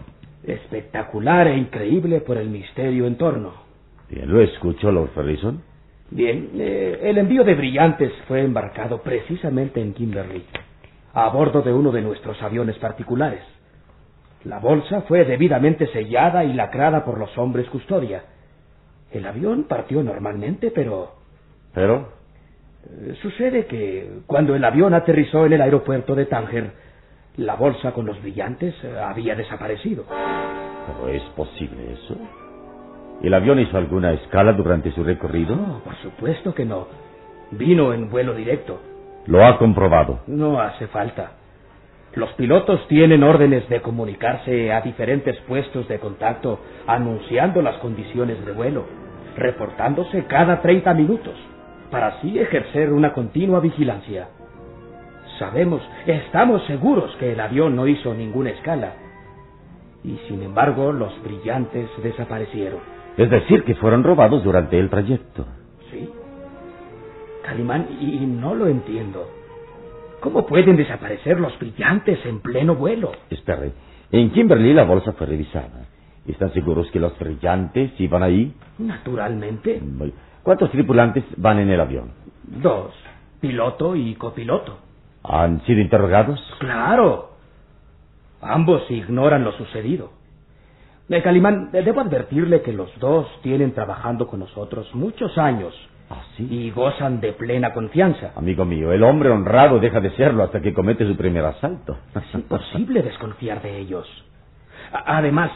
Espectacular 0.45 1.47
e 1.49 1.57
increíble 1.57 2.21
por 2.21 2.37
el 2.37 2.49
misterio 2.49 3.07
en 3.07 3.17
torno. 3.17 3.53
Bien, 4.09 4.31
lo 4.31 4.41
escucho, 4.41 4.91
Lord 4.91 5.11
Ferrison. 5.11 5.63
Bien, 6.11 6.51
eh, 6.55 7.01
el 7.05 7.19
envío 7.19 7.45
de 7.45 7.55
brillantes 7.55 8.13
fue 8.27 8.43
embarcado 8.43 9.01
precisamente 9.03 9.81
en 9.81 9.95
Kimberley, 9.95 10.45
a 11.15 11.29
bordo 11.29 11.63
de 11.63 11.73
uno 11.73 11.93
de 11.93 12.03
nuestros 12.03 12.43
aviones 12.43 12.77
particulares. 12.79 13.43
La 14.45 14.59
bolsa 14.59 15.03
fue 15.03 15.25
debidamente 15.25 15.87
sellada 15.89 16.45
y 16.45 16.53
lacrada 16.53 17.05
por 17.05 17.19
los 17.19 17.37
hombres 17.39 17.69
custodia. 17.69 18.25
El 19.13 19.27
avión 19.27 19.65
partió 19.65 20.03
normalmente, 20.03 20.71
pero 20.71 21.21
¿Pero? 21.73 22.20
Eh, 22.85 23.15
sucede 23.21 23.67
que 23.67 24.21
cuando 24.27 24.55
el 24.55 24.65
avión 24.65 24.95
aterrizó 24.95 25.47
en 25.47 25.53
el 25.53 25.61
aeropuerto 25.61 26.15
de 26.15 26.27
Tánger, 26.27 26.71
la 27.37 27.55
bolsa 27.55 27.93
con 27.93 28.07
los 28.07 28.21
brillantes 28.23 28.75
eh, 28.83 28.99
había 28.99 29.35
desaparecido. 29.35 30.05
¿Pero 30.09 31.09
es 31.09 31.23
posible 31.37 31.93
eso? 31.93 32.17
¿El 33.23 33.35
avión 33.35 33.61
hizo 33.61 33.77
alguna 33.77 34.13
escala 34.13 34.53
durante 34.55 34.93
su 34.93 35.05
recorrido? 35.05 35.55
No, 35.55 35.81
por 35.85 35.95
supuesto 35.97 36.55
que 36.55 36.65
no. 36.65 36.89
Vino 37.51 37.93
en 37.93 38.09
vuelo 38.09 38.35
directo. 38.35 38.81
Lo 39.27 39.45
ha 39.45 39.59
comprobado. 39.59 40.21
No 40.27 40.61
hace 40.61 40.87
falta. 40.87 41.33
Los 42.15 42.33
pilotos 42.33 42.89
tienen 42.89 43.23
órdenes 43.23 43.69
de 43.69 43.83
comunicarse 43.83 44.73
a 44.73 44.81
diferentes 44.81 45.39
puestos 45.43 45.87
de 45.87 46.01
contacto 46.01 46.59
anunciando 46.87 47.63
las 47.63 47.77
condiciones 47.77 48.45
de 48.45 48.53
vuelo, 48.53 48.87
reportándose 49.37 50.25
cada 50.25 50.61
30 50.61 50.93
minutos, 50.95 51.35
para 51.91 52.09
así 52.09 52.39
ejercer 52.39 52.93
una 52.93 53.13
continua 53.13 53.61
vigilancia. 53.61 54.29
Sabemos, 55.39 55.83
estamos 56.07 56.63
seguros 56.67 57.15
que 57.17 57.33
el 57.33 57.41
avión 57.41 57.75
no 57.75 57.87
hizo 57.87 58.15
ninguna 58.15 58.51
escala. 58.51 58.95
Y 60.05 60.17
sin 60.29 60.43
embargo, 60.43 60.93
los 60.93 61.13
brillantes 61.23 61.89
desaparecieron. 62.03 62.81
Es 63.17 63.31
decir, 63.31 63.65
que 63.65 63.75
fueron 63.75 64.05
robados 64.05 64.45
durante 64.45 64.79
el 64.79 64.89
trayecto. 64.89 65.47
¿Sí? 65.91 66.09
Calimán, 67.45 67.89
y 68.01 68.19
no 68.27 68.55
lo 68.55 68.67
entiendo. 68.67 69.29
¿Cómo 70.21 70.47
pueden 70.47 70.77
desaparecer 70.77 71.41
los 71.41 71.59
brillantes 71.59 72.25
en 72.27 72.41
pleno 72.41 72.75
vuelo? 72.75 73.13
Espere. 73.31 73.73
En 74.13 74.31
Kimberley 74.31 74.75
la 74.75 74.85
bolsa 74.85 75.13
fue 75.13 75.27
revisada. 75.27 75.87
¿Están 76.27 76.53
seguros 76.53 76.91
que 76.91 77.01
los 77.01 77.19
brillantes 77.19 77.99
iban 77.99 78.23
ahí? 78.23 78.55
Naturalmente. 78.79 79.81
¿Cuántos 80.43 80.71
tripulantes 80.71 81.25
van 81.37 81.59
en 81.59 81.71
el 81.71 81.81
avión? 81.81 82.11
Dos. 82.45 82.93
Piloto 83.41 83.95
y 83.97 84.15
copiloto. 84.15 84.79
¿Han 85.23 85.61
sido 85.65 85.81
interrogados? 85.81 86.41
Claro. 86.59 87.31
Ambos 88.41 88.83
ignoran 88.91 89.45
lo 89.45 89.53
sucedido. 89.53 90.13
Eh, 91.09 91.23
Calimán, 91.23 91.71
eh, 91.73 91.83
debo 91.83 92.01
advertirle 92.01 92.63
que 92.63 92.73
los 92.73 92.89
dos 93.01 93.27
tienen 93.43 93.73
trabajando 93.73 94.29
con 94.29 94.41
nosotros 94.41 94.89
muchos 94.95 95.37
años 95.39 95.75
¿Ah, 96.09 96.23
sí? 96.37 96.47
y 96.49 96.71
gozan 96.71 97.21
de 97.21 97.33
plena 97.33 97.73
confianza. 97.73 98.33
Amigo 98.37 98.65
mío, 98.65 98.93
el 98.93 99.03
hombre 99.03 99.29
honrado 99.31 99.79
deja 99.81 100.01
de 100.01 100.11
serlo 100.13 100.45
hasta 100.45 100.61
que 100.61 100.73
comete 100.73 101.07
su 101.07 101.17
primer 101.17 101.45
asalto. 101.45 101.99
Es 102.15 102.35
imposible 102.35 103.03
desconfiar 103.03 103.61
de 103.61 103.79
ellos. 103.79 104.07
A- 104.93 105.19
Además, 105.19 105.51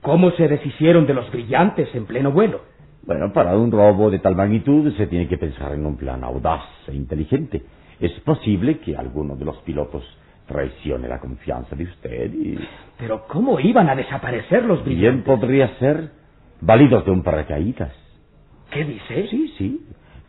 ¿cómo 0.00 0.30
se 0.32 0.48
deshicieron 0.48 1.06
de 1.06 1.14
los 1.14 1.30
brillantes 1.30 1.94
en 1.94 2.06
pleno 2.06 2.32
vuelo? 2.32 2.62
Bueno, 3.02 3.32
para 3.32 3.56
un 3.56 3.72
robo 3.72 4.10
de 4.10 4.18
tal 4.18 4.36
magnitud 4.36 4.92
se 4.96 5.06
tiene 5.06 5.26
que 5.26 5.38
pensar 5.38 5.72
en 5.72 5.86
un 5.86 5.96
plan 5.96 6.22
audaz 6.22 6.64
e 6.86 6.94
inteligente. 6.94 7.62
Es 7.98 8.12
posible 8.20 8.78
que 8.78 8.96
alguno 8.96 9.36
de 9.36 9.44
los 9.44 9.56
pilotos 9.58 10.04
traicione 10.46 11.08
la 11.08 11.20
confianza 11.20 11.76
de 11.76 11.84
usted 11.84 12.34
y 12.34 12.58
Pero 12.98 13.26
¿cómo 13.28 13.58
iban 13.60 13.88
a 13.88 13.94
desaparecer 13.94 14.64
los 14.64 14.84
bien 14.84 15.22
brillantes? 15.22 15.24
podría 15.24 15.68
ser 15.78 16.10
válidos 16.60 17.04
de 17.04 17.10
un 17.10 17.22
paracaídas. 17.22 17.92
¿Qué 18.70 18.84
dice? 18.84 19.28
Sí, 19.28 19.54
sí. 19.56 19.86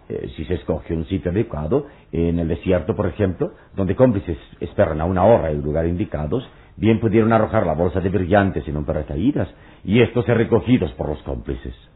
Eh, 0.09 0.29
si 0.35 0.45
se 0.45 0.55
escoge 0.55 0.93
un 0.93 1.05
sitio 1.05 1.31
adecuado, 1.31 1.87
en 2.11 2.39
el 2.39 2.47
desierto, 2.47 2.95
por 2.95 3.07
ejemplo, 3.07 3.53
donde 3.75 3.95
cómplices 3.95 4.37
esperan 4.59 5.01
a 5.01 5.05
una 5.05 5.25
hora 5.25 5.49
en 5.49 5.57
el 5.57 5.63
lugar 5.63 5.85
indicados, 5.85 6.47
bien 6.77 6.99
pudieron 6.99 7.33
arrojar 7.33 7.65
la 7.65 7.73
bolsa 7.73 7.99
de 7.99 8.09
brillantes 8.09 8.67
en 8.67 8.77
un 8.77 8.85
paracaídas 8.85 9.49
y 9.83 10.01
estos 10.01 10.25
ser 10.25 10.37
recogidos 10.37 10.91
por 10.93 11.09
los 11.09 11.21
cómplices. 11.23 11.90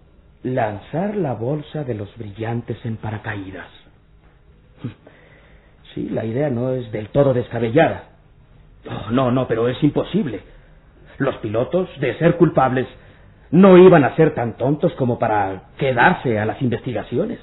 Lanzar 0.46 1.16
la 1.18 1.34
bolsa 1.34 1.84
de 1.84 1.96
los 1.96 2.16
brillantes 2.18 2.78
en 2.86 2.98
paracaídas. 2.98 3.68
Sí, 5.93 6.10
la 6.10 6.26
idea 6.26 6.50
no 6.50 6.72
es 6.72 6.91
del 6.91 7.08
todo 7.08 7.34
descabellada. 7.34 8.10
Oh, 8.86 9.12
no, 9.12 9.32
no, 9.32 9.48
pero 9.48 9.70
es 9.70 9.82
imposible. 9.82 10.41
Los 11.20 11.38
pilotos, 11.38 11.88
de 12.02 12.18
ser 12.18 12.36
culpables, 12.36 12.86
no 13.52 13.78
iban 13.78 14.04
a 14.04 14.14
ser 14.18 14.36
tan 14.36 14.58
tontos 14.58 14.91
como 14.96 15.18
para 15.18 15.70
quedarse 15.78 16.38
a 16.38 16.46
las 16.46 16.62
investigaciones. 16.62 17.39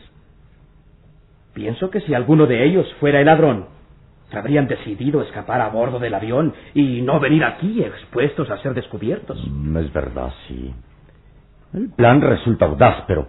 Pienso 1.54 1.88
que 1.88 2.02
si 2.02 2.12
alguno 2.12 2.46
de 2.46 2.62
ellos 2.62 2.86
fuera 3.00 3.20
el 3.20 3.26
ladrón, 3.26 3.68
habrían 4.32 4.68
decidido 4.68 5.22
escapar 5.22 5.62
a 5.62 5.70
bordo 5.70 5.98
del 5.98 6.12
avión 6.12 6.52
y 6.74 7.00
no 7.00 7.20
venir 7.20 7.44
aquí 7.44 7.82
expuestos 7.82 8.50
a 8.50 8.58
ser 8.58 8.74
descubiertos. 8.74 9.42
Mm, 9.48 9.78
Es 9.78 9.92
verdad, 9.94 10.30
sí. 10.46 10.74
El 11.74 11.90
plan 11.90 12.20
resulta 12.20 12.66
audaz, 12.66 13.04
pero 13.06 13.28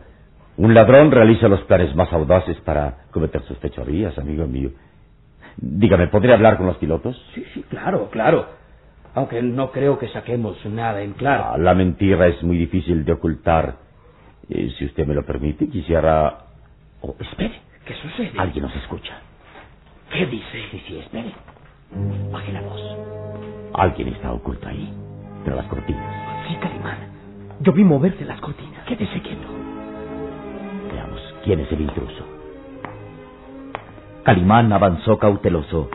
un 0.58 0.74
ladrón 0.74 1.12
realiza 1.12 1.48
los 1.48 1.62
planes 1.64 1.96
más 1.96 2.12
audaces 2.14 2.58
para 2.62 3.06
cometer 3.12 3.42
sus 3.44 3.58
fechorías, 3.60 4.18
amigo 4.18 4.46
mío. 4.48 4.72
Dígame, 5.58 6.08
¿podría 6.08 6.34
hablar 6.36 6.58
con 6.58 6.66
los 6.66 6.78
pilotos? 6.78 7.16
Sí, 7.34 7.46
sí, 7.54 7.64
claro, 7.70 8.10
claro. 8.10 8.48
Aunque 9.16 9.42
no 9.44 9.72
creo 9.72 10.00
que 10.00 10.08
saquemos 10.10 10.64
nada 10.66 11.02
en 11.02 11.12
Ah, 11.12 11.16
claro. 11.18 11.58
la 11.58 11.76
mentira 11.76 12.28
es 12.28 12.42
muy 12.44 12.58
difícil 12.58 13.06
de 13.06 13.14
ocultar. 13.14 13.76
Eh, 14.50 14.72
si 14.78 14.86
usted 14.86 15.06
me 15.06 15.14
lo 15.14 15.24
permite, 15.26 15.70
quisiera... 15.70 16.40
Oh, 17.02 17.16
Espere, 17.20 17.62
¿qué 17.86 17.94
sucede? 17.96 18.32
alguien 18.38 18.66
nos 18.66 18.76
escucha. 18.76 19.14
¿Qué 20.12 20.26
dice? 20.26 20.58
Sí, 20.72 20.84
sí, 20.88 20.98
espere. 21.00 21.32
Baje 22.32 22.52
la 22.52 22.62
voz. 22.62 22.82
Alguien 23.74 24.10
está 24.10 24.32
oculto 24.34 24.68
ahí, 24.68 24.92
entre 25.38 25.56
las 25.56 25.66
cortinas. 25.68 26.48
Sí, 26.48 26.56
Calimán. 26.56 26.98
Yo 27.64 27.72
vi 27.72 27.86
moverse 27.86 28.26
las 28.26 28.42
cortinas. 28.42 28.84
Quédese 28.86 29.22
quieto. 29.22 29.48
Veamos 30.92 31.22
quién 31.46 31.62
es 31.62 31.72
el 31.72 31.82
intruso. 31.82 32.26
Calimán 34.24 34.74
avanzó 34.74 35.18
cauteloso. 35.18 35.90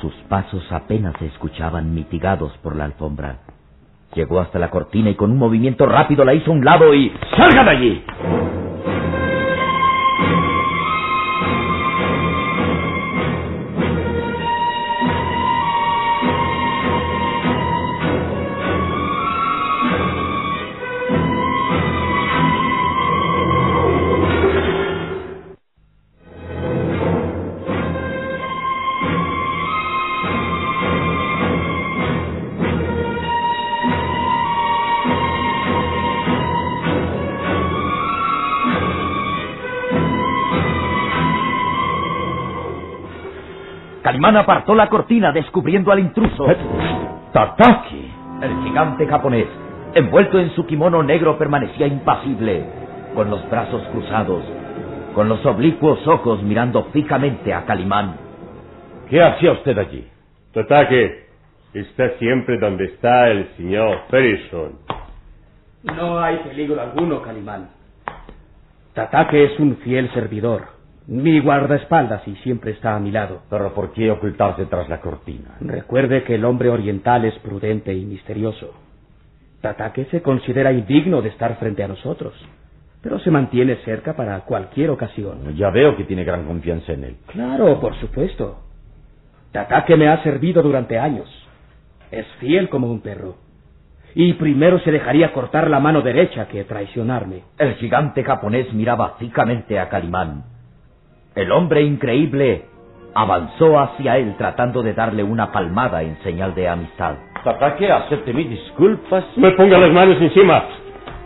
Sus 0.00 0.14
pasos 0.28 0.62
apenas 0.70 1.14
se 1.18 1.26
escuchaban 1.26 1.92
mitigados 1.92 2.52
por 2.58 2.76
la 2.76 2.84
alfombra. 2.84 3.38
Llegó 4.14 4.38
hasta 4.38 4.60
la 4.60 4.70
cortina 4.70 5.10
y 5.10 5.16
con 5.16 5.32
un 5.32 5.38
movimiento 5.38 5.84
rápido 5.86 6.24
la 6.24 6.34
hizo 6.34 6.52
a 6.52 6.54
un 6.54 6.64
lado 6.64 6.94
y... 6.94 7.12
¡Salga 7.36 7.64
de 7.64 7.70
allí! 7.70 8.04
Apartó 44.36 44.74
la 44.74 44.88
cortina 44.88 45.30
descubriendo 45.32 45.92
al 45.92 46.00
intruso. 46.00 46.46
¡Tataki! 47.32 48.10
El 48.40 48.62
gigante 48.64 49.06
japonés, 49.06 49.46
envuelto 49.94 50.38
en 50.38 50.50
su 50.54 50.66
kimono 50.66 51.02
negro, 51.02 51.38
permanecía 51.38 51.86
impasible, 51.86 52.64
con 53.14 53.30
los 53.30 53.48
brazos 53.48 53.82
cruzados, 53.92 54.42
con 55.14 55.28
los 55.28 55.44
oblicuos 55.46 56.06
ojos 56.08 56.42
mirando 56.42 56.84
fijamente 56.92 57.54
a 57.54 57.64
Calimán. 57.64 58.16
¿Qué 59.08 59.22
hacía 59.22 59.52
usted 59.52 59.78
allí? 59.78 60.08
Tatake 60.52 61.26
está 61.74 62.10
siempre 62.18 62.58
donde 62.58 62.86
está 62.86 63.28
el 63.28 63.48
señor 63.56 63.98
Ferguson. 64.10 64.72
No 65.84 66.20
hay 66.20 66.36
peligro 66.38 66.80
alguno, 66.80 67.22
Calimán. 67.22 67.70
Tatake 68.94 69.44
es 69.44 69.60
un 69.60 69.76
fiel 69.76 70.10
servidor, 70.12 70.62
mi 71.06 71.40
guardaespaldas 71.40 72.26
y 72.28 72.36
siempre 72.36 72.72
está 72.72 72.94
a 72.94 73.00
mi 73.00 73.10
lado. 73.10 73.42
Pero 73.50 73.74
¿por 73.74 73.92
qué 73.92 74.10
ocultarse 74.10 74.66
tras 74.66 74.88
la 74.88 75.00
cortina? 75.00 75.56
Recuerde 75.60 76.24
que 76.24 76.36
el 76.36 76.44
hombre 76.44 76.68
oriental 76.70 77.24
es 77.24 77.34
prudente 77.40 77.92
y 77.92 78.04
misterioso. 78.04 78.72
Tatake 79.60 80.06
se 80.06 80.22
considera 80.22 80.72
indigno 80.72 81.22
de 81.22 81.28
estar 81.28 81.56
frente 81.56 81.84
a 81.84 81.88
nosotros, 81.88 82.34
pero 83.00 83.18
se 83.20 83.30
mantiene 83.30 83.76
cerca 83.84 84.14
para 84.14 84.40
cualquier 84.40 84.90
ocasión. 84.90 85.54
Ya 85.56 85.70
veo 85.70 85.96
que 85.96 86.04
tiene 86.04 86.24
gran 86.24 86.44
confianza 86.44 86.92
en 86.92 87.04
él. 87.04 87.16
Claro, 87.26 87.80
por 87.80 87.94
supuesto. 87.96 88.58
Tatake 89.52 89.96
me 89.96 90.08
ha 90.08 90.22
servido 90.22 90.62
durante 90.62 90.98
años. 90.98 91.28
Es 92.10 92.26
fiel 92.40 92.68
como 92.68 92.90
un 92.90 93.00
perro. 93.00 93.36
Y 94.14 94.34
primero 94.34 94.78
se 94.80 94.90
dejaría 94.90 95.32
cortar 95.32 95.70
la 95.70 95.80
mano 95.80 96.02
derecha 96.02 96.46
que 96.48 96.64
traicionarme. 96.64 97.42
El 97.58 97.74
gigante 97.74 98.22
japonés 98.24 98.72
miraba 98.72 99.16
fijamente 99.18 99.78
a 99.78 99.88
Calimán. 99.88 100.44
El 101.34 101.50
hombre 101.50 101.82
increíble 101.82 102.66
avanzó 103.14 103.78
hacia 103.78 104.18
él 104.18 104.34
tratando 104.36 104.82
de 104.82 104.94
darle 104.94 105.22
una 105.22 105.50
palmada 105.50 106.02
en 106.02 106.18
señal 106.22 106.54
de 106.54 106.68
amistad. 106.68 107.16
Tatake, 107.42 107.90
acepte 107.90 108.32
mis 108.32 108.50
disculpas. 108.50 109.24
No 109.36 109.48
me 109.48 109.56
ponga 109.56 109.78
las 109.78 109.92
manos 109.92 110.20
encima. 110.20 110.64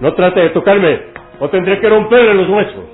No 0.01 0.15
trate 0.15 0.41
de 0.41 0.51
tocarme 0.51 1.01
o 1.41 1.49
tendré 1.49 1.81
que 1.81 1.89
romperle 1.89 2.35
los 2.35 2.49
huesos. 2.49 2.85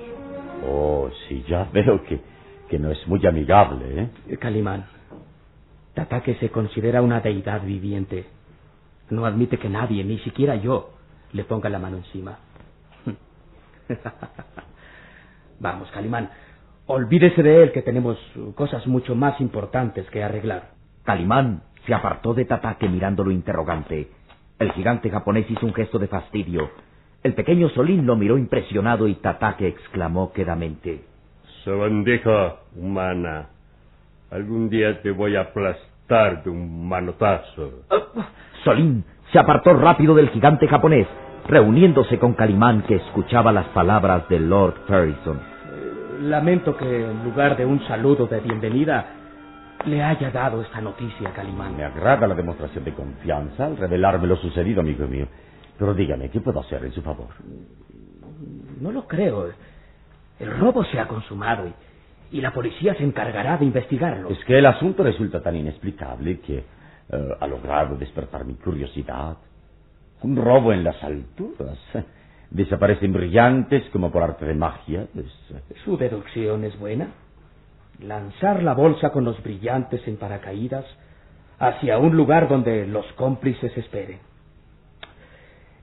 Oh, 0.67 1.11
sí, 1.29 1.45
ya 1.49 1.67
veo 1.73 2.03
que, 2.05 2.21
que 2.69 2.79
no 2.79 2.91
es 2.91 3.07
muy 3.07 3.25
amigable, 3.27 4.11
¿eh? 4.29 4.37
Calimán, 4.39 4.87
Tatake 5.95 6.37
se 6.37 6.51
considera 6.51 7.03
una 7.03 7.21
deidad 7.21 7.63
viviente. 7.63 8.27
No 9.11 9.27
admite 9.27 9.59
que 9.59 9.69
nadie, 9.69 10.03
ni 10.05 10.19
siquiera 10.21 10.57
yo, 10.57 10.91
le 11.33 11.45
ponga 11.45 11.69
la 11.69 11.79
mano 11.79 11.99
encima. 11.99 12.39
Vamos, 15.61 15.91
Calimán, 15.91 16.31
olvídese 16.87 17.43
de 17.43 17.63
él 17.63 17.73
que 17.73 17.83
tenemos 17.83 18.19
cosas 18.55 18.87
mucho 18.87 19.15
más 19.15 19.41
importantes 19.41 20.09
que 20.11 20.23
arreglar. 20.23 20.71
Calimán 21.05 21.63
se 21.87 21.95
apartó 21.95 22.35
de 22.35 22.45
Tatake 22.45 22.89
mirándolo 22.89 23.31
interrogante. 23.31 24.09
El 24.59 24.73
gigante 24.73 25.11
japonés 25.11 25.51
hizo 25.51 25.67
un 25.67 25.75
gesto 25.75 25.99
de 25.99 26.09
fastidio. 26.09 26.71
El 27.23 27.35
pequeño 27.35 27.69
Solín 27.71 28.07
lo 28.07 28.17
miró 28.17 28.39
impresionado 28.39 29.09
y 29.09 29.15
Tatake 29.15 29.67
exclamó 29.69 30.33
quedamente. 30.33 31.05
Sabandija 31.65 32.57
humana, 32.77 33.47
algún 34.31 34.69
día 34.69 35.01
te 35.03 35.11
voy 35.11 35.37
a 35.37 35.43
aplastar 35.43 36.43
de 36.43 36.51
un 36.51 36.89
manotazo. 36.89 37.85
Solín 38.65 39.05
se 39.33 39.39
apartó 39.39 39.75
rápido 39.75 40.15
del 40.15 40.31
gigante 40.31 40.69
japonés, 40.69 41.07
reuniéndose 41.49 42.19
con 42.19 42.35
Calimán 42.35 42.83
que 42.83 42.97
escuchaba 42.97 43.53
las 43.53 43.67
palabras 43.69 44.29
de 44.29 44.41
Lord 44.41 44.75
Ferrison. 44.87 45.52
Lamento 46.23 46.77
que 46.77 46.85
en 46.85 47.25
lugar 47.25 47.57
de 47.57 47.67
un 47.67 47.85
saludo 47.89 48.29
de 48.29 48.39
bienvenida 48.39 49.07
le 49.87 50.01
haya 50.05 50.31
dado 50.31 50.63
esta 50.63 50.81
noticia 50.81 51.29
a 51.29 51.33
Calimán. 51.33 51.77
Me 51.77 51.83
agrada 51.83 52.29
la 52.29 52.35
demostración 52.37 52.85
de 52.85 52.95
confianza 52.95 53.67
al 53.67 53.77
revelarme 53.77 54.29
lo 54.29 54.37
sucedido, 54.37 54.83
amigo 54.83 55.09
mío. 55.09 55.27
Pero 55.77 55.95
dígame, 55.95 56.31
¿qué 56.31 56.41
puedo 56.41 56.61
hacer 56.61 56.85
en 56.85 56.93
su 56.93 57.03
favor? 57.03 57.27
No 58.81 58.93
lo 58.93 59.09
creo. 59.09 59.51
El 60.39 60.59
robo 60.61 60.85
se 60.85 61.01
ha 61.01 61.09
consumado 61.09 61.67
y, 61.67 62.39
y 62.39 62.41
la 62.41 62.53
policía 62.53 62.95
se 62.95 63.03
encargará 63.03 63.57
de 63.57 63.65
investigarlo. 63.65 64.29
Es 64.29 64.45
que 64.45 64.57
el 64.59 64.67
asunto 64.67 65.03
resulta 65.03 65.43
tan 65.43 65.57
inexplicable 65.57 66.39
que 66.39 66.59
eh, 66.59 66.65
ha 67.41 67.47
logrado 67.49 67.97
despertar 67.97 68.45
mi 68.45 68.55
curiosidad. 68.55 69.39
Un 70.23 70.37
robo 70.37 70.73
en 70.73 70.85
las 70.85 71.03
alturas. 71.03 71.79
Desaparecen 72.53 73.13
brillantes 73.15 73.83
como 73.93 74.11
por 74.13 74.23
arte 74.23 74.45
de 74.45 74.55
magia. 74.55 75.07
Es- 75.17 75.79
Su 75.85 75.97
deducción 75.97 76.65
es 76.65 76.79
buena. 76.79 77.09
Lanzar 78.01 78.63
la 78.63 78.75
bolsa 78.75 79.11
con 79.11 79.25
los 79.25 79.43
brillantes 79.43 80.07
en 80.07 80.17
paracaídas 80.19 80.85
hacia 81.59 81.99
un 81.99 82.17
lugar 82.17 82.49
donde 82.49 82.87
los 82.87 83.07
cómplices 83.15 83.75
esperen. 83.79 84.19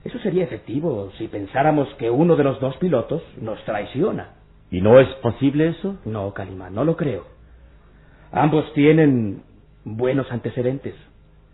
Eso 0.03 0.19
sería 0.19 0.43
efectivo 0.43 1.11
si 1.17 1.27
pensáramos 1.27 1.87
que 1.95 2.09
uno 2.09 2.35
de 2.35 2.43
los 2.43 2.59
dos 2.59 2.77
pilotos 2.77 3.23
nos 3.41 3.63
traiciona. 3.65 4.33
¿Y 4.71 4.81
no 4.81 4.99
es 4.99 5.07
posible 5.15 5.69
eso? 5.69 5.97
No, 6.05 6.33
Calimán, 6.33 6.75
no 6.75 6.83
lo 6.83 6.95
creo. 6.95 7.25
Ambos 8.31 8.71
tienen 8.73 9.41
buenos 9.83 10.31
antecedentes. 10.31 10.93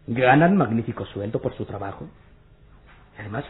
Ganan 0.08 0.58
magnífico 0.58 1.06
sueldo 1.06 1.42
por 1.42 1.56
su 1.56 1.66
trabajo. 1.66 2.08
Además, 3.18 3.46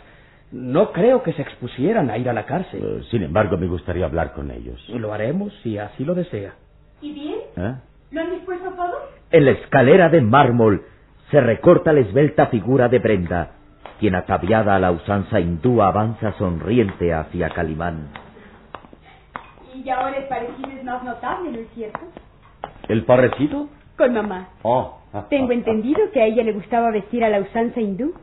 no 0.52 0.92
creo 0.92 1.24
que 1.24 1.34
se 1.34 1.42
expusieran 1.42 2.10
a 2.10 2.18
ir 2.18 2.30
a 2.30 2.34
la 2.34 2.46
cárcel. 2.46 2.82
Eh, 2.84 3.04
sin 3.12 3.24
embargo, 3.24 3.58
me 3.58 3.68
gustaría 3.68 4.06
hablar 4.06 4.34
con 4.34 4.52
ellos. 4.52 4.84
Lo 4.90 5.14
haremos 5.14 5.54
si 5.64 5.78
así 5.78 6.06
lo 6.06 6.16
desea. 6.16 6.54
¿Y 7.02 7.14
bien? 7.14 7.40
¿Eh? 7.58 7.76
¿Lo 8.12 8.22
han 8.22 8.32
dispuesto 8.32 8.70
todo? 8.72 8.94
En 9.32 9.46
la 9.46 9.52
escalera 9.52 10.10
de 10.10 10.22
mármol 10.22 10.84
se 11.32 11.42
recorta 11.42 11.92
la 11.92 12.02
esbelta 12.02 12.48
figura 12.48 12.88
de 12.88 13.00
Brenda, 13.00 13.52
quien 14.00 14.16
ataviada 14.16 14.76
a 14.76 14.80
la 14.80 14.92
usanza 14.92 15.40
hindú 15.40 15.82
avanza 15.82 16.34
sonriente 16.34 17.14
hacia 17.14 17.50
Calimán. 17.50 18.10
Y 19.74 19.90
ahora 19.90 20.18
el 20.18 20.28
parecido 20.28 20.70
es 20.70 20.84
más 20.84 21.04
notable, 21.04 21.52
¿no 21.52 21.60
es 21.60 21.68
cierto? 21.74 22.00
¿El 22.88 23.04
parecido? 23.04 23.68
Con 23.98 24.14
mamá. 24.14 24.50
Oh. 24.62 25.00
Tengo 25.30 25.52
entendido 25.54 26.00
que 26.14 26.22
a 26.22 26.26
ella 26.26 26.44
le 26.44 26.54
gustaba 26.54 26.92
vestir 26.92 27.24
a 27.24 27.30
la 27.30 27.40
usanza 27.40 27.82
hindú. 27.82 28.14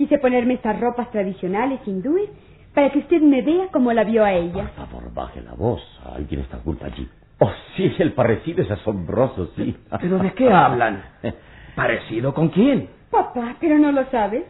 Quise 0.00 0.16
ponerme 0.16 0.54
estas 0.54 0.80
ropas 0.80 1.10
tradicionales 1.10 1.78
hindúes 1.84 2.30
para 2.72 2.88
que 2.88 3.00
usted 3.00 3.20
me 3.20 3.42
vea 3.42 3.68
como 3.70 3.92
la 3.92 4.02
vio 4.02 4.24
a 4.24 4.32
ella. 4.32 4.72
Por 4.74 4.86
favor, 4.86 5.12
baje 5.12 5.42
la 5.42 5.52
voz. 5.52 5.82
Alguien 6.16 6.40
está 6.40 6.56
oculto 6.56 6.86
allí. 6.86 7.06
Oh, 7.38 7.52
sí, 7.76 7.94
el 7.98 8.14
parecido 8.14 8.62
es 8.62 8.70
asombroso, 8.70 9.50
sí. 9.56 9.76
¿Pero 10.00 10.18
de 10.18 10.32
qué 10.32 10.50
hablan? 10.50 11.04
¿Parecido 11.76 12.32
con 12.32 12.48
quién? 12.48 12.88
Papá, 13.10 13.56
pero 13.60 13.78
no 13.78 13.92
lo 13.92 14.06
sabes. 14.06 14.44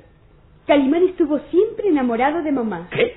Calimán 0.69 1.03
estuvo 1.03 1.41
siempre 1.51 1.89
enamorado 1.89 2.45
de 2.45 2.53
mamá. 2.53 2.87
¿Qué? 2.93 3.17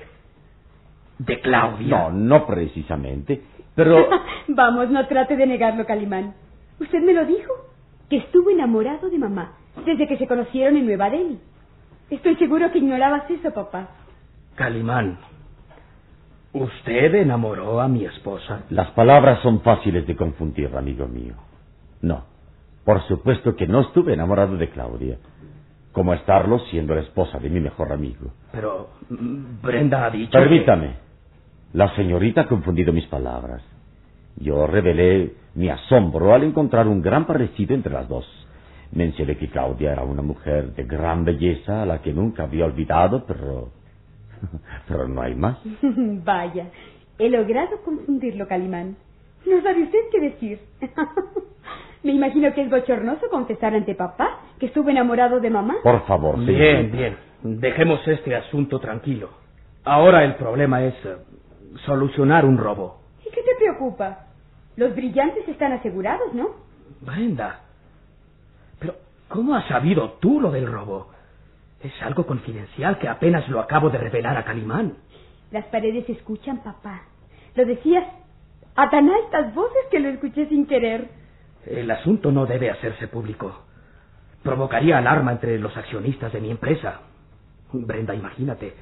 ¿De 1.18 1.40
Claudia? 1.40 2.08
No, 2.08 2.10
no 2.10 2.46
precisamente. 2.48 3.44
Pero 3.76 4.08
Vamos, 4.48 4.90
no 4.90 5.06
trate 5.06 5.36
de 5.36 5.46
negarlo, 5.46 5.86
Calimán. 5.86 6.34
Usted 6.80 6.98
me 7.00 7.12
lo 7.12 7.26
dijo, 7.26 7.52
que 8.10 8.16
estuvo 8.16 8.50
enamorado 8.50 9.08
de 9.08 9.18
mamá 9.18 9.52
desde 9.86 10.08
que 10.08 10.18
se 10.18 10.26
conocieron 10.26 10.76
en 10.76 10.86
Nueva 10.86 11.10
Delhi. 11.10 11.38
Estoy 12.10 12.36
seguro 12.36 12.70
que 12.70 12.78
ignorabas 12.78 13.30
eso, 13.30 13.52
papá. 13.52 13.88
Calimán, 14.54 15.18
¿usted 16.52 17.14
enamoró 17.14 17.80
a 17.80 17.88
mi 17.88 18.04
esposa? 18.04 18.62
las 18.70 18.90
palabras 18.90 19.40
son 19.42 19.60
fáciles 19.62 20.06
de 20.06 20.14
confundir, 20.14 20.74
amigo 20.76 21.06
mío. 21.06 21.34
No, 22.02 22.24
por 22.84 23.02
supuesto 23.08 23.56
que 23.56 23.66
no 23.66 23.80
estuve 23.80 24.12
enamorado 24.12 24.56
de 24.56 24.68
Claudia. 24.68 25.18
Como 25.92 26.12
estarlo 26.12 26.58
siendo 26.70 26.94
la 26.94 27.02
esposa 27.02 27.38
de 27.38 27.48
mi 27.48 27.60
mejor 27.60 27.92
amigo. 27.92 28.32
Pero 28.52 28.90
Brenda 29.08 30.04
ha 30.04 30.10
dicho... 30.10 30.32
Permítame. 30.32 30.96
La 31.72 31.94
señorita 31.94 32.42
ha 32.42 32.46
confundido 32.46 32.92
mis 32.92 33.06
palabras. 33.06 33.62
Yo 34.36 34.66
revelé 34.66 35.34
mi 35.54 35.68
asombro 35.68 36.34
al 36.34 36.42
encontrar 36.42 36.88
un 36.88 37.00
gran 37.00 37.26
parecido 37.26 37.74
entre 37.74 37.92
las 37.92 38.08
dos. 38.08 38.26
Mencioné 38.94 39.36
que 39.36 39.48
Claudia 39.48 39.92
era 39.92 40.04
una 40.04 40.22
mujer 40.22 40.72
de 40.74 40.84
gran 40.84 41.24
belleza 41.24 41.82
a 41.82 41.86
la 41.86 42.00
que 42.00 42.12
nunca 42.12 42.44
había 42.44 42.64
olvidado, 42.64 43.24
pero... 43.26 43.70
pero 44.88 45.08
no 45.08 45.20
hay 45.20 45.34
más. 45.34 45.58
Vaya, 46.24 46.66
he 47.18 47.28
logrado 47.28 47.82
confundirlo, 47.84 48.46
Calimán. 48.46 48.96
No 49.46 49.62
sabe 49.62 49.82
usted 49.82 49.98
qué 50.12 50.20
decir. 50.20 50.60
Me 52.04 52.12
imagino 52.12 52.52
que 52.54 52.62
es 52.62 52.70
bochornoso 52.70 53.28
confesar 53.30 53.74
ante 53.74 53.94
papá 53.94 54.40
que 54.58 54.66
estuvo 54.66 54.90
enamorado 54.90 55.40
de 55.40 55.50
mamá. 55.50 55.76
Por 55.82 56.06
favor, 56.06 56.38
Bien, 56.44 56.90
bien. 56.92 57.16
Dejemos 57.42 58.06
este 58.06 58.34
asunto 58.36 58.78
tranquilo. 58.78 59.30
Ahora 59.84 60.24
el 60.24 60.36
problema 60.36 60.82
es 60.84 60.94
eh, 61.04 61.16
solucionar 61.84 62.44
un 62.44 62.58
robo. 62.58 63.00
¿Y 63.26 63.30
qué 63.30 63.42
te 63.42 63.54
preocupa? 63.58 64.26
Los 64.76 64.94
brillantes 64.94 65.46
están 65.48 65.72
asegurados, 65.72 66.32
¿no? 66.32 66.50
Brenda. 67.00 67.63
¿Cómo 69.34 69.56
has 69.56 69.66
sabido 69.66 70.12
tú 70.20 70.40
lo 70.40 70.52
del 70.52 70.70
robo? 70.70 71.10
Es 71.82 71.92
algo 72.02 72.24
confidencial 72.24 72.98
que 73.00 73.08
apenas 73.08 73.48
lo 73.48 73.58
acabo 73.58 73.90
de 73.90 73.98
revelar 73.98 74.36
a 74.36 74.44
Calimán. 74.44 74.94
Las 75.50 75.64
paredes 75.66 76.08
escuchan, 76.08 76.62
papá. 76.62 77.02
Lo 77.56 77.64
decías 77.66 78.04
a 78.76 78.88
tan 78.90 79.10
altas 79.10 79.52
voces 79.52 79.86
que 79.90 79.98
lo 79.98 80.08
escuché 80.10 80.46
sin 80.46 80.66
querer. 80.66 81.08
El 81.66 81.90
asunto 81.90 82.30
no 82.30 82.46
debe 82.46 82.70
hacerse 82.70 83.08
público. 83.08 83.64
Provocaría 84.44 84.98
alarma 84.98 85.32
entre 85.32 85.58
los 85.58 85.76
accionistas 85.76 86.32
de 86.32 86.40
mi 86.40 86.52
empresa. 86.52 87.00
Brenda, 87.72 88.14
imagínate. 88.14 88.72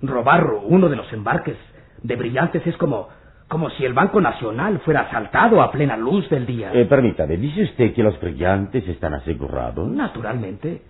Robar 0.00 0.46
uno 0.64 0.88
de 0.88 0.96
los 0.96 1.12
embarques 1.12 1.58
de 2.02 2.16
brillantes 2.16 2.66
es 2.66 2.78
como, 2.78 3.08
como 3.52 3.68
si 3.68 3.84
el 3.84 3.92
Banco 3.92 4.18
Nacional 4.18 4.78
fuera 4.78 5.02
asaltado 5.02 5.60
a 5.60 5.70
plena 5.70 5.94
luz 5.94 6.26
del 6.30 6.46
día. 6.46 6.70
Eh, 6.72 6.86
permítame, 6.86 7.36
¿dice 7.36 7.64
usted 7.64 7.92
que 7.92 8.02
los 8.02 8.18
brillantes 8.18 8.88
están 8.88 9.12
asegurados? 9.12 9.86
Naturalmente. 9.90 10.80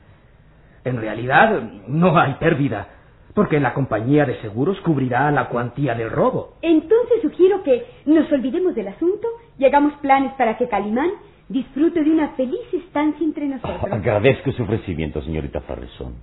En 0.85 0.97
realidad, 0.97 1.61
no 1.89 2.17
hay 2.17 2.35
pérdida, 2.35 2.87
porque 3.35 3.59
la 3.59 3.75
compañía 3.75 4.25
de 4.27 4.41
seguros 4.43 4.81
cubrirá 4.83 5.29
la 5.33 5.49
cuantía 5.49 5.97
del 5.97 6.09
robo. 6.09 6.55
Entonces 6.63 7.23
sugiero 7.23 7.65
que 7.65 7.85
nos 8.07 8.31
olvidemos 8.31 8.77
del 8.77 8.87
asunto 8.87 9.27
y 9.59 9.65
hagamos 9.65 9.95
planes 9.95 10.33
para 10.35 10.57
que 10.57 10.69
Calimán 10.69 11.11
disfrute 11.49 12.05
de 12.05 12.13
una 12.13 12.29
feliz 12.37 12.73
estancia 12.73 13.27
entre 13.27 13.47
nosotros. 13.47 13.83
Agradezco 13.91 14.53
su 14.53 14.63
ofrecimiento, 14.63 15.21
señorita 15.21 15.63
Farrison. 15.63 16.15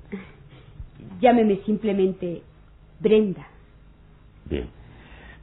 Llámeme 1.19 1.57
simplemente 1.65 2.43
Brenda. 3.01 3.45
Bien. 4.45 4.78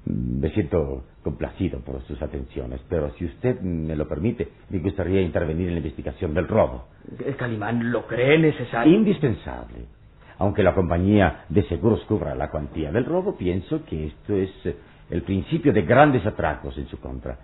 Me 0.07 0.51
siento 0.51 1.03
complacido 1.25 1.81
por 1.81 2.01
sus 2.03 2.23
atenciones, 2.23 2.81
pero 2.89 3.11
si 3.19 3.25
usted 3.25 3.61
me 3.61 3.97
lo 3.97 4.07
permite, 4.07 4.49
me 4.71 4.79
gustaría 4.79 5.21
intervenir 5.21 5.67
en 5.67 5.75
la 5.75 5.81
investigación 5.81 6.33
del 6.33 6.47
robo. 6.47 6.87
Calimán, 7.37 7.91
¿lo 7.91 8.07
cree 8.07 8.39
necesario? 8.39 8.93
Indispensable. 8.93 9.87
Aunque 10.39 10.63
la 10.63 10.75
compañía 10.75 11.45
de 11.49 11.65
seguros 11.65 12.05
cubra 12.05 12.37
la 12.37 12.51
cuantía 12.51 12.93
del 12.93 13.05
robo, 13.05 13.37
pienso 13.37 13.85
que 13.85 14.07
esto 14.07 14.37
es 14.37 14.51
eh, 14.67 14.77
el 15.11 15.23
principio 15.23 15.73
de 15.73 15.83
grandes 15.83 16.25
atracos 16.25 16.79
en 16.79 16.87
su 16.87 17.01
contra. 17.01 17.39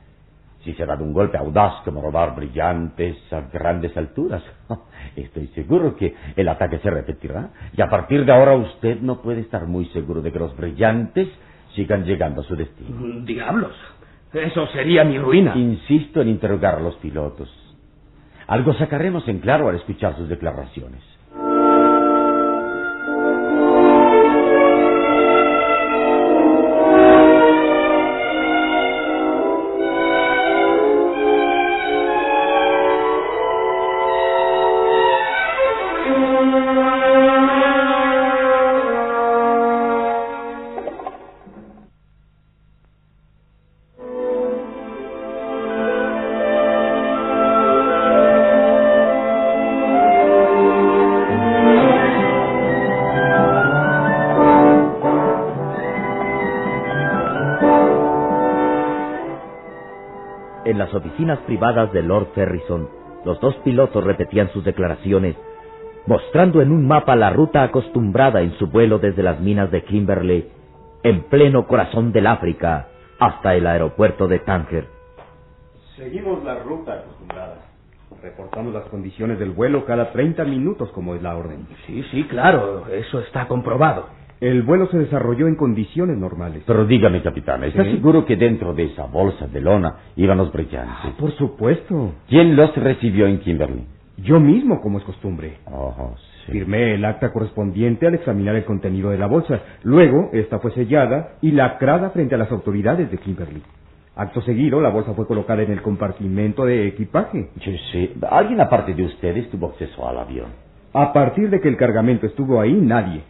Si 0.62 0.72
se 0.74 0.84
ha 0.84 0.86
dado 0.86 1.02
un 1.02 1.12
golpe 1.12 1.36
audaz 1.38 1.82
como 1.84 2.00
robar 2.00 2.36
brillantes 2.36 3.16
a 3.32 3.40
grandes 3.52 3.96
alturas, 3.96 4.42
estoy 5.16 5.48
seguro 5.48 5.96
que 5.96 6.14
el 6.36 6.48
ataque 6.48 6.78
se 6.78 6.90
repetirá. 6.90 7.50
Y 7.76 7.82
a 7.82 7.88
partir 7.88 8.24
de 8.24 8.32
ahora 8.32 8.54
usted 8.54 9.00
no 9.00 9.20
puede 9.20 9.40
estar 9.40 9.66
muy 9.66 9.86
seguro 9.86 10.22
de 10.22 10.30
que 10.30 10.38
los 10.38 10.56
brillantes 10.56 11.28
sigan 11.74 12.04
llegando 12.04 12.42
a 12.42 12.44
su 12.44 12.56
destino. 12.56 12.90
Mm, 12.90 13.24
Diablos, 13.24 13.72
eso 14.32 14.66
sería 14.68 15.04
mi 15.04 15.18
ruina. 15.18 15.56
Insisto 15.56 16.20
en 16.20 16.28
interrogar 16.28 16.76
a 16.76 16.80
los 16.80 16.94
pilotos. 16.96 17.48
Algo 18.46 18.74
sacaremos 18.74 19.26
en 19.28 19.38
claro 19.40 19.68
al 19.68 19.76
escuchar 19.76 20.16
sus 20.16 20.28
declaraciones. 20.28 21.02
En 60.72 60.78
las 60.78 60.94
oficinas 60.94 61.38
privadas 61.40 61.92
de 61.92 62.02
Lord 62.02 62.28
Ferrison, 62.34 62.88
los 63.26 63.38
dos 63.42 63.54
pilotos 63.56 64.02
repetían 64.02 64.50
sus 64.52 64.64
declaraciones, 64.64 65.36
mostrando 66.06 66.62
en 66.62 66.72
un 66.72 66.88
mapa 66.88 67.14
la 67.14 67.28
ruta 67.28 67.62
acostumbrada 67.62 68.40
en 68.40 68.54
su 68.54 68.68
vuelo 68.68 68.98
desde 68.98 69.22
las 69.22 69.38
minas 69.38 69.70
de 69.70 69.84
Kimberley, 69.84 70.48
en 71.02 71.24
pleno 71.24 71.66
corazón 71.66 72.10
del 72.10 72.26
África, 72.26 72.88
hasta 73.20 73.54
el 73.54 73.66
aeropuerto 73.66 74.28
de 74.28 74.38
Tánger. 74.38 74.86
Seguimos 75.94 76.42
la 76.42 76.60
ruta 76.60 77.00
acostumbrada. 77.00 77.58
Reportamos 78.22 78.72
las 78.72 78.84
condiciones 78.84 79.38
del 79.38 79.50
vuelo 79.50 79.84
cada 79.84 80.10
30 80.10 80.42
minutos 80.46 80.90
como 80.92 81.14
es 81.14 81.20
la 81.20 81.36
orden. 81.36 81.66
Sí, 81.86 82.02
sí, 82.10 82.24
claro, 82.24 82.86
eso 82.90 83.20
está 83.20 83.46
comprobado. 83.46 84.06
El 84.43 84.64
vuelo 84.64 84.88
se 84.88 84.99
desarrolló 84.99 85.47
en 85.47 85.55
condiciones 85.55 86.18
normales. 86.18 86.64
Pero 86.66 86.84
dígame, 86.84 87.22
capitán, 87.22 87.62
¿está 87.62 87.84
Sí. 87.84 87.93
seguro 87.93 88.24
que 88.24 88.34
dentro 88.34 88.74
de 88.74 88.86
esa 88.86 89.07
bolsa 89.07 89.47
de 89.47 89.61
lona 89.61 89.99
iban 90.16 90.36
los 90.36 90.53
brillantes? 90.53 90.97
Ah, 91.05 91.12
por 91.16 91.30
supuesto. 91.36 92.12
¿Quién 92.28 92.57
los 92.57 92.74
recibió 92.76 93.28
en 93.28 93.38
Kimberley? 93.38 93.84
Yo 94.16 94.40
mismo, 94.40 94.80
como 94.80 94.99
es 94.99 95.05
costumbre. 95.05 95.59
Oh, 95.70 96.16
sí. 96.45 96.51
Firmé 96.51 96.95
el 96.95 97.05
acta 97.05 97.32
correspondiente 97.32 98.05
al 98.09 98.14
examinar 98.14 98.57
el 98.57 98.64
contenido 98.64 99.11
de 99.11 99.18
la 99.18 99.28
bolsa. 99.28 99.61
Luego, 99.84 100.30
esta 100.32 100.59
fue 100.59 100.72
sellada 100.72 101.34
y 101.40 101.53
lacrada 101.53 102.11
frente 102.11 102.34
a 102.34 102.38
las 102.38 102.51
autoridades 102.51 103.12
de 103.12 103.18
Kimberley. 103.18 103.62
Acto 104.16 104.43
seguido, 104.43 104.80
la 104.80 104.88
bolsa 104.90 105.14
fue 105.14 105.28
colocada 105.28 105.62
en 105.62 105.70
el 105.70 105.82
compartimento 105.82 106.64
de 106.64 106.88
equipaje. 106.88 107.49
Sí, 107.61 107.76
sí. 107.93 108.12
¿Alguien 108.28 108.61
aparte 108.61 108.93
de 108.93 109.05
ustedes 109.05 109.49
tuvo 109.51 109.68
acceso 109.68 110.09
al 110.09 110.18
avión? 110.18 110.49
A 110.95 111.12
partir 111.12 111.49
de 111.49 111.61
que 111.61 111.68
el 111.68 111.76
cargamento 111.76 112.26
estuvo 112.26 112.61
ahí, 112.61 112.72
nadie. 112.74 113.22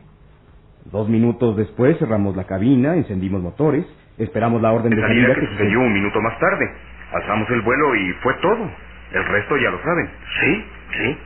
Dos 0.91 1.09
minutos 1.09 1.57
después 1.57 1.99
cerramos 1.99 2.37
la 2.37 2.45
cabina, 2.45 2.95
encendimos 2.97 3.41
motores, 3.41 3.87
esperamos 4.19 4.61
la 4.61 4.73
orden 4.73 4.91
de 4.91 4.97
De 4.97 5.03
salida 5.03 5.27
salida 5.27 5.35
que 5.35 5.41
que 5.41 5.47
sucedió 5.53 5.81
un 5.81 5.93
minuto 5.93 6.21
más 6.21 6.39
tarde. 6.39 6.71
Alzamos 7.13 7.49
el 7.51 7.61
vuelo 7.63 7.95
y 7.95 8.13
fue 8.15 8.35
todo. 8.35 8.71
El 9.13 9.25
resto 9.27 9.57
ya 9.59 9.71
lo 9.71 9.83
saben. 9.83 10.11
Sí, 10.41 10.65
sí. 10.97 11.19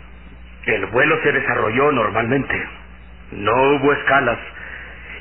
El 0.66 0.86
vuelo 0.86 1.16
se 1.22 1.32
desarrolló 1.32 1.92
normalmente. 1.92 2.54
No 3.32 3.52
hubo 3.76 3.92
escalas. 3.92 4.38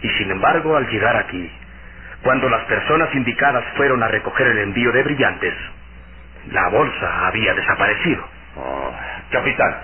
Y 0.01 0.09
sin 0.09 0.31
embargo, 0.31 0.75
al 0.75 0.87
llegar 0.89 1.15
aquí, 1.15 1.49
cuando 2.23 2.49
las 2.49 2.63
personas 2.65 3.13
indicadas 3.15 3.63
fueron 3.77 4.01
a 4.03 4.07
recoger 4.07 4.47
el 4.47 4.57
envío 4.59 4.91
de 4.91 5.03
brillantes, 5.03 5.53
la 6.51 6.69
bolsa 6.69 7.27
había 7.27 7.53
desaparecido. 7.53 8.23
Oh, 8.57 8.91
capitán, 9.31 9.75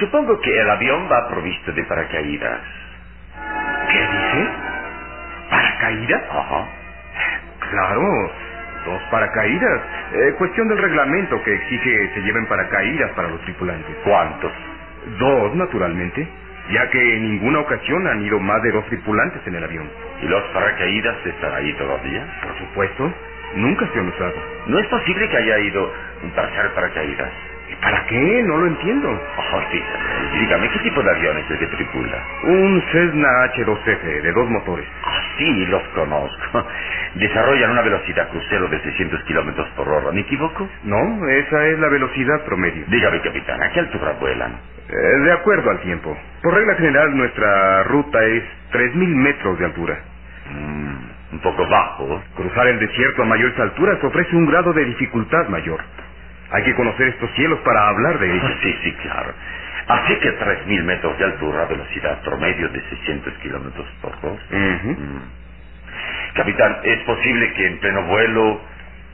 supongo 0.00 0.40
que 0.40 0.60
el 0.60 0.70
avión 0.70 1.08
va 1.10 1.28
provisto 1.28 1.72
de 1.72 1.84
paracaídas. 1.84 2.60
¿Qué 3.96 4.02
dice? 4.02 4.48
¿Paracaídas? 5.48 6.22
Ajá. 6.30 6.66
Claro, 7.70 8.30
dos 8.84 9.02
paracaídas. 9.10 9.80
Eh, 10.12 10.34
cuestión 10.36 10.68
del 10.68 10.78
reglamento 10.78 11.42
que 11.42 11.54
exige 11.54 12.10
se 12.12 12.20
lleven 12.20 12.46
paracaídas 12.46 13.10
para 13.12 13.28
los 13.28 13.40
tripulantes. 13.42 13.96
¿Cuántos? 14.04 14.52
Dos, 15.18 15.54
naturalmente, 15.54 16.28
ya 16.72 16.90
que 16.90 17.16
en 17.16 17.22
ninguna 17.22 17.60
ocasión 17.60 18.06
han 18.06 18.22
ido 18.22 18.38
más 18.38 18.62
de 18.62 18.72
dos 18.72 18.84
tripulantes 18.86 19.40
en 19.46 19.54
el 19.54 19.64
avión. 19.64 19.90
¿Y 20.22 20.26
los 20.26 20.42
paracaídas 20.52 21.16
están 21.24 21.54
ahí 21.54 21.72
todavía? 21.74 22.26
Por 22.42 22.58
supuesto, 22.58 23.12
nunca 23.54 23.88
se 23.94 23.98
han 23.98 24.08
usado. 24.08 24.34
No 24.66 24.78
es 24.78 24.86
posible 24.88 25.28
que 25.30 25.36
haya 25.38 25.58
ido 25.60 25.90
un 26.22 26.30
tercer 26.32 26.70
paracaídas. 26.74 27.30
¿Y 27.78 27.82
para 27.82 28.04
qué? 28.06 28.42
No 28.44 28.58
lo 28.58 28.66
entiendo. 28.68 29.08
Oh, 29.10 29.60
sí. 29.70 29.82
Dígame, 30.40 30.68
¿qué 30.70 30.78
tipo 30.80 31.02
de 31.02 31.10
avión 31.10 31.38
es 31.38 31.50
el 31.50 31.58
que 31.58 31.66
tripula? 31.68 32.24
Un 32.44 32.82
Cessna 32.92 33.28
H2F 33.54 34.22
de 34.22 34.32
dos 34.32 34.50
motores. 34.50 34.86
Ah, 35.04 35.22
sí, 35.38 35.66
los 35.66 35.82
conozco. 35.94 36.66
Desarrollan 37.14 37.70
una 37.70 37.82
velocidad 37.82 38.28
crucero 38.30 38.68
de 38.68 38.80
600 38.82 39.22
kilómetros 39.24 39.68
por 39.76 39.88
hora. 39.88 40.12
¿Me 40.12 40.20
equivoco? 40.20 40.68
No, 40.84 41.28
esa 41.28 41.66
es 41.66 41.78
la 41.78 41.88
velocidad 41.88 42.44
promedio. 42.44 42.84
Dígame, 42.88 43.20
capitán, 43.22 43.62
¿a 43.62 43.70
qué 43.70 43.80
altura 43.80 44.12
vuelan? 44.20 44.52
Eh, 44.88 45.18
de 45.24 45.32
acuerdo 45.32 45.70
al 45.70 45.80
tiempo. 45.80 46.16
Por 46.42 46.54
regla 46.54 46.74
general, 46.76 47.16
nuestra 47.16 47.82
ruta 47.84 48.24
es 48.24 48.44
3.000 48.72 49.14
metros 49.16 49.58
de 49.58 49.64
altura. 49.64 49.98
Mm, 50.50 50.96
un 51.34 51.40
poco 51.40 51.66
bajo. 51.68 52.22
Cruzar 52.36 52.68
el 52.68 52.78
desierto 52.78 53.22
a 53.22 53.26
mayores 53.26 53.58
alturas 53.58 54.02
ofrece 54.04 54.36
un 54.36 54.46
grado 54.46 54.72
de 54.72 54.84
dificultad 54.84 55.48
mayor. 55.48 55.80
Hay 56.50 56.62
que 56.64 56.74
conocer 56.74 57.08
estos 57.08 57.30
cielos 57.34 57.60
para 57.64 57.88
hablar 57.88 58.18
de 58.18 58.32
ellos. 58.32 58.52
Sí, 58.62 58.74
sí, 58.84 58.92
claro. 59.02 59.34
Así 59.88 60.16
que 60.16 60.30
3.000 60.38 60.84
metros 60.84 61.18
de 61.18 61.24
altura, 61.24 61.66
velocidad 61.66 62.20
promedio 62.22 62.68
de 62.70 62.82
600 62.88 63.34
kilómetros 63.42 63.86
por 64.02 64.12
hora. 64.22 64.42
Mm. 64.50 65.20
Capitán, 66.34 66.78
¿es 66.84 66.98
posible 67.04 67.52
que 67.54 67.66
en 67.66 67.80
pleno 67.80 68.06
vuelo 68.06 68.60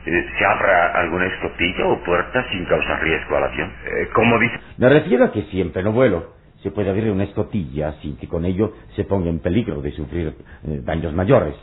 eh, 0.07 0.27
se 0.39 0.45
abra 0.47 0.93
alguna 0.95 1.27
escotilla 1.27 1.87
o 1.87 2.03
puerta 2.05 2.45
sin 2.51 2.65
causar 2.67 3.03
riesgo 3.03 3.37
al 3.37 3.45
avión? 3.45 3.73
Eh, 3.85 4.09
¿Cómo 4.15 4.39
dice? 4.39 4.59
Me 4.79 4.89
refiero 4.89 5.25
a 5.27 5.33
que 5.33 5.43
si 5.45 5.61
en 5.61 5.73
pleno 5.73 5.93
vuelo 5.93 6.33
se 6.63 6.71
puede 6.71 6.91
abrir 6.91 7.11
una 7.11 7.25
escotilla 7.25 7.93
sin 8.03 8.17
que 8.17 8.29
con 8.29 8.45
ello 8.45 8.73
se 8.97 9.05
ponga 9.05 9.31
en 9.31 9.41
peligro 9.41 9.83
de 9.83 9.93
sufrir 9.93 10.29
eh, 10.65 10.81
daños 10.85 11.13
mayores. 11.15 11.57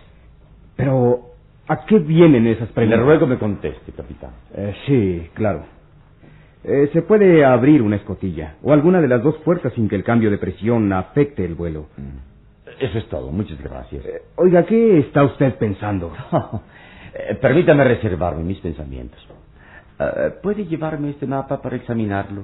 Pero, 0.78 1.29
¿a 1.70 1.86
qué 1.86 2.00
vienen 2.00 2.46
esas 2.48 2.68
Le 2.70 2.74
preguntas? 2.74 3.00
ruego 3.00 3.28
me 3.28 3.38
conteste, 3.38 3.92
capitán. 3.94 4.32
Eh, 4.54 4.76
sí, 4.86 5.30
claro. 5.34 5.64
Eh, 6.64 6.90
se 6.92 7.02
puede 7.04 7.46
abrir 7.46 7.82
una 7.82 7.96
escotilla 7.96 8.56
o 8.62 8.74
alguna 8.74 9.00
de 9.00 9.08
las 9.08 9.24
dos 9.24 9.38
puertas 9.38 9.72
sin 9.74 9.88
que 9.88 9.96
el 9.96 10.04
cambio 10.04 10.30
de 10.30 10.38
presión 10.38 10.92
afecte 10.92 11.46
el 11.46 11.56
vuelo. 11.56 11.88
Eso 12.80 12.98
es 12.98 13.08
todo. 13.08 13.32
Muchas 13.32 13.62
gracias. 13.62 14.06
Eh, 14.06 14.22
oiga, 14.36 14.66
¿qué 14.66 15.00
está 15.00 15.24
usted 15.24 15.56
pensando? 15.56 16.12
Permítame 17.42 17.84
reservarme 17.86 18.44
mis 18.44 18.60
pensamientos. 18.60 19.20
¿Puede 20.42 20.66
llevarme 20.66 21.10
este 21.12 21.26
mapa 21.26 21.62
para 21.62 21.76
examinarlo? 21.76 22.44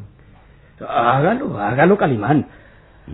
Hágalo, 0.88 1.58
hágalo, 1.58 1.98
Calimán. 1.98 2.46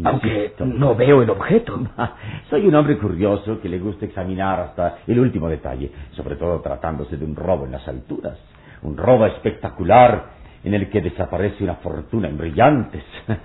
Aunque 0.03 0.53
no 0.59 0.95
veo 0.95 1.21
el 1.21 1.29
objeto. 1.29 1.79
Soy 2.49 2.65
un 2.67 2.75
hombre 2.75 2.97
curioso 2.97 3.59
que 3.59 3.67
le 3.69 3.79
gusta 3.79 4.05
examinar 4.05 4.59
hasta 4.59 4.99
el 5.07 5.19
último 5.19 5.49
detalle, 5.49 5.91
sobre 6.11 6.35
todo 6.37 6.61
tratándose 6.61 7.17
de 7.17 7.25
un 7.25 7.35
robo 7.35 7.65
en 7.65 7.71
las 7.71 7.87
alturas. 7.87 8.37
Un 8.83 8.95
robo 8.97 9.25
espectacular 9.25 10.31
en 10.63 10.73
el 10.73 10.89
que 10.89 11.01
desaparece 11.01 11.63
una 11.63 11.75
fortuna 11.75 12.29
en 12.29 12.37
brillantes. 12.37 13.03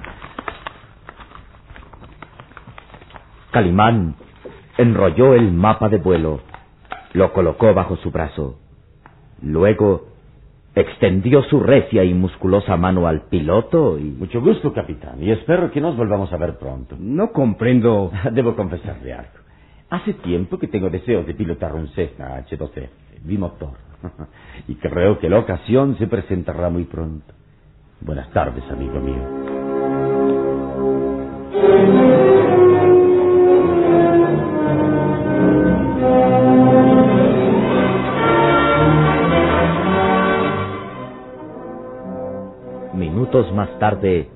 Calimán 3.51 4.15
enrolló 4.77 5.35
el 5.35 5.51
mapa 5.51 5.89
de 5.89 5.97
vuelo, 5.97 6.41
lo 7.15 7.33
colocó 7.33 7.73
bajo 7.73 7.97
su 7.97 8.11
brazo. 8.11 8.59
Luego 9.43 10.16
extendió 10.77 11.43
su 11.45 11.59
recia 11.59 12.05
y 12.05 12.13
musculosa 12.13 12.77
mano 12.77 13.09
al 13.09 13.23
piloto 13.23 13.99
y... 13.99 14.05
Mucho 14.05 14.41
gusto, 14.43 14.73
capitán, 14.73 15.23
y 15.23 15.31
espero 15.31 15.71
que 15.71 15.81
nos 15.81 15.97
volvamos 15.97 16.33
a 16.33 16.37
ver 16.37 16.59
pronto. 16.59 16.97
No 16.99 17.33
comprendo. 17.33 18.13
Debo 18.33 18.55
confesarle 18.55 19.15
algo. 19.15 19.31
Hace 19.89 20.13
tiempo 20.15 20.59
que 20.59 20.69
tengo 20.69 20.91
deseos 20.91 21.27
de 21.27 21.35
pilotar 21.35 21.75
un 21.75 21.89
Cessna 21.89 22.45
H2F. 22.47 22.89
bimotor. 23.25 23.73
y 24.69 24.75
creo 24.75 25.19
que 25.19 25.31
la 25.31 25.39
ocasión 25.39 25.97
se 25.97 26.07
presentará 26.07 26.69
muy 26.69 26.85
pronto. 26.85 27.33
Buenas 28.03 28.31
tardes, 28.31 28.63
amigo 28.71 29.01
mío. 29.01 29.76
Más 43.77 43.79
tarde, 43.79 44.29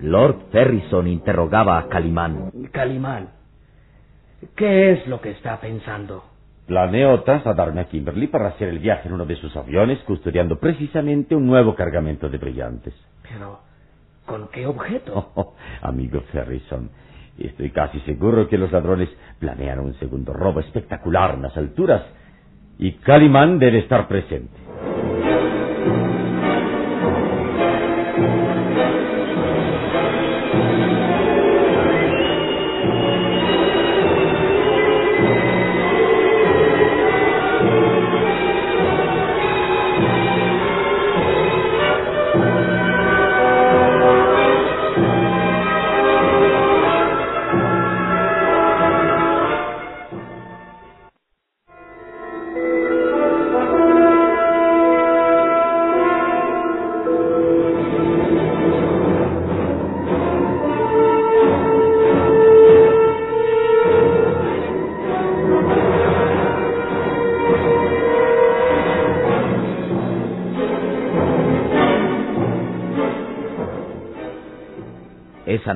Lord 0.00 0.50
Ferrison 0.50 1.06
interrogaba 1.06 1.78
a 1.78 1.88
Calimán. 1.88 2.50
Calimán, 2.72 3.28
¿qué 4.56 4.92
es 4.92 5.06
lo 5.06 5.20
que 5.20 5.30
está 5.30 5.60
pensando? 5.60 6.24
Planeo 6.66 7.22
trasladarme 7.22 7.82
a 7.82 7.84
Kimberley 7.84 8.26
para 8.26 8.48
hacer 8.48 8.68
el 8.68 8.80
viaje 8.80 9.06
en 9.06 9.14
uno 9.14 9.26
de 9.26 9.36
sus 9.36 9.56
aviones, 9.56 9.98
custodiando 10.00 10.58
precisamente 10.58 11.36
un 11.36 11.46
nuevo 11.46 11.76
cargamento 11.76 12.28
de 12.28 12.38
brillantes. 12.38 12.94
Pero, 13.22 13.60
¿con 14.26 14.48
qué 14.48 14.66
objeto? 14.66 15.30
Oh, 15.34 15.40
oh, 15.42 15.54
amigo 15.82 16.20
Ferrison, 16.32 16.90
estoy 17.38 17.70
casi 17.70 18.00
seguro 18.00 18.48
que 18.48 18.58
los 18.58 18.72
ladrones 18.72 19.08
planean 19.38 19.78
un 19.78 19.94
segundo 20.00 20.32
robo 20.32 20.58
espectacular 20.60 21.34
en 21.34 21.42
las 21.42 21.56
alturas 21.56 22.02
y 22.78 22.92
Calimán 22.94 23.60
debe 23.60 23.78
estar 23.78 24.08
presente. 24.08 24.59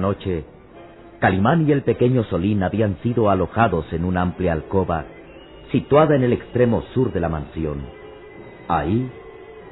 Noche, 0.04 0.44
Calimán 1.18 1.66
y 1.66 1.72
el 1.72 1.82
pequeño 1.82 2.24
Solín 2.24 2.62
habían 2.62 2.98
sido 3.02 3.30
alojados 3.30 3.90
en 3.94 4.04
una 4.04 4.20
amplia 4.20 4.52
alcoba 4.52 5.06
situada 5.72 6.14
en 6.14 6.22
el 6.22 6.34
extremo 6.34 6.82
sur 6.92 7.10
de 7.10 7.20
la 7.20 7.30
mansión. 7.30 7.78
Ahí, 8.68 9.10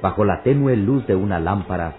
bajo 0.00 0.24
la 0.24 0.42
tenue 0.42 0.74
luz 0.74 1.06
de 1.06 1.14
una 1.14 1.38
lámpara, 1.38 1.96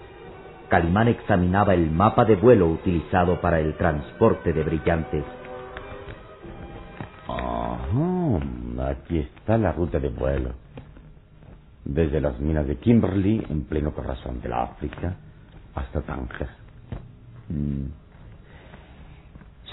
Calimán 0.68 1.06
examinaba 1.06 1.74
el 1.74 1.92
mapa 1.92 2.24
de 2.24 2.34
vuelo 2.34 2.66
utilizado 2.68 3.40
para 3.40 3.60
el 3.60 3.76
transporte 3.76 4.52
de 4.52 4.64
brillantes. 4.64 5.24
Ajá, 7.28 8.90
aquí 8.90 9.18
está 9.18 9.56
la 9.58 9.70
ruta 9.70 10.00
de 10.00 10.08
vuelo. 10.08 10.50
Desde 11.84 12.20
las 12.20 12.40
minas 12.40 12.66
de 12.66 12.76
Kimberley, 12.76 13.46
en 13.48 13.64
pleno 13.66 13.92
corazón 13.92 14.40
de 14.40 14.52
África, 14.52 15.16
hasta 15.76 16.00
Tánger. 16.00 16.48
Mm. 17.48 18.03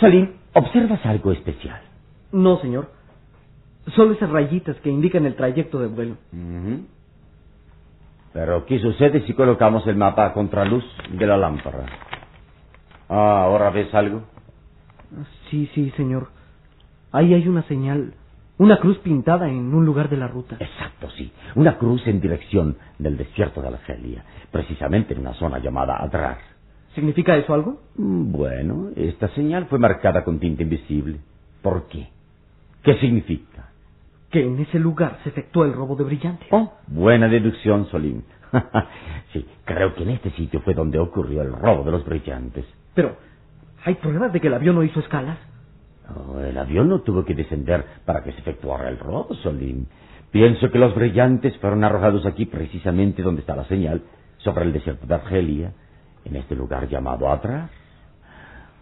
Salim, 0.02 0.32
¿observas 0.54 1.06
algo 1.06 1.32
especial? 1.32 1.80
No, 2.32 2.60
señor. 2.60 2.90
Solo 3.96 4.14
esas 4.14 4.32
rayitas 4.32 4.76
que 4.78 4.90
indican 4.90 5.28
el 5.28 5.36
trayecto 5.36 5.80
de 5.80 5.88
vuelo. 5.88 6.18
Pero, 8.34 8.66
¿qué 8.66 8.80
sucede 8.80 9.22
si 9.28 9.34
colocamos 9.34 9.86
el 9.86 9.98
mapa 9.98 10.26
a 10.26 10.34
contraluz 10.34 10.84
de 11.12 11.28
la 11.28 11.38
lámpara? 11.38 11.86
Ah, 13.10 13.44
¿ahora 13.44 13.70
ves 13.70 13.94
algo? 13.94 14.24
Sí, 15.50 15.70
sí, 15.76 15.92
señor. 15.92 16.30
Ahí 17.12 17.36
hay 17.36 17.48
una 17.48 17.62
señal, 17.64 18.16
una 18.58 18.80
cruz 18.80 18.98
pintada 19.00 19.50
en 19.50 19.72
un 19.72 19.86
lugar 19.86 20.10
de 20.10 20.18
la 20.18 20.28
ruta. 20.28 20.56
Exacto, 20.60 21.12
sí. 21.12 21.32
Una 21.54 21.78
cruz 21.78 22.08
en 22.08 22.22
dirección 22.22 22.78
del 22.98 23.18
desierto 23.18 23.62
de 23.62 23.68
Argelia, 23.68 24.24
precisamente 24.50 25.14
en 25.14 25.20
una 25.20 25.34
zona 25.34 25.60
llamada 25.60 25.98
Adrar. 26.02 26.40
¿Significa 26.96 27.38
eso 27.38 27.54
algo? 27.54 27.80
Mm, 27.96 28.32
Bueno, 28.32 28.90
esta 28.96 29.30
señal 29.30 29.66
fue 29.68 29.80
marcada 29.80 30.24
con 30.24 30.40
tinta 30.40 30.64
invisible. 30.64 31.20
¿Por 31.62 31.88
qué? 31.88 32.10
¿Qué 32.84 32.96
significa? 32.96 33.70
Que 34.30 34.42
en 34.46 34.60
ese 34.60 34.80
lugar 34.80 35.20
se 35.24 35.30
efectuó 35.30 35.66
el 35.66 35.74
robo 35.74 35.96
de 35.96 36.04
brillantes. 36.04 36.48
Oh, 36.52 36.74
buena 36.88 37.28
deducción, 37.28 37.86
Solim. 37.88 38.22
sí, 39.34 39.46
creo 39.66 39.94
que 39.96 40.04
en 40.04 40.10
este 40.10 40.32
sitio 40.32 40.62
fue 40.62 40.74
donde 40.74 41.00
ocurrió 41.00 41.42
el 41.42 41.54
robo 41.54 41.84
de 41.84 41.92
los 41.92 42.06
brillantes. 42.06 42.66
Pero, 42.94 43.16
¿hay 43.86 43.96
pruebas 43.96 44.34
de 44.34 44.42
que 44.42 44.48
el 44.48 44.54
avión 44.54 44.76
no 44.76 44.84
hizo 44.84 45.00
escalas? 45.00 45.38
Oh, 46.14 46.40
el 46.40 46.58
avión 46.58 46.90
no 46.90 47.02
tuvo 47.02 47.24
que 47.24 47.36
descender 47.36 47.86
para 48.06 48.24
que 48.24 48.32
se 48.34 48.40
efectuara 48.40 48.90
el 48.90 49.00
robo, 49.00 49.34
Solim. 49.36 49.86
Pienso 50.32 50.72
que 50.72 50.80
los 50.80 50.96
brillantes 50.96 51.58
fueron 51.60 51.84
arrojados 51.84 52.26
aquí 52.26 52.46
precisamente 52.46 53.22
donde 53.22 53.42
está 53.42 53.56
la 53.56 53.66
señal, 53.66 54.02
sobre 54.38 54.66
el 54.66 54.74
desierto 54.74 55.06
de 55.06 55.14
Argelia, 55.14 55.74
en 56.26 56.36
este 56.36 56.56
lugar 56.56 56.88
llamado 56.88 57.30
Atras. 57.32 57.70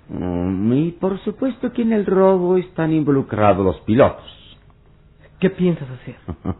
Mm, 0.10 0.74
y 0.74 0.92
por 0.92 1.20
supuesto 1.20 1.72
que 1.72 1.84
en 1.84 1.94
el 1.94 2.06
robo 2.06 2.58
están 2.58 2.92
involucrados 2.92 3.64
los 3.64 3.80
pilotos. 3.82 4.26
¿Qué 5.40 5.50
piensas 5.50 5.88
hacer? 5.90 6.16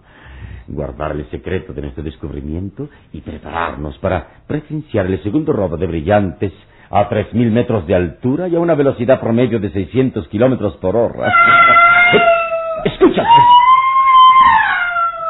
Guardar 0.68 1.12
el 1.12 1.30
secreto 1.32 1.74
de 1.74 1.82
nuestro 1.82 2.04
descubrimiento 2.04 2.90
y 3.12 3.22
prepararnos 3.22 3.98
para 3.98 4.44
presenciar 4.48 5.08
el 5.08 5.22
segundo 5.24 5.52
robo 5.52 5.78
de 5.78 5.88
brillantes 5.88 6.54
a 6.92 7.10
3.000 7.10 7.52
metros 7.52 7.88
de 7.88 7.96
altura 7.96 8.48
y 8.48 8.56
a 8.56 8.60
una 8.60 8.76
velocidad 8.76 9.20
promedio 9.20 9.60
de 9.60 9.72
600 9.72 10.28
kilómetros 10.28 10.78
por 10.78 10.96
hora. 10.96 11.32
¡Escucha! 12.86 13.24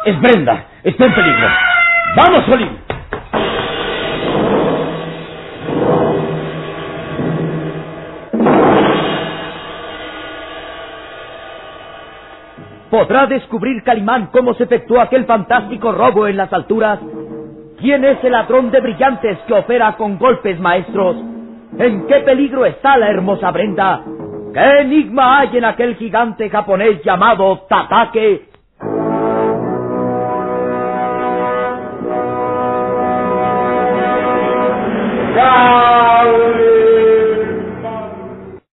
¡Es 0.06 0.22
Brenda! 0.22 0.68
¡Está 0.84 1.06
en 1.06 1.16
peligro! 1.16 1.47
¡Vamos, 2.16 2.45
Solín! 2.45 2.89
¿Podrá 12.90 13.28
descubrir 13.28 13.84
Calimán 13.84 14.30
cómo 14.32 14.56
se 14.56 14.64
efectuó 14.64 15.00
aquel 15.00 15.26
fantástico 15.26 15.92
robo 15.92 16.28
en 16.28 16.38
las 16.38 16.52
alturas? 16.52 17.00
¿Quién 17.80 18.04
es 18.04 18.24
el 18.24 18.32
ladrón 18.32 18.72
de 18.72 18.82
brillantes 18.82 19.38
que 19.48 19.54
opera 19.54 19.96
con 19.96 20.18
golpes 20.18 20.60
maestros? 20.60 21.16
¿En 21.78 22.08
qué 22.08 22.16
peligro 22.22 22.66
está 22.66 22.98
la 22.98 23.10
hermosa 23.10 23.52
Brenda? 23.52 24.02
¿Qué 24.54 24.82
enigma 24.82 25.40
hay 25.40 25.56
en 25.58 25.66
aquel 25.66 25.98
gigante 25.98 26.50
japonés 26.50 27.04
llamado 27.04 27.60
Tatake? 27.70 28.49